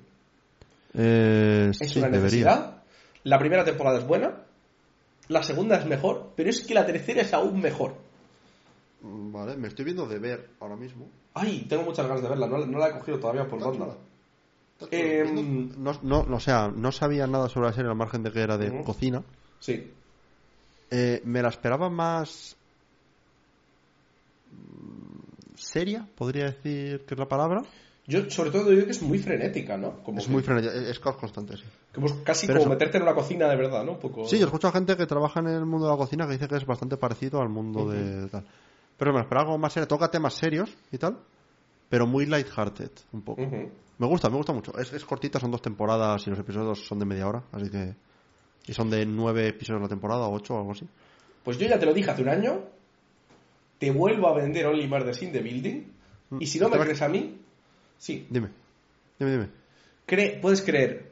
[0.95, 2.21] Eh, Es sí, una debería.
[2.47, 2.83] necesidad.
[3.23, 4.43] La primera temporada es buena.
[5.29, 6.33] La segunda es mejor.
[6.35, 7.95] Pero es que la tercera es aún mejor.
[9.03, 11.09] Vale, me estoy viendo de ver ahora mismo.
[11.35, 12.47] Ay, tengo muchas ganas de verla.
[12.47, 13.77] No, no la he cogido todavía por banda.
[13.77, 14.89] chula.
[14.91, 18.33] Em, no, no, no, o sea, no sabía nada sobre la serie al margen de
[18.33, 19.23] que era de cocina.
[19.59, 19.91] Sí.
[20.91, 22.57] Eh, me la esperaba más
[25.57, 27.63] seria, podría decir que es la palabra.
[28.07, 30.03] Yo, sobre todo, digo que es muy frenética, ¿no?
[30.03, 31.63] Como es que- muy frenética, es caos constante, sí.
[31.95, 33.93] como casi Pero como eso- meterte en una cocina de verdad, ¿no?
[33.93, 34.27] Un poco...
[34.27, 36.49] Sí, yo escucho a gente que trabaja en el mundo de la cocina que dice
[36.49, 38.45] que es bastante parecido al mundo de tal.
[39.01, 39.89] Pero me esperaba algo más serio.
[39.89, 41.19] Toca temas serios y tal,
[41.89, 43.41] pero muy lighthearted, un poco.
[43.43, 44.77] Me gusta, me gusta mucho.
[44.79, 47.95] Es, es cortita, son dos temporadas y los episodios son de media hora, así que...
[48.67, 50.87] Y son de nueve episodios la temporada, o ocho o algo así.
[51.43, 52.61] Pues yo ya te lo dije hace un año.
[53.79, 55.83] Te vuelvo a vender Only Murders in the Building.
[56.39, 57.41] Y si no ¿Te me crees a mí,
[57.97, 58.27] sí.
[58.31, 58.51] Dime,
[59.19, 59.49] dime, dime.
[60.07, 61.11] Cree- puedes creer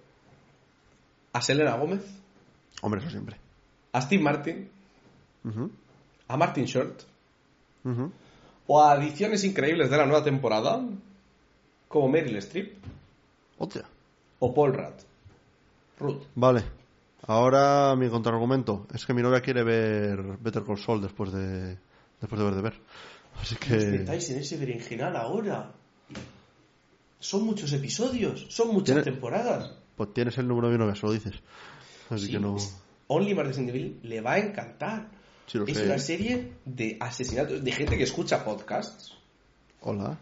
[1.33, 2.05] a Selena Gómez,
[2.83, 3.37] Hombre, eso siempre.
[3.93, 4.71] a Steve Martin,
[6.29, 7.01] a Martin Short,
[8.67, 10.81] o a adiciones increíbles de la nueva temporada,
[11.89, 12.77] como Meryl Streep
[13.59, 13.85] Hostia.
[14.41, 14.95] o Paul Rudd.
[15.99, 16.23] Rudd.
[16.35, 16.63] Vale.
[17.27, 21.77] Ahora mi contraargumento es que mi novia quiere ver Better Call Saul después de
[22.21, 22.81] después de ver de ver.
[23.41, 25.73] Así ¿Os que metáis en ese berenjenal ahora?
[27.21, 29.73] Son muchos episodios, son muchas temporadas.
[29.97, 31.35] pues tienes el número de mi novia, se lo dices.
[32.11, 32.57] Así Sí, que no.
[33.09, 35.09] Only Murders in the Building le va a encantar.
[35.49, 35.85] Sí, es sé.
[35.87, 39.15] una serie de asesinatos, de gente que escucha podcasts,
[39.81, 40.19] Hola.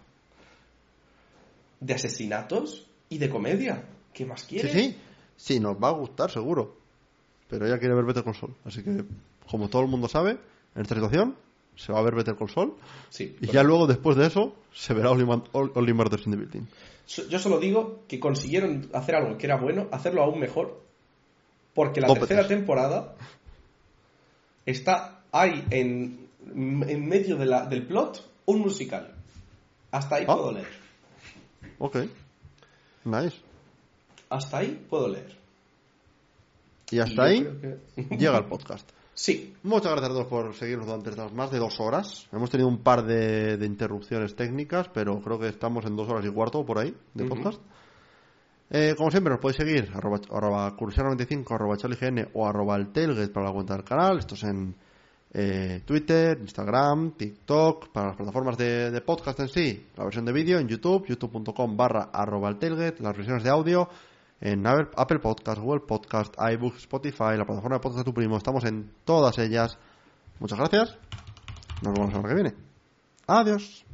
[1.80, 3.84] de asesinatos y de comedia.
[4.14, 4.72] ¿Qué más Sí, quiere?
[4.72, 4.96] sí.
[5.36, 6.76] Sí, nos va a gustar, seguro.
[7.50, 8.54] Pero ella quiere ver Better Call Saul.
[8.64, 9.04] Así que,
[9.50, 10.38] como todo el mundo sabe,
[10.74, 11.36] en esta situación
[11.76, 12.74] se va a ver Better Call Saul.
[13.10, 16.38] Sí, Y ya luego, después de eso, se verá Only, Man- Only Murders in the
[16.38, 16.62] Building.
[17.28, 20.82] Yo solo digo que consiguieron hacer algo que era bueno, hacerlo aún mejor,
[21.74, 22.56] porque la Dos tercera veces.
[22.56, 23.14] temporada
[24.64, 29.14] está ahí en, en medio de la- del plot un musical.
[29.90, 30.34] Hasta ahí Ah.
[30.34, 30.68] puedo leer.
[31.78, 31.96] Ok.
[33.04, 33.36] Nice.
[34.30, 35.36] Hasta ahí puedo leer.
[36.90, 37.42] Y hasta ahí
[37.96, 38.88] que- llega el podcast.
[39.14, 42.26] Sí, Muchas gracias a todos por seguirnos durante estas más de dos horas.
[42.32, 46.24] Hemos tenido un par de, de interrupciones técnicas, pero creo que estamos en dos horas
[46.26, 47.58] y cuarto por ahí de podcast.
[48.68, 53.28] Eh, como siempre, nos podéis seguir arroba, arroba cursiano95, arroba charlign o arroba el tailgate
[53.32, 54.18] para la cuenta del canal.
[54.18, 54.74] Esto es en
[55.32, 59.86] eh, Twitter, Instagram, TikTok, para las plataformas de, podcast en sí.
[59.96, 63.88] La versión de vídeo en YouTube, youtube.com barra arroba el tailgate, las versiones de audio
[64.40, 68.36] en Apple Apple Podcast, Google Podcast, iBooks, Spotify, la plataforma de podcast de tu primo.
[68.36, 69.78] Estamos en todas ellas.
[70.38, 70.98] Muchas gracias.
[71.82, 72.54] Nos vemos la semana que viene.
[73.26, 73.85] Adiós.